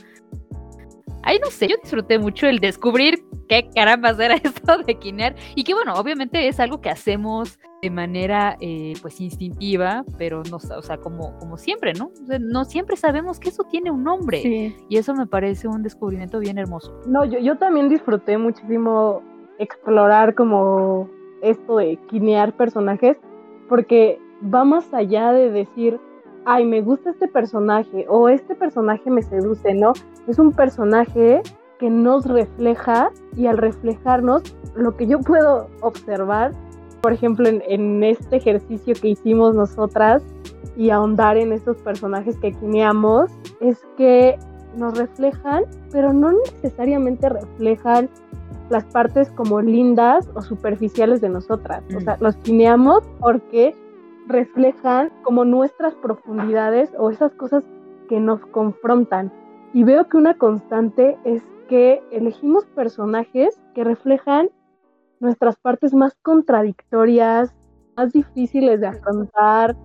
Ay, 1.22 1.38
no 1.42 1.50
sé, 1.50 1.68
yo 1.68 1.76
disfruté 1.82 2.18
mucho 2.18 2.46
el 2.46 2.58
descubrir 2.58 3.24
qué 3.48 3.68
caramba 3.74 4.10
era 4.10 4.34
esto 4.42 4.78
de 4.78 4.94
quinear 4.96 5.34
y 5.54 5.64
que 5.64 5.74
bueno, 5.74 5.94
obviamente 5.94 6.48
es 6.48 6.60
algo 6.60 6.80
que 6.80 6.90
hacemos 6.90 7.58
de 7.82 7.90
manera 7.90 8.56
eh, 8.60 8.94
pues 9.00 9.20
instintiva, 9.20 10.04
pero 10.16 10.42
no, 10.50 10.56
o 10.56 10.82
sea, 10.82 10.98
como, 10.98 11.38
como 11.38 11.56
siempre, 11.56 11.92
¿no? 11.92 12.10
no 12.40 12.64
siempre 12.64 12.96
sabemos 12.96 13.38
que 13.38 13.50
eso 13.50 13.64
tiene 13.64 13.90
un 13.90 14.02
nombre 14.02 14.74
y 14.88 14.96
eso 14.96 15.14
me 15.14 15.26
parece 15.26 15.68
un 15.68 15.82
descubrimiento 15.82 16.40
bien 16.40 16.58
hermoso. 16.58 17.00
No, 17.06 17.24
yo, 17.24 17.38
yo 17.38 17.56
también 17.56 17.88
disfruté 17.88 18.36
muchísimo 18.36 19.22
explorar 19.58 20.34
como 20.34 21.08
esto 21.42 21.76
de 21.76 21.98
quinear 22.08 22.56
personajes, 22.56 23.16
porque 23.68 24.18
va 24.42 24.64
más 24.64 24.92
allá 24.92 25.32
de 25.32 25.50
decir, 25.50 26.00
ay, 26.44 26.64
me 26.64 26.80
gusta 26.80 27.10
este 27.10 27.28
personaje 27.28 28.06
o 28.08 28.28
este 28.28 28.54
personaje 28.54 29.10
me 29.10 29.22
seduce, 29.22 29.74
¿no? 29.74 29.92
Es 30.26 30.38
un 30.38 30.52
personaje 30.52 31.42
que 31.78 31.90
nos 31.90 32.26
refleja 32.26 33.10
y 33.36 33.46
al 33.46 33.58
reflejarnos, 33.58 34.42
lo 34.74 34.96
que 34.96 35.06
yo 35.06 35.20
puedo 35.20 35.68
observar 35.80 36.52
por 37.00 37.12
ejemplo, 37.12 37.48
en, 37.48 38.02
este 38.02 38.36
ejercicio 38.36 38.94
que 39.00 39.08
hicimos 39.08 39.54
nosotras 39.54 40.22
y 40.76 40.90
ahondar 40.90 41.36
en 41.36 41.52
estos 41.52 41.76
personajes 41.78 42.36
que 42.38 42.52
quineamos, 42.52 43.30
es 43.60 43.78
que 43.96 44.38
nos 44.76 44.96
reflejan, 44.96 45.64
pero 45.90 46.12
no 46.12 46.32
necesariamente 46.32 47.28
reflejan 47.28 48.08
las 48.70 48.84
partes 48.84 49.30
como 49.30 49.60
lindas 49.60 50.28
o 50.34 50.42
superficiales 50.42 51.20
de 51.20 51.30
nosotras. 51.30 51.82
O 51.96 52.00
sea, 52.00 52.16
mm. 52.16 52.22
los 52.22 52.36
quineamos 52.36 53.02
porque 53.18 53.74
reflejan 54.28 55.10
como 55.22 55.44
nuestras 55.44 55.94
profundidades 55.96 56.92
o 56.98 57.10
esas 57.10 57.32
cosas 57.34 57.64
que 58.08 58.20
nos 58.20 58.44
confrontan. 58.46 59.32
Y 59.72 59.84
veo 59.84 60.08
que 60.08 60.16
una 60.16 60.34
constante 60.34 61.18
es 61.24 61.42
que 61.68 62.02
elegimos 62.10 62.64
personajes 62.66 63.60
que 63.74 63.84
reflejan 63.84 64.50
nuestras 65.20 65.56
partes 65.56 65.94
más 65.94 66.14
contradictorias, 66.22 67.54
más 67.96 68.12
difíciles 68.12 68.80
de 68.80 68.86
afrontar. 68.86 69.76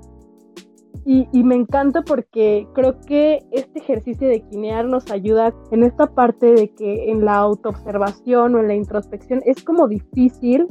Y, 1.05 1.43
me 1.43 1.55
encanta 1.55 2.01
porque 2.01 2.65
creo 2.73 3.01
que 3.01 3.45
este 3.51 3.79
ejercicio 3.79 4.25
de 4.25 4.39
quinear 4.39 4.85
nos 4.85 5.11
ayuda 5.11 5.53
en 5.71 5.83
esta 5.83 6.07
parte 6.07 6.53
de 6.53 6.69
que 6.69 7.11
en 7.11 7.25
la 7.25 7.35
autoobservación 7.35 8.55
o 8.55 8.59
en 8.59 8.67
la 8.69 8.75
introspección 8.75 9.41
es 9.45 9.61
como 9.65 9.89
difícil 9.89 10.65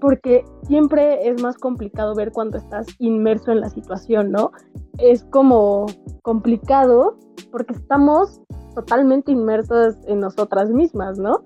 porque 0.00 0.44
siempre 0.64 1.28
es 1.28 1.42
más 1.42 1.56
complicado 1.56 2.14
ver 2.14 2.32
cuando 2.32 2.58
estás 2.58 2.86
inmerso 2.98 3.52
en 3.52 3.60
la 3.60 3.68
situación, 3.68 4.30
¿no? 4.30 4.52
Es 4.98 5.24
como 5.24 5.86
complicado 6.22 7.16
porque 7.50 7.74
estamos 7.74 8.40
totalmente 8.74 9.32
inmersos 9.32 9.96
en 10.06 10.20
nosotras 10.20 10.70
mismas, 10.70 11.18
¿no? 11.18 11.42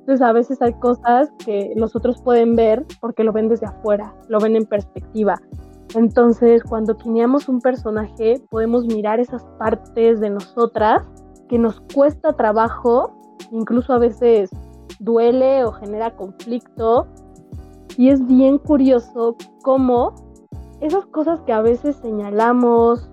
Entonces 0.00 0.22
a 0.22 0.32
veces 0.32 0.62
hay 0.62 0.72
cosas 0.74 1.30
que 1.44 1.72
los 1.74 1.96
otros 1.96 2.22
pueden 2.22 2.54
ver 2.54 2.84
porque 3.00 3.24
lo 3.24 3.32
ven 3.32 3.48
desde 3.48 3.66
afuera, 3.66 4.14
lo 4.28 4.38
ven 4.38 4.54
en 4.54 4.64
perspectiva. 4.64 5.40
Entonces 5.94 6.62
cuando 6.62 6.96
quineamos 6.96 7.48
un 7.48 7.60
personaje 7.60 8.40
podemos 8.50 8.86
mirar 8.86 9.18
esas 9.18 9.42
partes 9.58 10.20
de 10.20 10.30
nosotras 10.30 11.02
que 11.48 11.58
nos 11.58 11.80
cuesta 11.92 12.34
trabajo, 12.34 13.12
incluso 13.50 13.92
a 13.92 13.98
veces 13.98 14.50
duele 15.00 15.64
o 15.64 15.72
genera 15.72 16.14
conflicto. 16.16 17.06
Y 17.96 18.10
es 18.10 18.26
bien 18.26 18.58
curioso 18.58 19.36
cómo 19.62 20.14
esas 20.80 21.06
cosas 21.06 21.40
que 21.42 21.52
a 21.52 21.62
veces 21.62 21.96
señalamos 21.96 23.08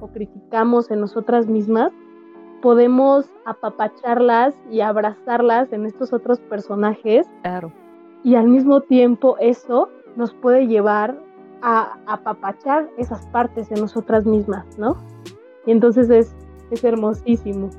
o 0.00 0.08
criticamos 0.08 0.90
en 0.90 1.00
nosotras 1.00 1.46
mismas 1.46 1.92
podemos 2.62 3.26
apapacharlas 3.44 4.54
y 4.70 4.80
abrazarlas 4.80 5.72
en 5.72 5.84
estos 5.84 6.12
otros 6.12 6.38
personajes. 6.40 7.26
Claro. 7.42 7.72
Y 8.24 8.36
al 8.36 8.48
mismo 8.48 8.80
tiempo 8.80 9.36
eso 9.40 9.90
nos 10.16 10.32
puede 10.32 10.66
llevar 10.66 11.20
a 11.60 11.98
apapachar 12.06 12.88
esas 12.96 13.26
partes 13.26 13.70
en 13.70 13.80
nosotras 13.80 14.24
mismas, 14.24 14.64
¿no? 14.78 14.96
Y 15.66 15.72
entonces 15.72 16.08
es, 16.08 16.34
es 16.70 16.82
hermosísimo. 16.84 17.70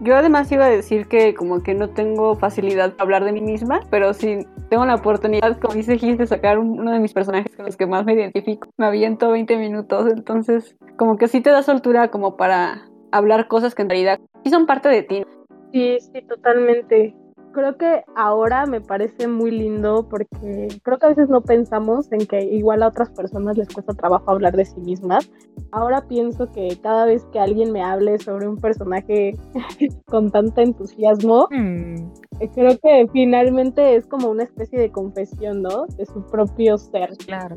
Yo 0.00 0.16
además 0.16 0.50
iba 0.52 0.66
a 0.66 0.68
decir 0.68 1.06
que 1.08 1.34
como 1.34 1.62
que 1.62 1.74
no 1.74 1.90
tengo 1.90 2.34
facilidad 2.34 2.92
para 2.92 3.02
hablar 3.02 3.24
de 3.24 3.32
mí 3.32 3.40
misma, 3.40 3.80
pero 3.90 4.12
si 4.14 4.46
tengo 4.68 4.84
la 4.84 4.94
oportunidad, 4.94 5.58
como 5.58 5.74
dice 5.74 5.98
Gis, 5.98 6.18
de 6.18 6.26
sacar 6.26 6.58
uno 6.58 6.92
de 6.92 6.98
mis 6.98 7.12
personajes 7.12 7.54
con 7.56 7.66
los 7.66 7.76
que 7.76 7.86
más 7.86 8.04
me 8.04 8.14
identifico. 8.14 8.68
Me 8.76 8.86
aviento 8.86 9.30
20 9.30 9.56
minutos, 9.56 10.10
entonces 10.10 10.76
como 10.96 11.16
que 11.16 11.28
sí 11.28 11.40
te 11.40 11.50
da 11.50 11.62
soltura 11.62 12.10
como 12.10 12.36
para 12.36 12.88
hablar 13.12 13.48
cosas 13.48 13.74
que 13.74 13.82
en 13.82 13.90
realidad 13.90 14.20
sí 14.44 14.50
son 14.50 14.66
parte 14.66 14.88
de 14.88 15.02
ti. 15.02 15.24
Sí, 15.72 15.98
sí, 16.00 16.22
totalmente. 16.22 17.14
Creo 17.56 17.78
que 17.78 18.04
ahora 18.14 18.66
me 18.66 18.82
parece 18.82 19.26
muy 19.28 19.50
lindo 19.50 20.06
porque 20.10 20.68
creo 20.82 20.98
que 20.98 21.06
a 21.06 21.08
veces 21.08 21.30
no 21.30 21.40
pensamos 21.40 22.12
en 22.12 22.26
que 22.26 22.44
igual 22.44 22.82
a 22.82 22.88
otras 22.88 23.08
personas 23.08 23.56
les 23.56 23.66
cuesta 23.70 23.94
trabajo 23.94 24.30
hablar 24.30 24.54
de 24.54 24.66
sí 24.66 24.78
mismas. 24.78 25.30
Ahora 25.72 26.06
pienso 26.06 26.52
que 26.52 26.78
cada 26.82 27.06
vez 27.06 27.24
que 27.32 27.38
alguien 27.38 27.72
me 27.72 27.82
hable 27.82 28.18
sobre 28.18 28.46
un 28.46 28.58
personaje 28.58 29.32
con 30.04 30.30
tanto 30.30 30.60
entusiasmo, 30.60 31.48
mm. 31.50 31.94
eh, 32.40 32.50
creo 32.54 32.76
que 32.78 33.08
finalmente 33.10 33.96
es 33.96 34.06
como 34.06 34.28
una 34.28 34.42
especie 34.42 34.78
de 34.78 34.92
confesión, 34.92 35.62
¿no? 35.62 35.86
De 35.96 36.04
su 36.04 36.26
propio 36.26 36.76
ser. 36.76 37.08
Claro. 37.24 37.56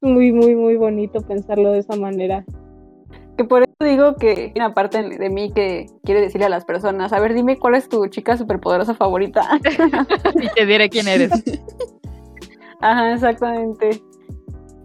Muy, 0.00 0.32
muy, 0.32 0.56
muy 0.56 0.76
bonito 0.76 1.20
pensarlo 1.20 1.72
de 1.72 1.80
esa 1.80 1.96
manera. 1.96 2.46
Que 3.38 3.44
por 3.44 3.62
eso 3.62 3.88
digo 3.88 4.16
que 4.16 4.30
hay 4.30 4.52
una 4.56 4.74
parte 4.74 5.00
de 5.00 5.30
mí 5.30 5.52
que 5.52 5.86
quiere 6.02 6.20
decirle 6.20 6.46
a 6.46 6.48
las 6.48 6.64
personas, 6.64 7.12
a 7.12 7.20
ver, 7.20 7.34
dime 7.34 7.56
cuál 7.56 7.76
es 7.76 7.88
tu 7.88 8.04
chica 8.08 8.36
superpoderosa 8.36 8.94
favorita. 8.94 9.48
y 10.42 10.48
te 10.48 10.66
diré 10.66 10.88
quién 10.90 11.06
eres. 11.06 11.30
Ajá, 12.80 13.12
exactamente. 13.14 14.02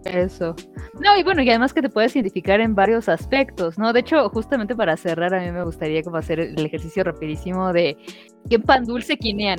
Eso. 0.04 0.54
No, 1.00 1.18
y 1.18 1.24
bueno, 1.24 1.42
y 1.42 1.50
además 1.50 1.74
que 1.74 1.82
te 1.82 1.88
puedes 1.88 2.14
identificar 2.14 2.60
en 2.60 2.76
varios 2.76 3.08
aspectos, 3.08 3.76
¿no? 3.76 3.92
De 3.92 4.00
hecho, 4.00 4.28
justamente 4.28 4.76
para 4.76 4.96
cerrar, 4.96 5.34
a 5.34 5.40
mí 5.40 5.50
me 5.50 5.64
gustaría 5.64 6.04
como 6.04 6.18
hacer 6.18 6.38
el 6.38 6.64
ejercicio 6.64 7.02
rapidísimo 7.02 7.72
de 7.72 7.96
qué 8.48 8.60
pan 8.60 8.84
dulce 8.84 9.16
quinean. 9.16 9.58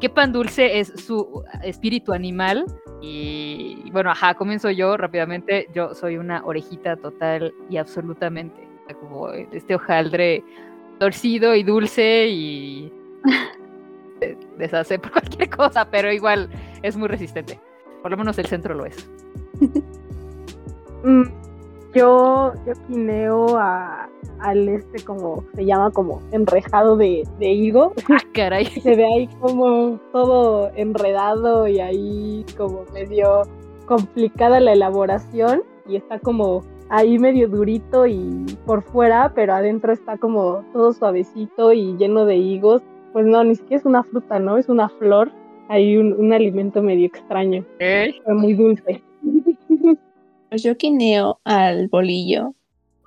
¿Qué 0.00 0.10
pan 0.10 0.32
dulce 0.32 0.80
es 0.80 0.88
su 0.88 1.42
espíritu 1.62 2.12
animal? 2.12 2.66
Y, 3.06 3.90
bueno, 3.90 4.10
ajá, 4.10 4.34
comienzo 4.34 4.70
yo 4.70 4.96
rápidamente. 4.96 5.68
Yo 5.74 5.94
soy 5.94 6.16
una 6.16 6.44
orejita 6.44 6.96
total 6.96 7.54
y 7.68 7.76
absolutamente. 7.76 8.66
Como 9.00 9.30
este 9.30 9.74
hojaldre 9.74 10.42
torcido 10.98 11.54
y 11.54 11.62
dulce 11.62 12.28
y 12.28 12.92
deshace 14.58 14.98
por 14.98 15.12
cualquier 15.12 15.50
cosa, 15.50 15.90
pero 15.90 16.12
igual 16.12 16.48
es 16.82 16.96
muy 16.96 17.08
resistente. 17.08 17.60
Por 18.02 18.10
lo 18.10 18.16
menos 18.16 18.38
el 18.38 18.46
centro 18.46 18.74
lo 18.74 18.86
es. 18.86 19.08
Yo, 21.94 22.52
yo 22.66 22.72
quineo 22.88 23.56
a, 23.56 24.08
al 24.40 24.68
este 24.68 25.04
como 25.04 25.44
se 25.54 25.64
llama 25.64 25.90
como 25.90 26.20
enrejado 26.32 26.96
de, 26.96 27.26
de 27.38 27.52
higo. 27.52 27.92
Ah, 28.10 28.18
caray. 28.32 28.66
Se 28.82 28.96
ve 28.96 29.04
ahí 29.04 29.28
como 29.40 30.00
todo 30.12 30.70
enredado 30.74 31.68
y 31.68 31.80
ahí 31.80 32.44
como 32.56 32.84
medio 32.92 33.42
complicada 33.86 34.60
la 34.60 34.72
elaboración 34.72 35.62
y 35.86 35.96
está 35.96 36.18
como 36.18 36.62
ahí 36.88 37.18
medio 37.18 37.48
durito 37.48 38.06
y 38.06 38.44
por 38.66 38.82
fuera, 38.82 39.32
pero 39.34 39.54
adentro 39.54 39.92
está 39.92 40.16
como 40.16 40.64
todo 40.72 40.92
suavecito 40.92 41.72
y 41.72 41.96
lleno 41.96 42.24
de 42.24 42.36
higos. 42.36 42.82
Pues 43.12 43.26
no, 43.26 43.44
ni 43.44 43.54
siquiera 43.54 43.80
es 43.80 43.86
una 43.86 44.02
fruta, 44.02 44.38
¿no? 44.40 44.58
Es 44.58 44.68
una 44.68 44.88
flor. 44.88 45.30
Hay 45.68 45.96
un, 45.96 46.12
un 46.14 46.32
alimento 46.32 46.82
medio 46.82 47.06
extraño, 47.06 47.64
pero 47.78 48.34
muy 48.34 48.54
dulce. 48.54 49.02
Pues 50.54 50.62
yo 50.62 50.76
quineo 50.76 51.40
al 51.42 51.88
bolillo. 51.88 52.54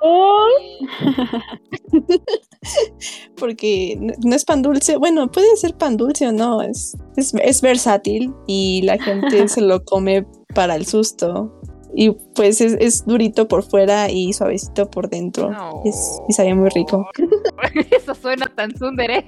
Porque 3.40 3.98
no, 4.22 4.36
es 4.36 4.44
pan 4.44 4.62
dulce. 4.62 4.98
Bueno, 4.98 5.32
puede 5.32 5.56
ser 5.56 5.78
pan 5.78 5.96
dulce 5.96 6.28
o 6.28 6.34
no. 6.34 6.62
Es, 6.62 6.98
es, 7.16 7.34
es 7.36 7.62
versátil 7.62 8.34
y 8.48 8.82
la 8.84 9.02
gente 9.02 9.48
se 9.54 9.62
lo 9.62 9.82
come 9.86 10.28
para 10.54 10.76
el 10.76 10.86
susto. 10.86 11.58
Y 11.96 12.10
pues 12.36 12.60
es, 12.60 12.74
es 12.82 13.06
durito 13.06 13.48
por 13.48 13.64
fuera 13.64 14.12
y 14.12 14.34
suavecito 14.34 14.90
por 14.90 15.10
dentro. 15.10 15.50
No. 15.50 15.84
Es- 15.86 16.22
y 16.28 16.34
sabía 16.34 16.54
muy 16.54 16.68
rico. 16.68 17.08
Eso 17.92 18.14
suena 18.14 18.48
tan 18.58 18.74
tsundere. 18.74 19.24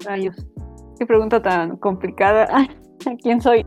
Rayos. 0.00 0.34
Qué 0.98 1.06
pregunta 1.06 1.40
tan 1.40 1.76
complicada. 1.76 2.68
¿Quién 3.22 3.40
soy? 3.40 3.64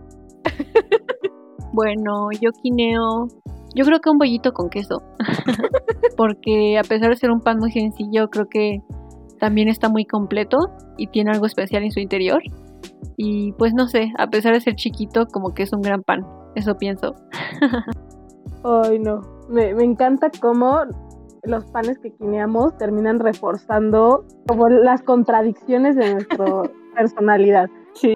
Bueno, 1.73 2.29
yo 2.39 2.51
quineo. 2.51 3.27
Yo 3.75 3.85
creo 3.85 3.99
que 3.99 4.09
un 4.09 4.17
bollito 4.17 4.53
con 4.53 4.69
queso. 4.69 5.01
Porque 6.17 6.77
a 6.77 6.83
pesar 6.83 7.09
de 7.09 7.15
ser 7.15 7.31
un 7.31 7.41
pan 7.41 7.57
muy 7.57 7.71
sencillo, 7.71 8.29
creo 8.29 8.47
que 8.47 8.81
también 9.39 9.67
está 9.67 9.89
muy 9.89 10.05
completo 10.05 10.57
y 10.97 11.07
tiene 11.07 11.31
algo 11.31 11.47
especial 11.47 11.83
en 11.83 11.91
su 11.91 11.99
interior. 11.99 12.41
Y 13.17 13.51
pues 13.53 13.73
no 13.73 13.87
sé, 13.87 14.13
a 14.17 14.27
pesar 14.27 14.53
de 14.53 14.61
ser 14.61 14.75
chiquito, 14.75 15.25
como 15.25 15.53
que 15.53 15.63
es 15.63 15.73
un 15.73 15.81
gran 15.81 16.03
pan. 16.03 16.25
Eso 16.55 16.77
pienso. 16.77 17.15
Ay, 18.63 18.99
no. 18.99 19.21
Me, 19.49 19.73
me 19.73 19.83
encanta 19.83 20.29
cómo 20.39 20.83
los 21.43 21.65
panes 21.65 21.99
que 21.99 22.11
quineamos 22.11 22.77
terminan 22.77 23.19
reforzando 23.19 24.23
como 24.47 24.69
las 24.69 25.01
contradicciones 25.01 25.95
de 25.95 26.13
nuestra 26.13 26.45
personalidad. 26.95 27.69
Sí. 27.95 28.13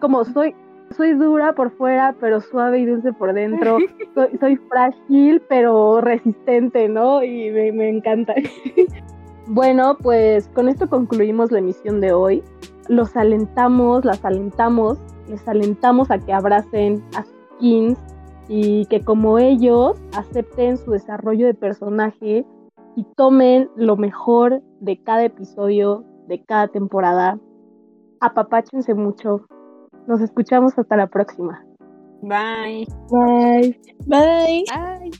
Como 0.00 0.24
soy, 0.24 0.54
soy 0.92 1.12
dura 1.14 1.54
por 1.54 1.70
fuera, 1.70 2.14
pero 2.20 2.40
suave 2.40 2.80
y 2.80 2.86
dulce 2.86 3.12
por 3.12 3.32
dentro. 3.32 3.78
Soy, 4.14 4.36
soy 4.38 4.56
frágil, 4.68 5.42
pero 5.48 6.00
resistente, 6.00 6.88
¿no? 6.88 7.22
Y 7.22 7.50
me, 7.50 7.72
me 7.72 7.88
encanta. 7.88 8.34
bueno, 9.46 9.96
pues 10.02 10.48
con 10.48 10.68
esto 10.68 10.88
concluimos 10.88 11.50
la 11.50 11.60
emisión 11.60 12.00
de 12.00 12.12
hoy. 12.12 12.42
Los 12.88 13.16
alentamos, 13.16 14.04
las 14.04 14.22
alentamos, 14.24 14.98
les 15.28 15.46
alentamos 15.48 16.10
a 16.10 16.18
que 16.18 16.32
abracen 16.32 17.02
a 17.16 17.22
sus 17.22 17.34
kins 17.58 17.98
y 18.48 18.84
que 18.86 19.00
como 19.00 19.38
ellos 19.38 19.96
acepten 20.14 20.76
su 20.76 20.90
desarrollo 20.90 21.46
de 21.46 21.54
personaje 21.54 22.44
y 22.96 23.04
tomen 23.16 23.70
lo 23.76 23.96
mejor 23.96 24.62
de 24.80 25.02
cada 25.02 25.24
episodio, 25.24 26.04
de 26.28 26.44
cada 26.44 26.68
temporada. 26.68 27.38
Apapáchense 28.20 28.94
mucho. 28.94 29.46
Nos 30.06 30.20
escuchamos 30.20 30.78
hasta 30.78 30.96
la 30.96 31.06
próxima. 31.06 31.64
Bye. 32.22 32.86
Bye. 33.10 33.80
Bye. 34.06 34.64
Ay. 34.72 35.10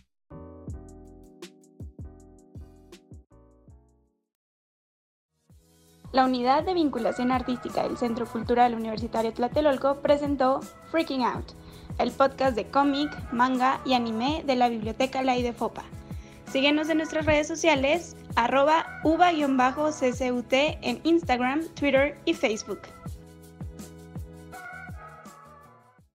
La 6.12 6.26
Unidad 6.26 6.64
de 6.64 6.74
Vinculación 6.74 7.32
Artística 7.32 7.84
del 7.84 7.96
Centro 7.96 8.26
Cultural 8.26 8.74
Universitario 8.74 9.32
Tlatelolco 9.32 10.02
presentó 10.02 10.60
Freaking 10.90 11.24
Out, 11.24 11.52
el 11.98 12.10
podcast 12.10 12.54
de 12.54 12.66
cómic, 12.66 13.10
manga 13.32 13.80
y 13.86 13.94
anime 13.94 14.42
de 14.46 14.56
la 14.56 14.68
Biblioteca 14.68 15.22
Lai 15.22 15.42
de 15.42 15.54
Fopa. 15.54 15.84
Síguenos 16.50 16.90
en 16.90 16.98
nuestras 16.98 17.24
redes 17.24 17.48
sociales, 17.48 18.14
arroba 18.36 18.84
uva-ccut 19.04 20.52
en 20.52 21.00
Instagram, 21.02 21.62
Twitter 21.74 22.18
y 22.26 22.34
Facebook. 22.34 22.80